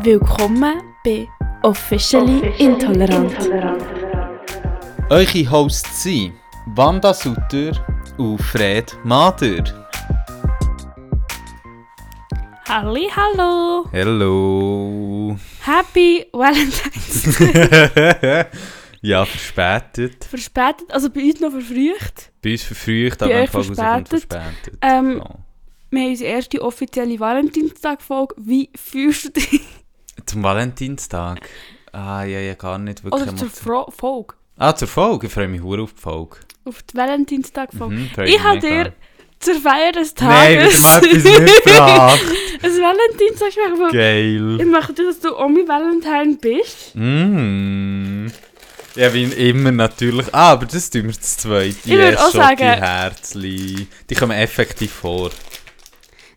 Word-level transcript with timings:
Willkommen 0.00 0.80
bei 1.04 1.28
Officially 1.62 2.52
Intolerant. 2.58 3.32
Eure 5.10 5.50
Hosts 5.50 6.02
sind 6.04 6.32
Wanda 6.74 7.12
Sutter 7.12 7.72
und 8.16 8.38
Fred 8.38 8.96
Mader. 9.04 9.64
Halli, 12.68 13.08
hallo! 13.14 13.86
Hello! 13.90 15.36
Happy 15.62 16.26
Valentine's 16.32 17.38
ja, 19.02 19.24
verspätet. 19.24 20.24
Verspätet, 20.24 20.92
also 20.92 21.10
bei 21.10 21.22
uns 21.22 21.40
noch 21.40 21.50
verfrüht. 21.50 22.30
Bei 22.42 22.52
uns 22.52 22.62
verfrüht, 22.62 23.22
aber 23.22 23.40
rauskommt 23.40 23.76
verspätet. 23.76 24.08
verspätet. 24.08 24.78
Ähm, 24.82 25.22
So. 25.24 25.38
Wir 25.90 26.02
haben 26.02 26.10
unsere 26.10 26.30
erste 26.30 26.62
offizielle 26.62 27.18
Valentinstag-Folge. 27.18 28.34
Wie 28.38 28.68
fühlst 28.76 29.24
du 29.24 29.30
dich? 29.30 29.62
Zum 30.26 30.42
Valentinstag? 30.42 31.40
Ah, 31.92 32.22
ja, 32.24 32.38
ja, 32.40 32.54
gar 32.54 32.78
nicht 32.78 33.02
wirklich. 33.04 33.22
Oder 33.22 33.36
zur. 33.36 33.48
Fro 33.50 33.90
Folge? 33.90 34.34
ah, 34.58 34.74
zur 34.74 34.88
Folge? 34.88 35.26
Ich 35.28 35.32
freue 35.32 35.48
mich 35.48 35.62
hure 35.62 35.82
auf 35.82 35.94
die 35.94 36.00
Folge. 36.00 36.36
Auf 36.64 36.82
die 36.82 36.96
Valentinstag-Folge. 36.96 37.94
Mhm, 37.94 38.10
ich 38.26 38.42
habe 38.42 38.58
dir 38.60 38.92
zur 39.40 39.54
Feier 39.54 39.92
des 39.92 40.14
Nein, 40.20 40.58
Tages 40.58 40.78
wieder 40.78 40.90
mal 40.90 41.04
etwas 41.04 41.40
mitgebracht. 41.40 42.20
ein 42.62 42.70
Valentinstag. 42.70 43.92
Geil. 43.92 44.60
Ich 44.60 44.66
möchte, 44.66 45.04
dass 45.04 45.20
du 45.20 45.36
Omi 45.38 45.66
Valentine 45.66 46.36
bist. 46.40 46.94
Mm. 46.94 48.26
Ja, 48.96 49.14
wie 49.14 49.24
immer 49.24 49.70
natürlich. 49.70 50.26
Ah, 50.34 50.52
aber 50.52 50.66
das 50.66 50.90
tun 50.90 51.04
wir 51.04 51.12
zu 51.12 51.20
zweit. 51.38 51.76
Ich 51.84 51.92
würd 51.92 52.18
auch 52.18 52.30
sagen- 52.32 52.58
Herzli. 52.58 53.86
Die 54.10 54.14
kommen 54.14 54.36
effektiv 54.36 54.92
vor. 54.92 55.30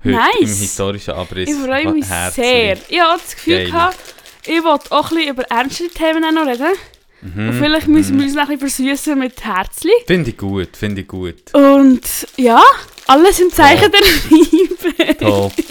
Heute 0.04 0.16
Nice. 0.16 0.32
Im 0.42 0.48
historischen 0.48 1.14
Abriss. 1.14 1.50
Ich 1.50 1.56
freue 1.56 1.92
mich 1.94 2.08
Herzli. 2.10 2.44
sehr. 2.44 2.78
Ich 2.90 3.00
habe 3.00 3.20
das 3.22 3.36
Gefühl, 3.36 3.66
gehabt, 3.66 3.98
ich 4.46 4.64
wollte 4.64 4.92
auch 4.92 5.12
ein 5.12 5.16
bisschen 5.18 5.30
über 5.34 5.44
ernste 5.44 5.88
Themen 5.90 6.34
noch 6.34 6.48
reden. 6.48 6.74
Mhm, 7.22 7.50
Und 7.50 7.54
vielleicht 7.60 7.88
müssen 7.88 8.18
wir 8.18 8.26
uns 8.26 8.34
noch 8.34 8.50
ein 8.50 8.58
bisschen 8.58 8.88
versüßen 8.88 9.20
mit 9.20 9.44
Herzli. 9.46 9.92
Finde 10.08 10.32
ich 10.32 10.38
gut, 10.38 10.76
finde 10.76 11.02
ich 11.02 11.08
gut. 11.08 11.54
Und 11.54 12.02
ja, 12.38 12.62
alles 13.06 13.40
im 13.40 13.52
Zeichen 13.52 13.92
der 13.92 14.02
Liebe. 14.30 15.18
Top. 15.18 15.54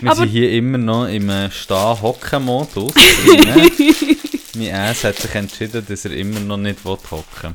Wir 0.00 0.10
Aber- 0.10 0.20
sind 0.22 0.30
hier 0.30 0.50
immer 0.50 0.76
noch 0.76 1.06
im 1.06 1.28
äh, 1.30 1.50
Stehen-Hocken-Modus. 1.50 2.92
mein 4.56 4.74
Ass 4.74 5.04
hat 5.04 5.16
sich 5.18 5.34
entschieden, 5.34 5.86
dass 5.88 6.04
er 6.04 6.10
immer 6.12 6.40
noch 6.40 6.56
nicht 6.56 6.78
hocken 6.84 7.22
will. 7.42 7.54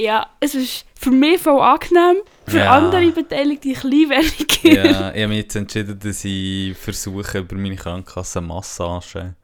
Ja, 0.00 0.26
es 0.38 0.54
ist 0.54 0.84
für 0.94 1.10
mich 1.10 1.40
voll 1.40 1.60
angenehm. 1.60 2.22
Für 2.46 2.58
Ja. 2.58 2.76
andere 2.76 3.10
Beteiligte 3.10 3.68
ein 3.68 3.74
bisschen 3.74 3.90
weniger. 3.90 4.84
Ja, 4.84 5.10
ich 5.14 5.22
habe 5.22 5.28
mich 5.28 5.38
jetzt 5.38 5.56
entschieden, 5.56 5.98
dass 5.98 6.24
ich 6.24 6.76
versuche, 6.76 7.38
über 7.38 7.56
meine 7.56 7.76
Krankenkasse 7.76 8.40
Massage 8.40 9.34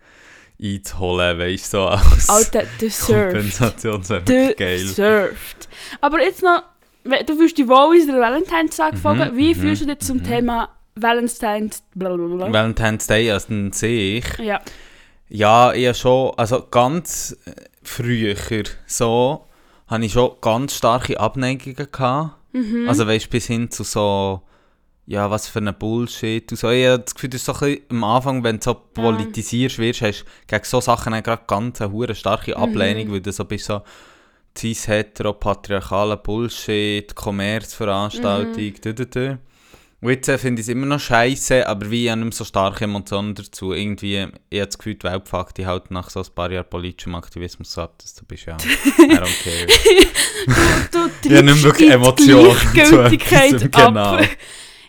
einzuholen, 0.62 1.38
weißt 1.38 1.74
du, 1.74 1.78
so 1.78 1.86
als 1.86 2.28
Alter, 2.28 2.62
deserved. 2.80 3.33
Kompensation. 3.33 4.00
Das 4.00 4.11
wäre 4.11 4.55
geil. 4.55 4.78
Deserved. 4.78 5.69
Aber 6.00 6.22
jetzt 6.22 6.42
noch, 6.42 6.62
du 7.05 7.36
fühlst 7.36 7.58
dich 7.58 7.66
wohl 7.68 7.96
in 7.96 8.06
der 8.06 8.20
Valentinstag-Folge. 8.20 9.33
Mhm, 9.33 9.36
Wie 9.36 9.55
mhm, 9.55 9.61
fühlst 9.61 9.83
du 9.83 9.86
dich 9.86 9.98
zum 9.98 10.18
mhm. 10.18 10.24
Thema 10.24 10.68
Valentine's... 10.94 11.83
Blablabla? 11.94 12.52
Valentine's 12.52 13.06
Day 13.08 13.30
als 13.30 13.50
an 13.50 13.72
sich. 13.72 14.24
Ja. 14.39 14.61
Ja, 15.28 15.72
ich 15.72 15.86
habe 15.86 15.94
schon, 15.94 16.33
also 16.36 16.64
ganz 16.70 17.36
äh, 17.44 17.50
früher 17.83 18.36
so, 18.86 19.46
habe 19.86 20.04
ich 20.04 20.12
schon 20.12 20.32
ganz 20.40 20.77
starke 20.77 21.18
Abneigungen 21.18 21.88
gehabt. 21.90 22.36
Mhm. 22.52 22.88
Also 22.88 23.06
weißt 23.06 23.30
bis 23.30 23.46
hin 23.46 23.70
zu 23.70 23.84
so, 23.84 24.42
ja, 25.06 25.30
was 25.30 25.48
für 25.48 25.58
ein 25.58 25.74
Bullshit 25.78 26.50
und 26.50 26.58
so. 26.58 26.70
Ich 26.70 26.86
habe 26.86 27.02
das 27.02 27.14
Gefühl, 27.14 27.30
das 27.30 27.40
ist 27.40 27.46
so 27.46 27.52
ein 27.52 27.58
bisschen 27.58 27.82
am 27.90 28.05
Anfang, 28.05 28.44
wenn 28.44 28.58
du 28.58 28.64
so 28.64 28.74
politisierst 28.74 29.78
wirst, 29.78 30.02
hast 30.02 30.20
du 30.22 30.24
gegen 30.46 30.64
so 30.64 30.80
Sachen 30.80 31.12
gerade 31.22 31.42
ganz 31.46 31.80
eine 31.80 31.92
hure 31.92 32.14
starke 32.14 32.56
Ablehnung, 32.56 33.12
weil 33.12 33.20
du 33.20 33.33
so 33.33 33.45
bist 33.45 33.67
so 33.67 33.83
cis 34.56 34.89
hetero 34.89 35.33
patriarchaler 35.34 36.16
Bullshit, 36.16 37.14
Kommerzveranstaltung, 37.14 38.74
Mhm. 38.84 39.39
Und 40.04 40.10
jetzt 40.10 40.28
äh, 40.28 40.36
finde 40.36 40.60
ich 40.60 40.66
es 40.66 40.70
immer 40.70 40.84
noch 40.84 41.00
scheiße, 41.00 41.66
aber 41.66 41.90
wie 41.90 42.04
ich 42.04 42.10
habe 42.10 42.20
nicht 42.20 42.26
mehr 42.26 42.36
so 42.36 42.44
starke 42.44 42.84
Emotionen 42.84 43.34
dazu. 43.34 43.72
Irgendwie, 43.72 44.28
ich 44.50 44.60
habe 44.60 44.66
das 44.66 44.76
Gefühl, 44.76 44.96
die 44.96 45.04
Welt 45.04 45.26
fuckt 45.26 45.56
dich 45.56 45.64
halt 45.64 45.90
nach 45.90 46.10
so 46.10 46.20
ein 46.20 46.26
paar 46.34 46.50
Jahren 46.52 46.68
politischem 46.68 47.14
Aktivismus 47.14 47.78
ab, 47.78 47.94
dass 48.02 48.14
du 48.14 48.26
bist 48.26 48.44
ja, 48.44 48.54
I 48.54 49.12
don't 49.14 49.42
care. 49.42 49.66
Du 50.92 50.98
Ich 51.22 51.34
habe 51.34 51.44
nicht 51.46 51.54
mehr 51.54 51.62
wirklich 51.62 51.90
Emotionen 51.90 52.54
zu 52.84 53.70
genau. 53.70 54.18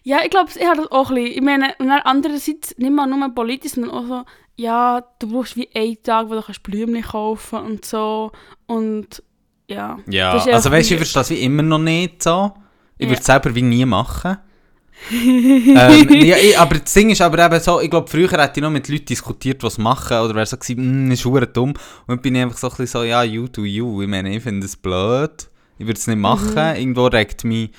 Ja, 0.03 0.17
ich 0.21 0.29
glaube, 0.31 0.49
ich 0.53 0.67
habe 0.67 0.81
das 0.81 0.91
auch 0.91 1.09
ein 1.09 1.15
bisschen. 1.15 1.31
Ich 1.31 1.41
meine, 1.41 1.73
und 1.79 1.87
dann 1.87 2.01
andererseits 2.03 2.77
nicht 2.77 2.91
mal 2.91 3.07
nur 3.07 3.33
politisch, 3.33 3.71
sondern 3.71 3.91
auch 3.91 4.05
so, 4.05 4.25
ja, 4.57 5.01
du 5.19 5.31
brauchst 5.31 5.55
wie 5.55 5.69
einen 5.73 6.03
Tag, 6.03 6.29
wo 6.29 6.33
du 6.33 6.41
kannst 6.41 6.61
Blümchen 6.61 7.01
kaufen 7.03 7.59
und 7.59 7.85
so. 7.85 8.33
Und 8.65 9.23
ja. 9.69 9.97
Ja, 10.09 10.31
also 10.33 10.69
weißt 10.69 10.89
du, 10.89 10.95
ich 10.95 10.99
verstehe 10.99 11.21
das 11.21 11.29
wie 11.29 11.41
immer 11.41 11.63
noch 11.63 11.79
nicht 11.79 12.21
so. 12.21 12.51
Ich 12.97 13.05
Ja. 13.05 13.11
würde 13.11 13.21
es 13.21 13.25
selber 13.25 13.55
wie 13.55 13.61
nie 13.61 13.85
machen. 13.85 14.39
Ähm, 15.11 16.09
ja, 16.23 16.35
ich, 16.37 16.57
aber 16.57 16.79
das 16.79 16.93
Ding 16.93 17.09
ist 17.11 17.21
aber 17.21 17.45
eben 17.45 17.59
so, 17.59 17.79
ich 17.79 17.89
glaube, 17.89 18.07
früher 18.09 18.29
hätte 18.31 18.53
ich 18.55 18.61
noch 18.61 18.71
mit 18.71 18.87
Leuten 18.89 19.05
diskutiert, 19.05 19.61
was 19.63 19.77
machen, 19.77 20.17
oder 20.17 20.33
wäre 20.35 20.45
so 20.45 20.57
gewesen, 20.57 21.07
«Mm, 21.07 21.11
ist 21.11 21.21
verdammt 21.21 21.55
dumm. 21.57 21.69
Und 21.71 21.77
dann 22.07 22.19
bin 22.21 22.35
ich 22.35 22.41
einfach 22.41 22.57
so 22.57 22.67
ein 22.67 22.71
bisschen 22.77 22.87
so, 22.87 23.03
ja, 23.03 23.23
you 23.23 23.47
do 23.47 23.63
you. 23.63 24.01
Ich 24.01 24.07
meine, 24.07 24.35
ich 24.35 24.41
finde 24.41 24.65
es 24.65 24.75
blöd. 24.75 25.49
Ich 25.77 25.85
würde 25.85 25.99
es 25.99 26.07
nicht 26.07 26.17
machen. 26.17 26.53
Mhm. 26.53 26.75
Irgendwo 26.79 27.05
regt 27.07 27.43
mich... 27.43 27.69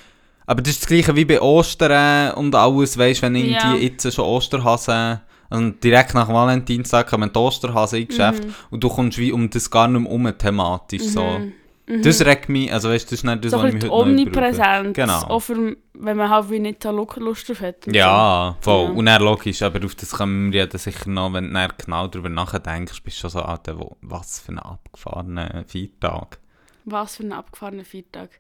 Aber 0.49 0.63
das 0.63 0.75
ist 0.75 0.83
das 0.83 0.89
gleiche 0.89 1.17
wie 1.17 1.25
bei 1.25 1.41
Ostern 1.41 2.33
und 2.35 2.55
alles, 2.55 2.97
weißt 2.97 3.21
du, 3.21 3.27
wenn 3.27 3.35
irgendwie 3.35 3.55
Ja. 3.55 3.75
jetzt 3.75 4.13
schon 4.13 4.25
Osterhasen... 4.25 5.21
Und 5.49 5.83
direkt 5.85 6.13
nach 6.15 6.29
Valentinstag 6.29 7.09
kommen 7.09 7.31
die 7.33 7.39
Osterhasen 7.39 8.01
in 8.01 8.09
Geschäft 8.09 8.45
Mhm. 8.45 8.55
und 8.71 8.83
du 8.83 8.89
kommst 8.89 9.17
wie 9.19 9.31
um 9.31 9.49
das 9.49 9.71
gar 9.71 9.87
nicht 9.87 10.03
mehr 10.03 10.11
um 10.11 10.37
thematisch. 10.37 11.03
So. 11.05 11.23
Mhm. 11.23 11.53
Das 11.89 12.21
regt 12.27 12.49
mich, 12.49 12.73
also 12.73 12.89
weißt 12.91 13.05
du, 13.07 13.11
das 13.11 13.21
ist 13.21 13.25
nicht 13.25 13.45
das, 13.45 13.53
so 13.53 13.59
was 13.59 13.69
ich 13.69 13.75
heute. 13.77 13.93
Omnipräsenz. 13.93 14.97
Genau. 14.97 15.21
Auch 15.29 15.39
für, 15.41 15.77
wenn 15.95 16.17
man 16.17 16.29
halt 16.29 16.51
wie 16.51 16.59
nicht 16.59 16.83
so 16.83 16.91
Lu- 16.91 17.07
Lust 17.19 17.49
drauf 17.49 17.61
hat. 17.61 17.87
Ja, 17.87 18.57
voll. 18.61 18.85
Ja. 18.87 18.91
Und 18.91 19.07
dann 19.07 19.23
logisch, 19.23 19.63
aber 19.63 19.85
auf 19.85 19.95
das 19.95 20.11
kommen 20.11 20.53
wir 20.53 20.67
ja 20.71 20.79
sicher 20.79 21.09
noch, 21.09 21.33
wenn 21.33 21.55
du 21.55 21.69
genau 21.79 22.09
darüber 22.09 22.29
nachdenkst, 22.29 23.03
bist 23.05 23.19
du 23.19 23.21
schon 23.21 23.31
so, 23.31 23.41
Alter, 23.43 23.79
wo, 23.79 23.97
was 24.01 24.41
für 24.41 24.53
ein 24.53 24.59
abgefahrener 24.59 25.65
Feiertag. 25.69 26.39
So. 26.85 26.91
Was 26.93 27.17
für 27.17 27.23
ein 27.23 27.33
abgefahrener 27.33 27.85
Feiertag. 27.85 28.31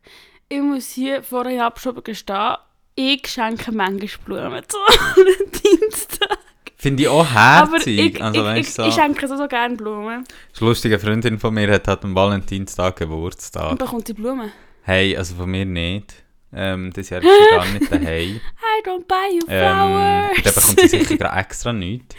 Ich 0.49 0.61
muss 0.61 0.89
hier 0.91 1.23
vorher 1.23 1.67
abgeschoben 1.67 2.03
gestehen, 2.03 2.57
ich 2.97 3.27
schenke 3.29 3.71
manchmal 3.73 4.09
Blumen 4.25 4.63
zu 4.69 4.77
Valentinstag. 4.87 6.39
Finde 6.87 7.03
ich 7.03 7.09
auch 7.09 7.29
Aber 7.35 7.71
herzig. 7.73 7.99
ich, 8.17 8.23
also, 8.23 8.49
ich, 8.51 8.69
ich, 8.69 8.75
du, 8.77 8.83
ich 8.87 8.95
so. 8.95 9.01
schenke 9.01 9.27
so, 9.27 9.37
so 9.37 9.49
gerne 9.49 9.75
Blumen. 9.77 10.09
eine 10.25 10.25
lustige 10.61 10.99
Freundin 11.01 11.39
von 11.41 11.53
mir 11.53 11.69
hat, 11.73 11.89
hat 11.89 12.05
am 12.05 12.15
Valentinstag 12.15 12.95
Und 13.01 13.09
Geburtstag. 13.09 13.77
bekommt 13.79 14.07
sie 14.07 14.15
Blumen. 14.15 14.53
Hey, 14.83 15.17
also 15.17 15.35
von 15.35 15.51
mir 15.51 15.65
nicht. 15.67 16.15
Ähm, 16.53 16.93
das 16.95 17.11
Jahr 17.11 17.23
ist 17.23 17.29
sie 17.29 17.57
gar 17.57 17.67
nicht 17.73 17.91
daheim. 17.91 18.37
I 18.41 18.89
don't 18.89 19.05
buy 19.09 19.35
you 19.35 19.41
Ähm, 19.49 19.59
flowers. 19.59 20.45
dann 20.45 20.55
bekommt 20.55 20.81
sie 20.81 20.89
sicher 20.89 21.17
gerade 21.17 21.41
extra 21.41 21.73
nichts. 21.73 22.15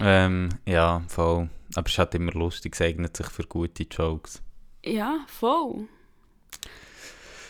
ähm, 0.00 0.50
ja, 0.64 1.02
voll. 1.08 1.48
Aber 1.74 1.86
es 1.86 1.92
ist 1.92 1.98
halt 1.98 2.14
immer 2.14 2.32
lustig, 2.32 2.74
es 2.74 2.80
eignet 2.80 3.16
sich 3.16 3.26
für 3.26 3.42
gute 3.42 3.82
Jokes. 3.90 4.40
ja, 4.84 5.18
voll. 5.26 5.88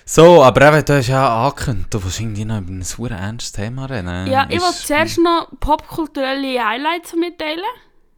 So, 0.07 0.43
aber 0.43 0.69
eben, 0.69 0.85
du 0.85 0.97
hast 0.97 1.09
ja 1.09 1.45
angekündigt, 1.47 1.95
du 1.95 2.05
willst 2.05 2.21
irgendwie 2.21 2.45
noch 2.45 2.59
über 2.59 2.73
ein 2.73 2.83
super 2.83 3.11
ernstes 3.15 3.53
Thema 3.53 3.87
reden. 3.87 4.27
Ja, 4.31 4.47
ich 4.51 4.61
wollte 4.61 4.77
zuerst 4.79 5.19
noch 5.19 5.49
popkulturelle 5.61 6.63
Highlights 6.63 7.15
mitteilen. 7.15 7.65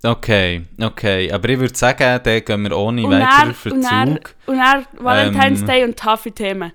Okay, 0.03 0.63
okay. 0.81 1.33
Aber 1.33 1.49
ich 1.49 1.59
würde 1.59 1.77
sagen, 1.77 2.21
dann 2.23 2.45
gehen 2.45 2.63
wir 2.63 2.77
ohne 2.77 3.05
Und 3.05 3.13
weiteren 3.13 3.55
dann, 3.65 3.73
und 3.73 3.83
dann, 3.83 4.09
Verzug. 4.09 4.35
und 4.47 4.57
dann 4.59 4.87
Valentine's 4.99 5.61
Ähm, 5.61 5.67
Day 5.67 5.85
und 5.85 5.97
taffe 5.97 6.33
Themen. 6.33 6.73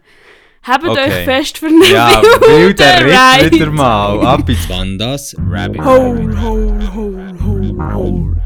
Habt 0.64 0.88
okay. 0.88 1.00
euch 1.02 1.14
fest 1.26 1.58
für 1.58 1.68
eine 1.68 1.86
Ja, 1.88 2.22
wilde 2.22 2.84
wilder 2.84 3.42
Ritt 3.44 3.54
wieder 3.54 3.72
mal. 3.72 4.26
Ab 4.26 4.48
ins 4.48 4.70
Wandas 4.70 5.36
Rabbit 5.50 5.82
Hole, 5.84 6.42
hole, 6.42 6.94
hole, 6.94 7.36
hole, 7.44 7.94
hole. 7.96 8.41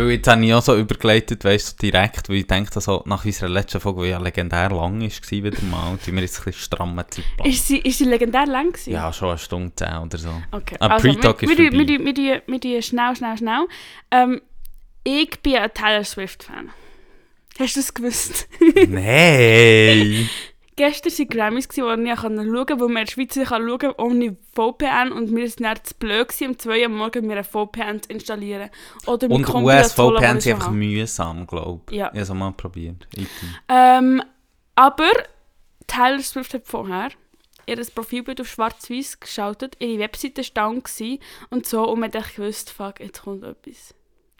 Weil 0.00 0.10
jetzt 0.12 0.28
habe 0.28 0.44
ich 0.44 0.54
auch 0.54 0.62
so 0.62 0.76
übergeleitet, 0.76 1.44
weißt 1.44 1.72
du, 1.82 1.86
direkt, 1.90 2.28
weil 2.28 2.36
ich 2.36 2.46
denke, 2.46 2.70
also, 2.74 3.02
nach 3.06 3.24
unserer 3.24 3.48
letzten 3.48 3.80
Folge, 3.80 4.04
die 4.04 4.08
ja 4.08 4.18
legendär 4.18 4.70
lang 4.70 5.00
war, 5.00 5.44
wieder 5.44 5.62
mal, 5.64 5.98
tun 5.98 6.14
wir 6.14 6.22
jetzt 6.22 6.38
ein 6.40 6.44
bisschen 6.44 6.62
strammen 6.62 7.04
Zeitplan. 7.08 7.48
Ist 7.48 7.66
sie, 7.68 7.78
ist 7.78 7.98
sie 7.98 8.04
legendär 8.04 8.46
lang 8.46 8.72
gewesen? 8.72 8.92
Ja, 8.92 9.12
schon 9.12 9.28
eine 9.28 9.38
Stunde 9.38 9.72
zehn 9.74 9.96
oder 9.96 10.18
so. 10.18 10.42
Okay, 10.52 10.76
Ah, 10.80 10.88
also, 10.88 11.08
Pre-Talk 11.08 11.42
ist 11.42 11.58
wir, 11.58 11.72
wir, 11.72 12.42
wir 12.46 12.82
schnell, 12.82 13.16
schnell, 13.16 13.36
schnell. 13.36 13.66
Ähm, 14.10 14.40
ich 15.04 15.38
bin 15.42 15.56
ein 15.56 15.72
Taylor 15.72 16.04
Swift-Fan. 16.04 16.70
Hast 17.58 17.76
du 17.76 17.80
das 17.80 17.92
gewusst? 17.92 18.48
Nein! 18.88 20.28
Gestern 20.80 21.12
waren 21.12 21.28
Grammys, 21.28 21.68
wo 21.76 21.90
ich 21.90 21.96
nicht 21.98 22.18
schauen 22.18 22.36
konnte, 22.36 22.80
weil 22.80 22.88
man 22.88 22.88
in 22.88 23.04
der 23.04 23.12
Schweiz 23.12 23.36
nicht 23.36 23.48
schauen 23.48 23.78
kann 23.78 23.92
ohne 23.98 24.36
VPN 24.54 25.12
und 25.12 25.30
mir 25.30 25.44
ist 25.44 25.60
dann 25.60 25.76
zu 25.82 25.94
blöd 25.96 26.28
gewesen, 26.28 26.52
um 26.52 26.58
2 26.58 26.78
Uhr 26.78 26.86
am 26.86 26.96
Morgen 26.96 27.26
mir 27.26 27.36
ein 27.36 27.44
VPN 27.44 28.02
zu 28.02 28.08
installieren. 28.08 28.70
Oder 29.06 29.30
Und 29.30 29.46
US-VPN 29.46 30.40
sind 30.40 30.54
einfach 30.54 30.70
mühsam, 30.70 31.46
glaube 31.46 31.82
ich. 31.90 31.98
Ja. 31.98 32.06
Ich 32.06 32.12
habe 32.12 32.20
es 32.20 32.32
mal 32.32 32.52
probiert. 32.52 33.06
Ähm, 33.68 34.22
aber 34.74 35.10
Taylor 35.86 36.20
Swift 36.20 36.54
hat 36.54 36.66
vorher 36.66 37.10
ihr 37.66 37.76
Profilbild 37.94 38.40
auf 38.40 38.48
schwarz-weiß 38.48 39.20
geschaltet, 39.20 39.76
ihre 39.80 39.98
Webseite 39.98 40.40
war 40.54 40.72
gewesen 40.72 41.18
und 41.50 41.66
so 41.66 41.86
und 41.86 42.00
man 42.00 42.10
gewusst, 42.10 42.70
fuck, 42.70 43.00
jetzt 43.00 43.20
kommt 43.20 43.44
etwas. 43.44 43.94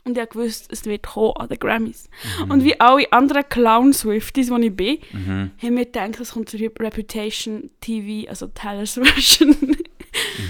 Und 0.05 0.17
ich 0.17 0.35
wusste, 0.35 0.69
es 0.73 0.85
wird 0.87 1.02
kommen 1.02 1.37
an 1.37 1.49
den 1.49 1.58
Grammys. 1.58 2.08
Mhm. 2.44 2.50
Und 2.50 2.64
wie 2.64 2.81
alle 2.81 3.12
anderen 3.12 3.49
Clown-Swifties, 3.49 4.49
die 4.50 4.67
ich 4.67 4.75
bin, 4.76 4.99
Mhm. 5.12 5.50
haben 5.62 5.76
wir 5.76 5.85
gedacht, 5.85 6.20
es 6.20 6.32
kommt 6.32 6.49
zur 6.49 6.61
Reputation 6.61 7.70
TV, 7.81 8.29
also 8.29 8.47
Taylor's 8.49 8.94
Version. 9.02 9.56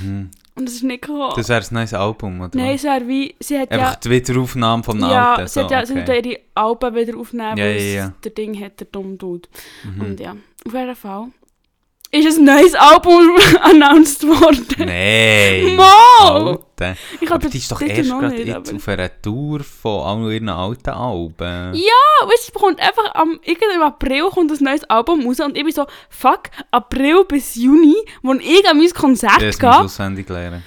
Mhm. 0.03 0.31
und 0.55 0.69
es 0.69 0.77
ist 0.77 0.83
nicht 0.85 1.03
gekommen. 1.03 1.33
Das 1.37 1.49
wäre 1.49 1.61
ein 1.61 1.75
neues 1.75 1.95
Album, 1.95 2.41
oder? 2.41 2.51
Nein, 2.57 2.75
es 2.77 2.85
wäre 2.85 3.07
wie, 3.09 3.35
sie 3.41 3.59
hat 3.59 3.71
Einfach 3.71 3.93
ja... 3.93 3.99
die 4.03 4.11
Wiederaufnahme 4.11 4.83
vom 4.83 5.01
Ja, 5.01 5.35
Alten. 5.35 5.49
sie 5.49 5.61
hat 5.61 5.71
ja, 5.71 5.87
sie 5.87 5.99
hat 5.99 6.09
ja 6.09 6.15
okay. 6.19 6.29
ihre 6.31 6.41
Alben 6.55 6.95
wieder 6.95 7.19
aufnehmen, 7.19 7.57
Ja, 7.57 7.65
weil 7.65 7.77
ja, 7.81 7.95
ja. 7.95 8.13
der 8.25 8.31
Ding 8.33 8.59
hat, 8.63 8.79
der 8.81 8.87
dumme 8.87 9.17
Dude. 9.17 9.49
Mhm. 9.85 10.01
Und 10.01 10.21
ja, 10.21 10.37
auf 10.67 10.73
jeden 10.75 10.97
Fall 10.97 11.29
ist 12.13 12.39
ein 12.39 12.45
neues 12.45 12.75
Album 12.75 13.37
announced 13.63 14.27
worden. 14.27 14.87
Nein! 14.87 15.77
Mal! 15.77 16.49
Alter. 16.49 16.97
Ich 17.21 17.31
Aber 17.31 17.49
die 17.49 17.59
ist 17.59 17.71
doch 17.71 17.81
erst 17.83 18.11
gerade 18.11 18.29
nicht, 18.35 18.47
jetzt 18.47 18.69
aber- 18.69 18.77
auf 18.77 18.89
einer 18.89 19.23
Tour 19.23 19.61
von 19.61 20.03
all 20.25 20.33
ihren 20.33 20.49
alten 20.49 20.91
Alben. 20.91 21.75
Ja, 21.75 22.27
weißt, 22.27 22.49
du, 22.49 22.53
es 22.55 22.61
kommt 22.61 22.81
einfach 22.81 23.15
am 23.15 23.39
irgendwie 23.45 23.75
im 23.77 23.83
April 23.83 24.29
kommt 24.31 24.51
ein 24.51 24.65
neues 24.65 24.83
Album 24.85 25.27
raus 25.27 25.41
und 25.41 25.57
ich 25.57 25.63
bin 25.65 25.73
so, 25.73 25.87
fuck, 26.09 26.45
April 26.71 27.25
bis 27.29 27.55
Juni, 27.55 27.95
wo 28.23 28.33
ich 28.35 28.69
an 28.69 28.79
mein 28.79 28.91
Konzert 28.91 29.41
Das 29.41 29.59
gehe, 29.59 29.71
auswendig 29.79 30.29
lernen. 30.29 30.65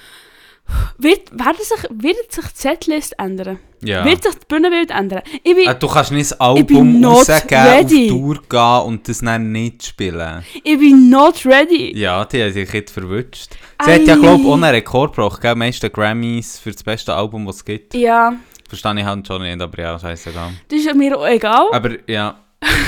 Wird, 0.98 1.32
werden 1.32 1.58
sich, 1.60 1.90
wird 1.92 2.32
sich 2.32 2.46
die 2.46 2.62
Setlist 2.62 3.14
ändern. 3.20 3.60
Ja. 3.84 4.06
Wird 4.06 4.24
sich 4.24 4.34
das 4.36 4.46
Bühnenbild 4.46 4.92
ändern. 4.92 5.22
Ich 5.44 5.56
bin, 5.56 5.68
Ah, 5.68 5.74
du 5.74 5.88
kannst 5.88 6.12
nicht 6.12 6.32
das 6.32 6.40
Album 6.40 7.04
rausgeben, 7.04 7.58
ready. 7.64 8.12
auf 8.12 8.18
Tour 8.18 8.40
gehen 8.50 8.88
und 8.88 9.10
das 9.10 9.20
dann 9.20 9.52
nicht 9.52 9.86
spielen. 9.86 10.44
ich 10.64 10.80
bin 10.80 11.10
not 11.10 11.46
ready. 11.46 11.98
Ja, 11.98 12.24
die 12.26 12.44
hat 12.44 12.54
sich 12.54 12.72
jetzt 12.72 12.92
verwünscht. 12.94 13.52
Sie 13.84 13.92
hat 13.92 14.02
ja, 14.08 14.16
glaube 14.16 14.42
ich, 14.42 14.48
auch 14.48 14.54
einen 14.54 14.64
Rekord 14.64 15.16
gebrochen, 15.16 15.40
gell? 15.42 15.56
Meiste 15.56 15.90
Grammys 15.90 16.60
für 16.60 16.72
das 16.72 16.82
beste 16.84 17.14
Album, 17.14 17.46
was 17.48 17.58
es 17.58 17.66
gibt. 17.66 17.94
Ja, 17.94 18.34
Verstehe 18.70 18.98
ich 19.00 19.06
halt 19.06 19.28
schon 19.28 19.42
nicht, 19.44 19.62
aber 19.62 19.78
ja, 19.84 20.00
scheißegal. 20.00 20.50
das 20.70 20.80
ist 20.80 20.96
mir 20.96 21.16
auch 21.18 21.28
egal. 21.28 21.68
Aber 21.74 21.92
ja, 22.10 22.40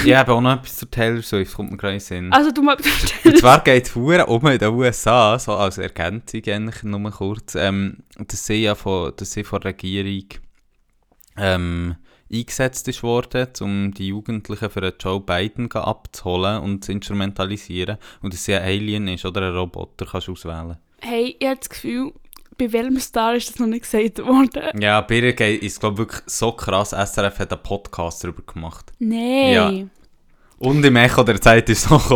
ich 0.06 0.16
habe 0.16 0.33
auch 0.33 0.42
noch 0.42 0.54
etwas 0.54 0.77
zu 0.77 0.86
Taylor 0.86 1.22
Swift, 1.22 1.54
kommt 1.56 1.72
mir 1.72 1.77
den 1.77 2.00
Sinn. 2.00 2.31
Also 2.31 2.51
du 2.51 2.62
mal... 2.62 2.77
Und 3.24 3.38
zwar 3.38 3.63
geht 3.63 3.88
es 3.88 3.95
um 3.95 4.48
in 4.48 4.57
den 4.60 4.74
USA, 4.74 5.38
so 5.39 5.54
als 5.54 5.77
Ergänzung 5.77 6.42
eigentlich 6.48 6.83
nur 6.83 7.12
kurz, 7.12 7.56
ähm, 7.56 7.98
dass 8.18 8.45
sie 8.45 8.63
ja 8.63 8.75
von, 8.75 9.13
dass 9.16 9.31
sie 9.31 9.44
von 9.44 9.62
der 9.62 9.72
Regierung 9.72 10.25
ähm, 11.38 11.95
eingesetzt 12.31 12.88
ist 12.88 13.04
worden, 13.04 13.48
um 13.62 13.94
die 13.94 14.07
Jugendlichen 14.07 14.69
für 14.69 14.94
Joe 15.00 15.19
Biden 15.19 15.72
abzuholen 15.72 16.62
und 16.62 16.83
zu 16.83 16.92
instrumentalisieren. 16.92 17.98
Und 18.21 18.33
dass 18.33 18.45
sie 18.45 18.56
ein 18.56 18.63
Alien 18.63 19.07
ist 19.07 19.25
oder 19.25 19.42
ein 19.42 19.56
Roboter, 19.56 20.06
kannst 20.06 20.28
du 20.28 20.33
auswählen. 20.33 20.78
hey, 21.01 21.36
ich 21.39 21.48
habe 21.48 21.57
das 21.57 21.69
Gefühl, 21.69 22.13
bei 22.57 22.72
welchem 22.72 23.00
Star 23.00 23.36
ist 23.36 23.50
das 23.50 23.60
noch 23.60 23.68
nicht 23.68 23.84
gesagt 23.90 24.19
worden? 24.25 24.80
Ja, 24.81 25.02
geht- 25.34 25.62
ist 25.63 25.80
glaube 25.80 25.98
wirklich 26.00 26.22
so 26.25 26.52
krass, 26.52 26.92
SRF 26.92 27.40
hat 27.40 27.52
einen 27.52 27.63
Podcast 27.63 28.24
darüber 28.24 28.44
gemacht. 28.44 28.92
Nein. 29.00 29.52
Ja. 29.54 29.72
Und 30.57 30.86
im 30.86 30.96
Echo 30.96 31.24
der 31.24 31.40
Zeit 31.42 31.69
ist 31.69 31.86
es 31.86 31.90
noch 31.90 32.10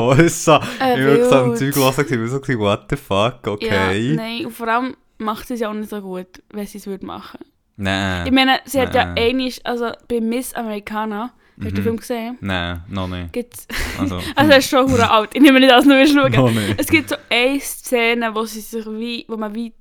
so, 0.46 0.54
Äh, 0.82 1.00
ich 1.00 1.22
war 1.22 1.30
so 1.30 1.36
am. 1.36 1.56
Zeug 1.58 1.76
ich 2.12 2.20
war 2.20 2.28
so, 2.28 2.40
gewesen, 2.40 2.60
what 2.60 2.86
the 2.90 2.96
fuck, 2.96 3.46
okay. 3.48 4.00
Ja, 4.12 4.16
nein, 4.16 4.46
und 4.46 4.52
vor 4.54 4.68
allem 4.68 4.96
macht 5.18 5.48
sie 5.48 5.56
es 5.56 5.60
ja 5.60 5.70
auch 5.70 5.74
nicht 5.74 5.90
so 5.90 6.00
gut, 6.02 6.42
wenn 6.54 6.66
sie 6.66 6.78
es 6.78 6.88
würde 6.88 7.06
machen. 7.06 7.40
Nein. 7.76 8.26
Ich 8.26 8.32
meine, 8.32 8.60
sie 8.66 8.80
hat 8.82 8.96
ja 8.96 9.14
einiges, 9.18 9.64
also 9.66 9.92
bei 10.08 10.20
Miss 10.22 10.54
Americana, 10.54 11.34
hast 11.58 11.66
du 11.66 11.72
den 11.72 11.80
Mhm. 11.80 11.84
Film 11.84 11.98
gesehen? 11.98 12.38
Nein, 12.40 12.82
noch 12.90 13.08
nicht. 13.10 13.34
Gibt's, 13.34 13.68
Also, 14.00 14.20
also 14.36 14.52
er 14.52 14.58
ist 14.58 14.70
schon 14.70 14.90
hure 14.90 15.10
alt, 15.12 15.32
ich 15.34 15.42
nehme 15.42 15.60
nicht 15.60 15.72
als 15.74 15.86
nur 15.86 16.06
schauen. 16.06 16.32
noch 16.32 16.52
nicht. 16.52 16.76
Es 16.78 16.88
gibt 16.88 17.10
so 17.10 17.16
eine 17.30 17.60
Szene, 17.60 18.34
wo, 18.34 18.46
sie 18.46 18.62
sich 18.62 18.86
wie, 18.86 19.26
wo 19.28 19.36
man 19.36 19.54
wie 19.54 19.74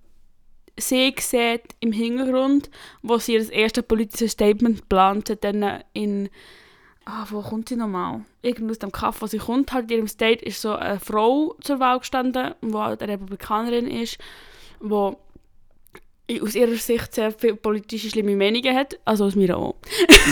sie 0.79 1.15
sieht 1.19 1.63
im 1.81 1.93
Hintergrund, 1.93 2.71
wo 3.03 3.19
sie 3.19 3.39
das 3.39 3.49
erste 3.49 3.83
politische 3.83 4.29
Statement 4.29 4.83
geplant 4.83 5.31
hat, 5.31 5.45
dann 5.45 5.83
in... 5.93 6.31
Ah, 7.05 7.27
wo 7.31 7.41
kommt 7.41 7.71
sie 7.71 7.77
nochmal? 7.77 8.21
Irgendwo 8.43 8.73
aus 8.73 8.79
dem 8.79 8.93
Kaff, 8.93 9.23
wo 9.23 9.27
sie 9.27 9.39
kommt, 9.39 9.73
halt 9.73 9.91
in 9.91 9.97
ihrem 9.97 10.09
State 10.09 10.45
ist 10.45 10.61
so 10.61 10.75
eine 10.75 11.01
Frau 11.01 11.57
zur 11.63 11.81
Wahl 11.81 12.01
gestanden, 12.01 12.55
die 12.61 12.77
eine 12.77 13.01
Republikanerin 13.01 13.87
ist, 13.87 14.19
die 14.83 15.15
aus 16.43 16.55
ihrer 16.55 16.77
Sicht 16.77 17.15
sehr 17.15 17.33
viele 17.33 17.57
politische 17.57 18.11
schlimme 18.11 18.37
Meinungen 18.37 18.77
hat, 18.77 18.99
also 19.07 19.25
aus 19.25 19.35
mir 19.35 19.57
auch. 19.57 19.77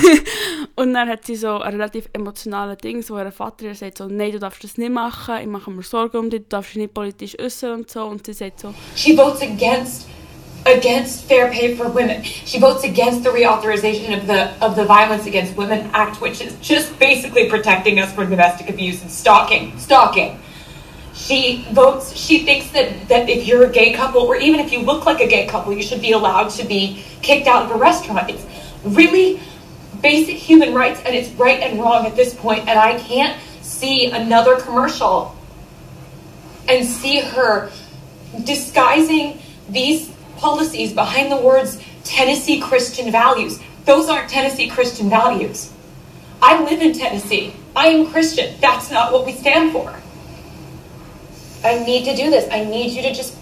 und 0.76 0.92
dann 0.92 1.08
hat 1.08 1.24
sie 1.24 1.36
so 1.36 1.58
ein 1.58 1.72
relativ 1.72 2.10
emotionales 2.12 2.76
Ding, 2.78 3.02
wo 3.08 3.16
ihr 3.16 3.32
Vater 3.32 3.64
ihr 3.64 3.74
sagt 3.74 3.96
so, 3.96 4.06
nein, 4.06 4.32
du 4.32 4.38
darfst 4.38 4.62
das 4.62 4.76
nicht 4.76 4.92
machen, 4.92 5.36
ich 5.40 5.46
mache 5.46 5.70
mir 5.70 5.82
Sorgen 5.82 6.18
um 6.18 6.28
dich, 6.28 6.42
du 6.42 6.48
darfst 6.50 6.74
dich 6.74 6.82
nicht 6.82 6.94
politisch 6.94 7.38
äußern 7.38 7.80
und 7.80 7.90
so. 7.90 8.04
Und 8.04 8.26
sie 8.26 8.34
sagt 8.34 8.60
so, 8.60 8.74
She 8.94 9.16
votes 9.16 9.40
against 9.40 10.06
against 10.66 11.24
fair 11.24 11.50
pay 11.50 11.76
for 11.76 11.88
women. 11.88 12.22
She 12.22 12.58
votes 12.58 12.84
against 12.84 13.22
the 13.22 13.30
reauthorization 13.30 14.18
of 14.18 14.26
the 14.26 14.52
of 14.64 14.76
the 14.76 14.84
Violence 14.84 15.26
Against 15.26 15.56
Women 15.56 15.90
Act, 15.92 16.20
which 16.20 16.40
is 16.40 16.54
just 16.60 16.98
basically 16.98 17.48
protecting 17.48 18.00
us 18.00 18.12
from 18.12 18.28
domestic 18.28 18.68
abuse 18.68 19.00
and 19.02 19.10
stalking. 19.10 19.78
Stalking. 19.78 20.40
She 21.14 21.66
votes. 21.72 22.14
She 22.14 22.44
thinks 22.44 22.70
that 22.72 23.08
that 23.08 23.28
if 23.28 23.46
you're 23.46 23.64
a 23.64 23.70
gay 23.70 23.92
couple, 23.94 24.22
or 24.22 24.36
even 24.36 24.60
if 24.60 24.72
you 24.72 24.80
look 24.80 25.06
like 25.06 25.20
a 25.20 25.28
gay 25.28 25.46
couple, 25.46 25.72
you 25.72 25.82
should 25.82 26.00
be 26.00 26.12
allowed 26.12 26.50
to 26.50 26.66
be 26.66 27.04
kicked 27.22 27.46
out 27.46 27.64
of 27.64 27.70
a 27.70 27.78
restaurant. 27.78 28.28
It's 28.28 28.44
really 28.84 29.40
basic 30.02 30.36
human 30.36 30.74
rights, 30.74 31.00
and 31.06 31.14
it's 31.14 31.30
right 31.32 31.60
and 31.60 31.80
wrong 31.80 32.06
at 32.06 32.16
this 32.16 32.34
point. 32.34 32.68
And 32.68 32.78
I 32.78 32.98
can't 32.98 33.40
see 33.62 34.10
another 34.10 34.56
commercial 34.56 35.34
and 36.68 36.84
see 36.84 37.20
her 37.20 37.70
disguising 38.44 39.38
these 39.68 40.10
policies 40.36 40.92
behind 40.92 41.30
the 41.30 41.36
words 41.36 41.82
Tennessee 42.04 42.60
Christian 42.60 43.10
values. 43.10 43.60
Those 43.84 44.08
aren't 44.08 44.28
Tennessee 44.28 44.68
Christian 44.68 45.08
values. 45.08 45.72
I 46.42 46.62
live 46.62 46.80
in 46.80 46.92
Tennessee. 46.92 47.54
I 47.74 47.88
am 47.88 48.10
Christian. 48.10 48.54
That's 48.60 48.90
not 48.90 49.12
what 49.12 49.26
we 49.26 49.32
stand 49.32 49.72
for. 49.72 49.94
I 51.64 51.84
need 51.84 52.04
to 52.04 52.14
do 52.14 52.30
this. 52.30 52.48
I 52.50 52.64
need 52.64 52.92
you 52.92 53.02
to 53.02 53.12
just. 53.12 53.34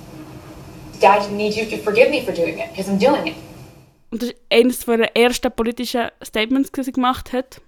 Dad, 1.01 1.31
need 1.33 1.55
you 1.55 1.67
to 1.67 1.77
forgive 1.79 2.11
me 2.11 2.25
for 2.25 2.33
doing 2.33 2.59
it 2.59 2.71
because 2.71 2.89
I'm 2.89 2.99
doing 2.99 3.27
it. 3.27 3.35
und 4.15 4.23
das 4.23 4.31
ist 4.31 4.39
eines 4.49 4.85
der 4.87 5.17
ersten 5.17 5.51
politischen 5.51 6.09
Statements, 6.23 6.71
die 6.71 6.85
sie 6.85 6.93
gemacht 6.93 7.33
hat. 7.33 7.61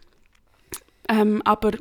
Ähm, 1.08 1.42
aber 1.44 1.72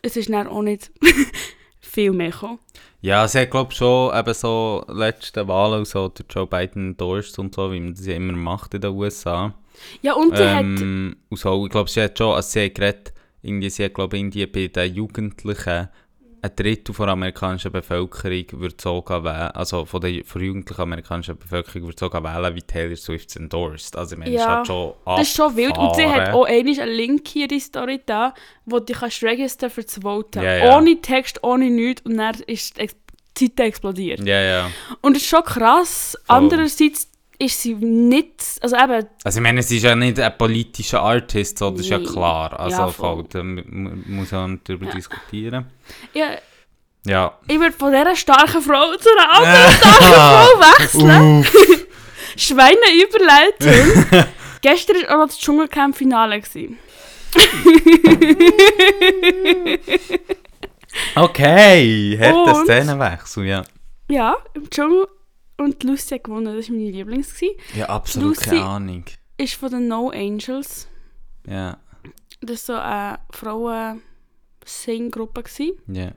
es 0.00 0.16
ist 0.16 0.30
dann 0.30 0.46
auch 0.46 0.62
nicht 0.62 0.90
viel 1.80 2.12
mehr 2.12 2.30
gekommen. 2.30 2.58
Ja, 3.06 3.28
sie 3.28 3.38
hat 3.38 3.52
glaube 3.52 3.72
schon 3.72 4.12
eben 4.18 4.34
so 4.34 4.84
letzte 4.88 5.46
Wahlen 5.46 5.84
so 5.84 6.08
der 6.08 6.26
Joe 6.28 6.44
Biden 6.44 6.88
endorsed 6.88 7.38
und 7.38 7.54
so, 7.54 7.70
wie 7.70 7.78
man 7.78 7.94
das 7.94 8.04
immer 8.08 8.32
macht 8.32 8.74
in 8.74 8.80
den 8.80 8.94
USA. 8.94 9.54
Ja, 10.02 10.14
und 10.14 10.36
sie 10.36 10.42
hat... 10.42 10.64
Ähm, 10.64 11.14
und 11.28 11.38
so, 11.38 11.66
ich 11.66 11.70
glaube, 11.70 11.88
sie 11.88 12.02
hat 12.02 12.18
schon, 12.18 12.34
also 12.34 12.50
sie 12.50 12.64
hat 12.64 12.74
geredet, 12.74 13.12
irgendwie, 13.42 13.70
sie 13.70 13.84
hat 13.84 13.94
glaube 13.94 14.16
ich 14.16 14.22
irgendwie 14.24 14.46
bei 14.46 14.66
den 14.66 14.92
Jugendlichen 14.92 15.88
ein 16.46 16.56
Drittel 16.56 16.94
von 16.94 17.06
der 17.06 17.12
amerikanischen 17.12 17.72
Bevölkerung 17.72 18.60
würde 18.60 18.74
sogar 18.80 19.22
wählen, 19.24 19.50
also 19.52 19.84
von 19.84 20.00
der, 20.00 20.24
von 20.24 20.40
der 20.40 20.48
jugendlichen 20.48 20.80
amerikanischen 20.80 21.36
Bevölkerung 21.36 21.82
würde 21.88 21.98
sogar 21.98 22.22
wählen, 22.22 22.54
wie 22.54 22.62
Taylor 22.62 22.96
Swift 22.96 23.36
endorsed. 23.36 23.96
Also 23.96 24.14
ich 24.14 24.18
meine, 24.18 24.32
das 24.32 24.40
ist 24.40 24.46
Ja, 24.46 24.56
halt 24.56 24.66
schon 24.66 24.92
Das 25.04 25.20
ist 25.22 25.36
schon 25.36 25.56
wild. 25.56 25.76
Und 25.78 25.94
sie 25.96 26.06
hat 26.06 26.32
auch 26.32 26.46
einmal 26.46 26.80
einen 26.80 26.92
Link 26.92 27.28
hier 27.28 27.44
in 27.44 27.48
die 27.48 27.60
Story 27.60 28.00
da, 28.04 28.34
wo 28.64 28.78
du 28.78 28.92
kannst 28.92 29.22
register 29.22 29.70
für 29.70 29.82
das 29.82 30.02
Voten. 30.02 30.42
Ja, 30.42 30.56
ja. 30.56 30.76
Ohne 30.76 31.00
Text, 31.00 31.42
ohne 31.42 31.70
nichts. 31.70 32.02
Und 32.02 32.16
dann 32.16 32.34
ist 32.46 32.78
die 32.78 33.46
Seite 33.46 33.62
explodiert. 33.64 34.20
Ja, 34.20 34.40
ja. 34.40 34.70
Und 35.02 35.14
das 35.14 35.22
ist 35.22 35.28
schon 35.28 35.44
krass. 35.44 36.16
Voll. 36.24 36.36
Andererseits 36.36 37.08
ist 37.38 37.60
sie 37.62 37.74
nicht... 37.74 38.42
Also 38.62 38.76
eben, 38.76 39.06
Also 39.24 39.38
ich 39.38 39.42
meine, 39.42 39.62
sie 39.62 39.76
ist 39.76 39.82
ja 39.82 39.94
nicht 39.94 40.18
ein 40.20 40.36
politischer 40.38 41.02
Artist, 41.02 41.58
so, 41.58 41.70
das 41.70 41.80
ist 41.80 41.90
ja 41.90 41.98
klar. 41.98 42.58
Also 42.58 42.76
Ja, 42.78 42.88
voll. 42.88 43.24
da 43.30 43.42
mu- 43.42 43.62
mu- 43.66 43.96
muss 44.06 44.30
man 44.32 44.60
darüber 44.64 44.86
Ja. 44.86 44.92
diskutieren. 44.92 45.66
ja, 46.14 46.26
Ja. 47.06 47.38
ich 47.48 47.58
würde 47.60 47.76
von 47.76 47.92
dieser 47.92 48.16
starken 48.16 48.62
Frau 48.62 48.94
zu 48.96 49.08
einer 49.18 49.32
anderen 49.32 49.72
starken 49.78 50.04
Frau 50.14 50.60
wechseln. 50.60 51.46
Schweineüberleitung. 52.38 54.26
Gestern 54.62 54.96
war 54.96 55.10
auch 55.14 55.18
noch 55.20 55.26
das 55.28 55.38
Dschungelcamp-Finale. 55.38 56.42
Okay, 61.14 62.16
der 62.16 62.54
Szenenwechsel, 62.54 63.44
ja. 63.46 63.62
Ja, 64.08 64.36
im 64.54 64.68
Dschungel. 64.70 65.06
Und 65.58 65.82
Lucy 65.84 66.16
hat 66.16 66.24
gewonnen. 66.24 66.54
Das 66.56 66.68
war 66.68 66.76
meine 66.76 66.90
Lieblings. 66.90 67.34
gewesen. 67.34 67.56
Ja, 67.74 67.86
absolut 67.88 68.36
Lucy- 68.36 68.50
keine 68.50 68.64
Ahnung. 68.64 69.04
Ist 69.38 69.54
von 69.54 69.70
den 69.70 69.88
No 69.88 70.10
Angels. 70.10 70.86
Ja, 71.48 71.78
Das 72.40 72.68
war 72.68 72.76
so 72.76 72.82
eine 72.82 73.18
Frauen-Sing-Gruppe. 73.32 75.44
ja. 75.88 76.10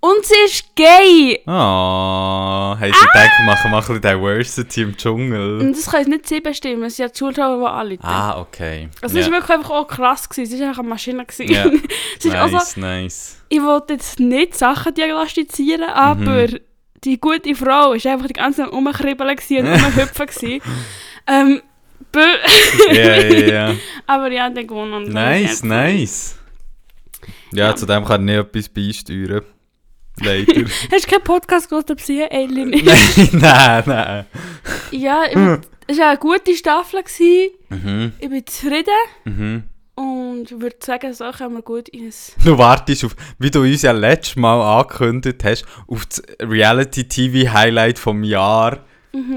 Und 0.00 0.24
sie 0.24 0.34
ist 0.46 0.76
gay! 0.76 1.40
Oh, 1.44 1.50
haben 1.50 2.80
sie 2.80 2.88
gedacht, 2.92 3.32
wir 3.40 3.46
machen 3.46 3.68
mal 3.72 3.78
ein 3.78 3.84
bisschen 3.84 4.00
Diversity 4.00 4.82
im 4.82 4.96
Dschungel. 4.96 5.58
Und 5.58 5.72
das 5.76 5.90
können 5.90 6.04
sie 6.04 6.10
nicht 6.10 6.28
sie 6.28 6.40
bestimmen. 6.40 6.88
Sie 6.88 7.02
hat 7.02 7.10
die 7.10 7.14
Zuschauer, 7.18 7.58
die 7.58 7.66
alle. 7.66 7.98
Ah, 8.02 8.38
okay. 8.40 8.90
Also 9.02 9.18
es 9.18 9.26
war 9.26 9.32
wirklich 9.32 9.50
einfach 9.58 9.70
auch 9.70 9.88
krass. 9.88 10.28
Gewesen. 10.28 10.54
Sie 10.56 10.60
war 10.62 10.68
einfach 10.68 10.82
eine 10.84 10.88
Maschine. 10.90 11.26
Gewesen. 11.26 11.52
Ja. 11.52 11.64
es 12.16 12.24
ist 12.24 12.32
auch 12.36 12.46
so, 12.48 12.58
nice, 12.58 12.76
nice. 12.76 13.42
ich 13.48 13.60
wollte 13.60 13.94
jetzt 13.94 14.20
nicht 14.20 14.54
Sachen 14.56 14.94
diagnostizieren, 14.94 15.90
aber 15.90 16.46
Mhm. 16.46 16.60
Die 17.04 17.20
gute 17.20 17.54
Frau 17.54 17.92
ist 17.92 18.06
einfach 18.06 18.26
die 18.26 18.32
ganze 18.32 18.62
Zeit 18.62 18.72
rumkribbeln 18.72 19.30
und 19.30 19.66
rumhüpfen 19.84 20.60
ähm, 21.26 21.62
bö. 22.12 22.24
Ja, 22.92 23.16
ja, 23.16 23.46
ja. 23.70 23.74
Aber 24.06 24.30
ja, 24.32 24.48
der 24.50 24.64
gewonnen. 24.64 25.12
Nice, 25.12 25.62
nice. 25.62 26.36
Ja, 27.52 27.68
Ja. 27.68 27.76
zu 27.76 27.86
dem 27.86 28.04
kann 28.04 28.26
ich 28.28 28.34
nicht 28.36 28.46
etwas 28.46 28.68
beisteuern. 28.68 29.42
Leider. 30.20 30.64
Hast 30.92 31.06
du 31.06 31.10
keinen 31.10 31.24
Podcast 31.24 31.68
gehört, 31.68 31.90
ob 31.90 32.00
sie 32.00 32.24
Alien 32.24 32.70
nein, 32.70 33.28
nein, 33.32 33.82
nein. 33.86 34.26
Ja, 34.90 35.22
es 35.86 35.98
war 35.98 36.08
eine 36.08 36.18
gute 36.18 36.54
Staffel. 36.56 37.02
Gewesen. 37.02 37.50
Mhm, 37.68 38.12
Ich 38.18 38.28
bin 38.28 38.46
zufrieden 38.46 38.90
mhm. 39.24 39.62
Und 39.98 40.60
würde 40.60 40.76
sagen, 40.80 41.12
so 41.12 41.28
können 41.32 41.54
wir 41.54 41.62
gut 41.62 41.88
in 41.88 42.04
ein... 42.06 42.12
Du 42.44 42.56
wartest 42.56 43.04
auf, 43.04 43.16
wie 43.38 43.50
du 43.50 43.62
uns 43.62 43.82
ja 43.82 43.90
letztes 43.90 44.36
Mal 44.36 44.60
angekündigt 44.60 45.42
hast, 45.42 45.64
auf 45.88 46.06
das 46.06 46.22
Reality-TV-Highlight 46.40 47.98
vom 47.98 48.22
Jahr. 48.22 48.84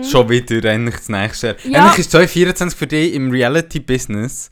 Schon 0.04 0.30
wieder 0.30 0.70
eigentlich 0.70 0.96
das 0.98 1.10
nächste 1.10 1.48
Jahr. 1.48 1.56
Mhm. 1.64 1.72
Ja. 1.72 1.84
Eigentlich 1.86 2.00
ist 2.00 2.12
2024 2.12 2.78
für 2.78 2.88
dich 2.88 3.14
im 3.16 3.32
Reality-Business 3.32 4.52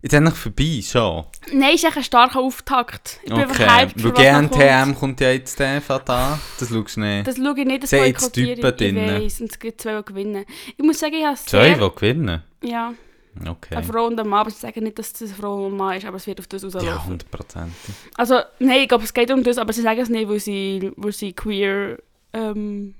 jetzt 0.00 0.14
endlich 0.14 0.34
vorbei, 0.34 0.80
schon. 0.82 1.24
Nein, 1.52 1.74
ist 1.74 1.84
echt 1.84 1.96
ein 1.96 2.02
starker 2.02 2.40
Auftakt. 2.40 3.20
Ich 3.22 3.32
bin 3.32 3.44
Okay, 3.44 3.66
hyped, 3.68 4.02
weil 4.02 4.12
GNTM 4.12 4.84
kommt. 4.84 4.98
kommt 4.98 5.20
ja 5.20 5.32
jetzt 5.32 5.58
der 5.58 5.80
da. 5.80 6.38
Das 6.58 6.68
schaust 6.70 6.96
du 6.96 7.00
nicht. 7.00 7.26
Das 7.26 7.36
schaue 7.36 7.60
ich 7.60 7.66
nicht, 7.66 7.82
das 7.82 7.90
boykottiere 7.90 8.54
Typen 8.54 8.74
ich. 8.74 8.80
Ich 8.80 8.94
drin. 8.94 9.22
weiss, 9.22 9.40
und 9.40 9.50
es 9.50 9.58
gibt 9.58 9.80
zwei, 9.80 9.96
die 9.98 10.04
gewinnen. 10.04 10.44
Ich 10.76 10.84
muss 10.84 10.98
sagen, 10.98 11.14
ich 11.14 11.24
habe 11.26 11.36
Zwei, 11.36 11.74
sehr... 11.74 11.88
die 11.88 11.94
gewinnen? 11.94 12.42
Ja, 12.64 12.94
Okay. 13.40 13.76
eine 13.76 13.84
Frau 13.84 14.06
und 14.06 14.20
ein 14.20 14.28
Mann, 14.28 14.40
aber 14.40 14.50
sie 14.50 14.58
sagen 14.58 14.84
nicht, 14.84 14.98
dass 14.98 15.12
es 15.12 15.22
eine 15.22 15.34
Frau 15.34 15.66
und 15.66 15.72
ein 15.72 15.76
Mann 15.76 15.96
ist, 15.96 16.04
aber 16.04 16.16
es 16.18 16.26
wird 16.26 16.38
auf 16.40 16.46
das 16.46 16.62
Ja, 16.62 16.68
rauslaufen. 16.68 17.10
hundertprozentig. 17.12 17.94
Also, 18.16 18.40
nein, 18.58 18.82
ich 18.82 18.88
glaube, 18.88 19.04
es 19.04 19.14
geht 19.14 19.30
um 19.30 19.42
das, 19.42 19.58
aber 19.58 19.72
sie 19.72 19.82
sagen 19.82 20.00
es 20.00 20.08
nicht, 20.10 20.28
weil 20.28 20.38
sie, 20.40 20.92
weil 20.96 21.12
sie 21.12 21.32
queer 21.32 21.98
ähm, 22.34 22.94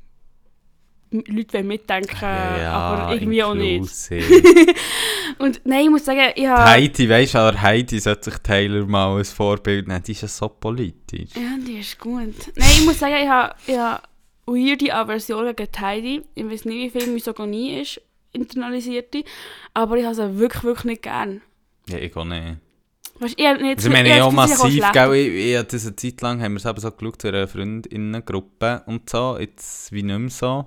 Leute 1.10 1.62
mitdenken 1.62 2.24
aber 2.24 3.12
irgendwie 3.12 3.42
auch 3.42 3.54
nicht. 3.54 3.92
Und 5.38 5.60
nein, 5.64 5.84
ich 5.84 5.90
muss 5.90 6.04
sagen, 6.04 6.32
ich 6.34 6.46
habe... 6.46 6.70
Heidi, 6.70 7.08
weißt 7.08 7.34
du, 7.34 7.38
aber 7.38 7.60
Heidi 7.60 7.98
sollte 7.98 8.30
sich 8.30 8.38
Taylor 8.40 8.86
mal 8.86 9.16
als 9.16 9.30
Vorbild 9.32 9.88
nehmen. 9.88 10.02
Die 10.02 10.12
ist 10.12 10.22
ja 10.22 10.28
so 10.28 10.48
politisch. 10.48 11.30
Ja, 11.34 11.58
die 11.66 11.80
ist 11.80 11.98
gut. 11.98 12.34
Nein, 12.56 12.68
ich 12.78 12.84
muss 12.84 12.98
sagen, 12.98 13.16
ich 13.22 13.28
habe, 13.28 13.54
ich 13.66 13.76
habe 13.76 14.02
weirde 14.46 14.94
Aversion 14.94 15.54
gegen 15.54 15.80
Heidi. 15.80 16.22
Ich 16.34 16.44
weiß 16.48 16.64
nicht, 16.64 16.94
wie 16.94 16.98
viel 17.00 17.12
Misogonie 17.12 17.80
ist, 17.80 18.00
internalisierte, 18.32 19.24
aber 19.74 19.96
ich 19.96 20.04
habe 20.04 20.14
sie 20.14 20.38
wirklich, 20.38 20.64
wirklich 20.64 20.84
nicht 20.84 21.02
gern. 21.02 21.42
Ja, 21.88 21.98
ich 21.98 22.16
auch 22.16 22.24
nicht. 22.24 22.58
Weißt, 23.18 23.34
ich 23.36 23.44
nicht 23.44 23.76
Also, 23.76 23.88
ich 23.88 23.92
meine, 23.92 24.08
ich 24.08 24.16
ja, 24.16 24.30
massiv, 24.30 24.74
ich 24.74 24.92
gell, 24.92 25.14
ich, 25.14 25.54
ich 25.54 25.66
das 25.66 25.86
eine 25.86 25.96
Zeit 25.96 26.20
lang, 26.22 26.42
haben 26.42 26.54
wir 26.54 26.58
es 26.58 26.64
eben 26.64 26.80
so 26.80 26.90
geschaut, 26.90 27.22
zu 27.22 27.28
einer 27.28 27.46
Freundinnengruppe 27.46 28.82
und 28.86 29.08
so, 29.08 29.36
jetzt 29.38 29.92
wie 29.92 30.02
nicht 30.02 30.18
mehr 30.18 30.30
so. 30.30 30.66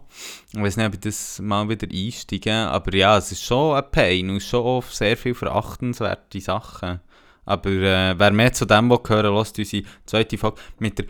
Ich 0.53 0.61
weiß 0.61 0.77
nicht, 0.77 0.87
ob 0.87 0.93
ich 0.93 1.01
das 1.01 1.41
mal 1.41 1.67
wieder 1.67 1.87
einsteige, 1.91 2.53
aber 2.53 2.95
ja, 2.95 3.17
es 3.17 3.31
ist 3.31 3.43
schon 3.43 3.75
ein 3.75 3.83
Pain 3.91 4.29
und 4.29 4.37
es 4.37 4.47
schon 4.47 4.63
oft 4.63 4.95
sehr 4.95 5.17
viel 5.17 5.33
verachtenswerte 5.33 6.39
Sachen. 6.39 7.01
Aber 7.45 7.69
äh, 7.69 8.17
wer 8.17 8.31
mehr 8.31 8.53
zu 8.53 8.65
dem 8.65 8.89
will 8.89 8.99
hören 9.05 9.35
lasst 9.35 9.59
unsere 9.59 9.83
zweite 10.05 10.37
Folge 10.37 10.61
mit 10.79 10.99
der 10.99 11.07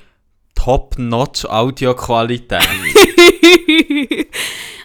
Top-Notch-Audioqualität. 0.56 2.64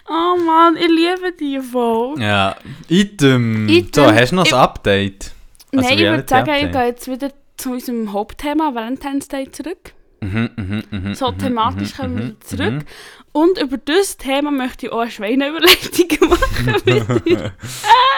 oh 0.09 0.37
Mann, 0.45 0.77
ich 0.77 0.87
liebe 0.87 1.31
die 1.39 1.59
Folge. 1.59 2.21
ja, 2.21 2.55
Item. 2.89 3.67
Item. 3.69 3.89
So, 3.93 4.11
hast 4.11 4.31
du 4.31 4.35
noch 4.35 4.43
ein 4.43 4.47
Ich- 4.47 4.53
Update? 4.53 5.31
Also 5.73 5.87
Nein, 5.87 5.97
ich 5.99 6.03
würde 6.05 6.25
sagen, 6.27 6.43
ich 6.49 6.51
Reality-Update. 6.55 6.71
gehe 6.73 6.85
jetzt 6.87 7.07
wieder 7.11 7.31
zu 7.57 7.71
unserem 7.71 8.11
Hauptthema 8.11 8.73
Valentine's 8.75 9.27
Day 9.29 9.49
zurück. 9.51 9.93
Mhm, 10.23 10.49
mhm, 10.55 10.83
mhm, 10.91 11.15
So 11.15 11.31
mhm, 11.31 11.37
thematisch 11.39 11.93
mhm, 11.93 12.01
kommen 12.01 12.17
wir 12.17 12.25
mhm, 12.25 12.41
zurück. 12.41 12.73
mhm. 12.73 12.83
Und 13.33 13.57
über 13.61 13.77
dieses 13.77 14.17
Thema 14.17 14.51
möchte 14.51 14.85
ich 14.87 14.91
auch 14.91 14.99
eine 14.99 15.09
Schweineüberleitung 15.11 16.29
machen. 16.29 17.21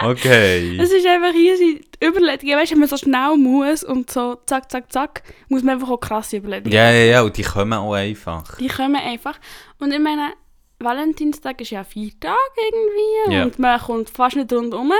Okay. 0.02 0.76
Es 0.80 0.92
ist 0.92 1.06
einfach 1.06 1.32
hier 1.32 1.56
die 1.56 1.80
Überleitung. 2.04 2.50
Weißt 2.50 2.70
du, 2.72 2.74
wenn 2.74 2.80
man 2.80 2.88
so 2.88 2.96
schnell 2.96 3.36
muss 3.36 3.84
und 3.84 4.10
so 4.10 4.36
zack, 4.46 4.70
zack, 4.70 4.92
zack, 4.92 5.22
muss 5.48 5.62
man 5.62 5.74
einfach 5.76 5.88
auch 5.90 5.98
krasse 6.00 6.36
Überlegungen 6.38 6.72
Ja, 6.74 6.90
ja, 6.90 7.04
ja, 7.04 7.22
und 7.22 7.36
die 7.36 7.42
kommen 7.42 7.72
auch 7.72 7.92
einfach. 7.94 8.56
Die 8.56 8.66
kommen 8.68 8.96
einfach. 8.96 9.38
Und 9.78 9.92
ich 9.92 10.00
meine, 10.00 10.32
Valentinstag 10.78 11.60
ist 11.60 11.70
ja 11.70 11.80
ein 11.80 11.84
Feiertag 11.84 12.36
irgendwie 12.56 13.34
Ja. 13.34 13.42
und 13.44 13.58
man 13.58 13.80
kommt 13.80 14.10
fast 14.10 14.36
nicht 14.36 14.52
rundherum. 14.52 14.92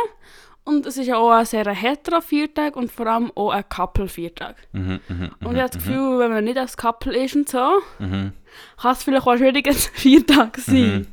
Und 0.67 0.87
es 0.87 0.97
ist 0.97 1.09
ja 1.09 1.17
auch 1.19 1.31
ein 1.31 1.45
sehr 1.45 1.69
hetero 1.75 2.23
Viertag 2.23 2.75
und 2.77 2.91
vor 2.91 3.07
allem 3.07 3.31
auch 3.35 3.51
ein 3.51 3.65
Couple-Viertag. 3.69 4.57
Mhm, 4.73 4.99
mhm, 5.09 5.31
Und 5.45 5.57
ich 5.57 5.61
habe 5.61 5.71
das 5.71 5.73
Gefühl, 5.73 6.19
wenn 6.21 6.31
man 6.33 6.43
nicht 6.45 6.57
als 6.57 6.75
Couple 6.79 7.15
ist 7.23 7.37
und 7.37 7.49
so, 7.51 7.81
mhm. 7.99 8.33
kann 8.81 8.93
es 8.93 9.03
vielleicht 9.05 9.27
auch 9.27 9.33
ein 9.33 9.39
schwieriger 9.39 9.75
Viertag 9.75 10.57
sein. 10.59 10.95
Mhm. 11.01 11.07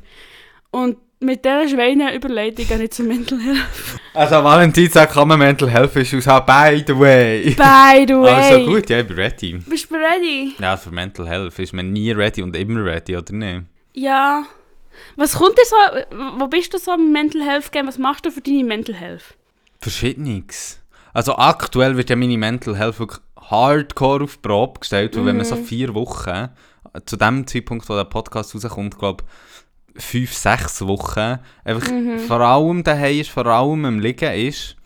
Und 0.70 0.96
mit 1.20 1.44
dieser 1.44 1.68
Schweine-Überleitung 1.68 2.66
gehe 2.66 2.82
ich 2.82 2.92
zum 2.92 3.08
Mental 3.08 3.38
Health. 3.40 3.60
Also, 4.14 4.42
Valentinstag 4.42 5.12
kann 5.12 5.28
man 5.28 5.38
Mental 5.38 5.68
Health 5.70 5.94
Issues 5.96 6.26
haben, 6.26 6.46
by 6.46 6.82
the 6.86 6.98
way. 6.98 7.50
By 7.54 8.06
the 8.08 8.14
way. 8.20 8.30
Also 8.54 8.66
gut, 8.66 8.88
ja, 8.88 9.00
ich 9.00 9.06
bin 9.06 9.16
ready. 9.16 9.58
Bist 9.66 9.90
du 9.90 9.94
ready? 9.96 10.54
Ja, 10.58 10.78
für 10.78 10.90
Mental 10.90 11.28
Health 11.28 11.58
ist 11.58 11.74
man 11.74 11.92
nie 11.92 12.10
ready 12.12 12.42
und 12.42 12.56
immer 12.56 12.82
ready, 12.86 13.16
oder 13.18 13.32
nicht? 13.34 13.64
Ja. 13.92 14.44
Was 15.16 15.34
kommt 15.34 15.56
dir 15.56 15.64
so, 15.64 15.76
wo 16.38 16.46
bist 16.48 16.72
du 16.74 16.78
so 16.78 16.94
im 16.94 17.12
Mental 17.12 17.42
Health 17.42 17.72
Game? 17.72 17.86
Was 17.86 17.98
machst 17.98 18.24
du 18.24 18.30
für 18.30 18.40
deine 18.40 18.64
Mental 18.64 18.94
Health? 18.94 19.36
Verschiedenes. 19.80 20.80
Also 21.12 21.36
aktuell 21.36 21.96
wird 21.96 22.10
ja 22.10 22.16
meine 22.16 22.38
Mental 22.38 22.76
Health 22.76 22.98
wirklich 22.98 23.20
hardcore 23.38 24.24
auf 24.24 24.36
die 24.36 24.48
Probe 24.48 24.80
gestellt, 24.80 25.16
weil 25.16 25.26
wenn 25.26 25.36
man 25.36 25.44
so 25.44 25.56
vier 25.56 25.94
Wochen, 25.94 26.48
zu 27.06 27.16
dem 27.16 27.46
Zeitpunkt, 27.46 27.88
wo 27.88 27.94
der 27.94 28.04
Podcast 28.04 28.54
rauskommt, 28.54 28.98
glaube 28.98 29.24
fünf, 29.96 30.32
sechs 30.32 30.86
Wochen, 30.86 31.38
einfach 31.64 31.90
vor 32.26 32.40
allem 32.40 32.82
daheim 32.82 33.20
ist, 33.20 33.30
vor 33.30 33.46
allem 33.46 33.84
am 33.84 33.98
Liegen 33.98 34.32
ist, 34.32 34.76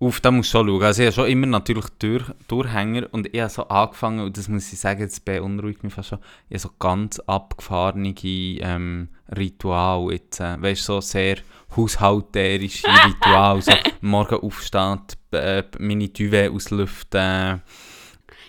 auf 0.00 0.20
das 0.20 0.32
musst 0.32 0.48
du 0.54 0.58
schon 0.58 0.68
schauen. 0.68 0.82
Also 0.82 1.02
ich 1.02 1.06
habe 1.06 1.14
schon 1.14 1.30
immer 1.30 1.46
natürlich 1.46 1.84
Durch 1.98 2.24
Durchhänger 2.48 3.06
und 3.12 3.32
ich 3.32 3.40
habe 3.40 3.50
so 3.50 3.68
angefangen, 3.68 4.20
und 4.20 4.36
das 4.36 4.48
muss 4.48 4.72
ich 4.72 4.80
sagen, 4.80 5.02
jetzt 5.02 5.24
beunruhigt 5.26 5.84
mich 5.84 5.92
fast 5.92 6.08
schon, 6.08 6.18
ich 6.48 6.54
habe 6.54 6.60
so 6.60 6.70
ganz 6.78 7.20
abgefahrene 7.20 8.14
ähm, 8.22 9.08
Ritual 9.36 10.10
jetzt, 10.12 10.40
äh, 10.40 10.60
weißt 10.60 10.80
du, 10.88 10.94
so 10.94 11.00
sehr 11.02 11.36
haushalterische 11.76 12.88
Ritual, 13.06 13.60
so 13.60 13.72
morgen 14.00 14.40
aufstehen, 14.40 15.00
äh, 15.32 15.64
meine 15.78 16.08
Duvet 16.08 16.50
auslüften, 16.50 17.60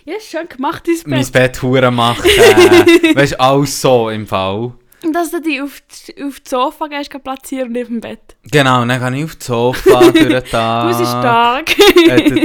Ja, 0.06 0.16
ist 0.18 0.32
schön 0.32 0.48
gemacht, 0.48 0.88
dein 0.88 0.96
mein 1.06 1.22
Bett. 1.22 1.34
Bett 1.34 1.62
hure 1.62 1.92
machen, 1.92 2.30
äh, 2.30 3.14
weißt 3.16 3.34
du, 3.34 3.40
alles 3.42 3.82
so 3.82 4.10
im 4.10 4.26
Fall. 4.26 4.74
Und 5.04 5.14
dass 5.14 5.32
du 5.32 5.42
dich 5.42 5.62
auf, 5.62 5.82
die- 6.08 6.24
auf 6.24 6.40
das 6.40 6.50
Sofa 6.52 6.88
gehst, 6.88 7.10
kannst 7.10 7.24
platzieren 7.24 7.70
und 7.70 7.82
auf 7.82 7.88
dem 7.88 8.02
Bett. 8.02 8.36
Genau, 8.44 8.86
dann 8.86 9.00
gehe 9.14 9.20
ich 9.20 9.26
auf 9.26 9.36
das 9.36 9.48
Sofa 9.48 10.00
durch 10.12 10.14
den 10.28 10.44
Tag. 10.46 10.92
Du 10.92 10.98
bist 10.98 11.10
stark. 11.12 11.80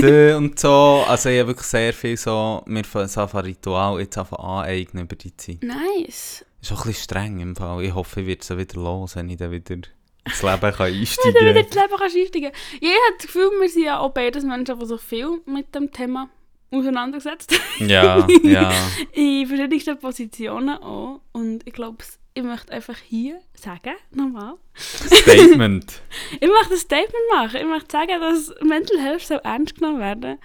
äh, 0.03 0.35
und 0.35 0.59
so. 0.59 1.05
Also 1.07 1.29
ich 1.29 1.39
habe 1.41 1.49
wirklich 1.49 1.67
sehr 1.67 1.93
viel 1.93 2.17
so, 2.17 2.63
mir 2.67 2.85
von 2.85 3.07
Ritual 3.07 4.01
jetzt 4.01 4.17
einfach 4.19 4.39
aneignen 4.39 5.05
über 5.05 5.17
die 5.17 5.37
Zeit. 5.37 5.63
nice. 5.63 6.45
Ist 6.63 6.73
auch 6.73 6.81
ein 6.85 6.89
bisschen 6.89 7.05
streng 7.05 7.41
im 7.41 7.55
Fall. 7.55 7.85
Ich 7.85 7.95
hoffe, 7.95 8.23
ich 8.23 8.27
werde 8.27 8.41
es 8.41 8.51
wieder 8.57 8.81
los, 8.81 9.15
wenn 9.17 9.29
ich 9.29 9.37
dann 9.37 9.51
wieder 9.53 9.75
ins 9.75 10.43
Leben 10.43 10.61
kann 10.61 10.61
Wenn 10.63 10.73
du 10.73 10.83
einsteigen 10.83 11.35
wieder 11.35 11.53
kann. 11.55 11.65
ins 11.65 11.75
Leben 11.75 11.95
kannst 11.99 12.17
einsteigen 12.17 12.51
Ich 12.81 12.89
habe 12.89 13.17
das 13.19 13.27
Gefühl, 13.27 13.51
wir 13.61 13.69
sind 13.69 13.85
ja 13.85 13.99
auch 14.01 14.11
beides 14.11 14.43
Menschen, 14.45 14.79
die 14.79 14.87
sich 14.87 15.01
viel 15.01 15.41
mit 15.47 15.75
dem 15.75 15.93
Thema 15.93 16.29
auseinandergesetzt 16.73 17.53
ja, 17.79 18.27
ja. 18.43 18.73
In 19.13 19.47
verschiedensten 19.47 19.99
Positionen 19.99 20.77
auch. 20.79 21.21
Und 21.33 21.65
ich 21.67 21.73
glaube, 21.73 21.99
ich 22.37 22.43
möchte 22.43 22.71
einfach 22.71 22.99
hier 22.99 23.41
sagen, 23.55 23.95
nochmal, 24.11 24.57
Statement. 24.77 26.03
ich 26.41 26.49
möchte 26.49 26.75
ein 26.75 26.79
Statement 26.79 27.25
machen. 27.33 27.57
Ich 27.57 27.67
möchte 27.67 27.91
sagen, 27.91 28.21
dass 28.21 28.55
Mental 28.61 29.01
Health 29.01 29.23
soll 29.23 29.41
ernst 29.43 29.77
genommen 29.77 30.01
werden. 30.01 30.39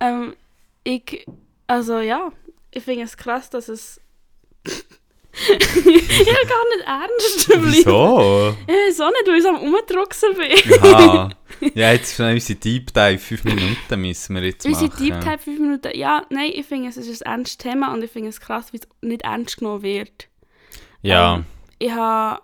Ähm, 0.00 0.34
ich, 0.82 1.24
also 1.68 2.00
ja, 2.00 2.32
ich 2.72 2.82
finde 2.82 3.04
es 3.04 3.16
krass, 3.16 3.48
dass 3.48 3.68
es... 3.68 4.00
ich 4.64 5.48
will 5.48 6.48
gar 6.48 6.64
nicht 6.74 6.84
ernst. 6.84 7.48
Wieso? 7.62 8.56
Ich 8.66 8.74
weiß 8.74 9.00
auch 9.02 9.10
nicht, 9.10 9.28
weil 9.28 9.36
ich 9.36 9.42
so 9.44 9.48
am 9.50 9.60
Umdrucksen 9.60 10.34
bin. 10.34 10.80
Aha. 10.82 11.30
Ja, 11.74 11.92
jetzt 11.92 12.14
schnell 12.14 12.34
unsere 12.34 12.58
Deep 12.58 12.92
Dive. 12.92 13.18
Fünf 13.18 13.44
Minuten 13.44 14.00
müssen 14.00 14.34
wir 14.34 14.42
jetzt 14.42 14.66
Unsere 14.66 14.88
machen. 14.88 15.06
Deep 15.06 15.20
Type 15.22 15.38
5 15.38 15.58
Minuten. 15.58 15.96
Ja, 15.96 16.26
nein, 16.28 16.50
ich 16.52 16.66
finde, 16.66 16.90
es 16.90 16.98
ist 16.98 17.24
ein 17.24 17.38
ernstes 17.38 17.56
Thema 17.56 17.94
und 17.94 18.04
ich 18.04 18.10
finde 18.10 18.28
es 18.28 18.40
krass, 18.40 18.74
wie 18.74 18.76
es 18.76 18.88
nicht 19.00 19.22
ernst 19.22 19.56
genommen 19.56 19.82
wird. 19.82 20.28
Ja. 21.06 21.36
Ähm, 21.36 21.44
ich 21.78 21.90
habe 21.92 22.40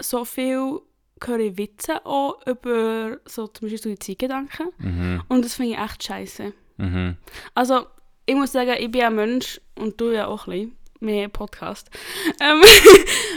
so 0.00 0.24
viel 0.24 0.80
höre 1.24 1.56
Witze 1.56 2.04
auch 2.04 2.44
über 2.46 3.18
so 3.26 3.46
zum 3.46 3.68
Beispiel 3.68 3.78
Suizidgedanken 3.96 4.68
Mhm. 4.78 5.22
und 5.28 5.44
das 5.44 5.54
finde 5.54 5.72
ich 5.72 5.78
echt 5.78 6.02
scheiße. 6.04 6.52
Mhm. 6.78 7.16
Also, 7.54 7.86
ich 8.26 8.34
muss 8.34 8.52
sagen, 8.52 8.74
ich 8.78 8.90
bin 8.90 9.02
ein 9.02 9.14
Mensch 9.14 9.60
und 9.78 10.00
du 10.00 10.10
ja 10.10 10.26
auch 10.26 10.46
ein 10.48 10.52
bisschen, 10.52 10.76
mehr 11.00 11.28
Podcast, 11.28 11.90
ähm, 12.40 12.62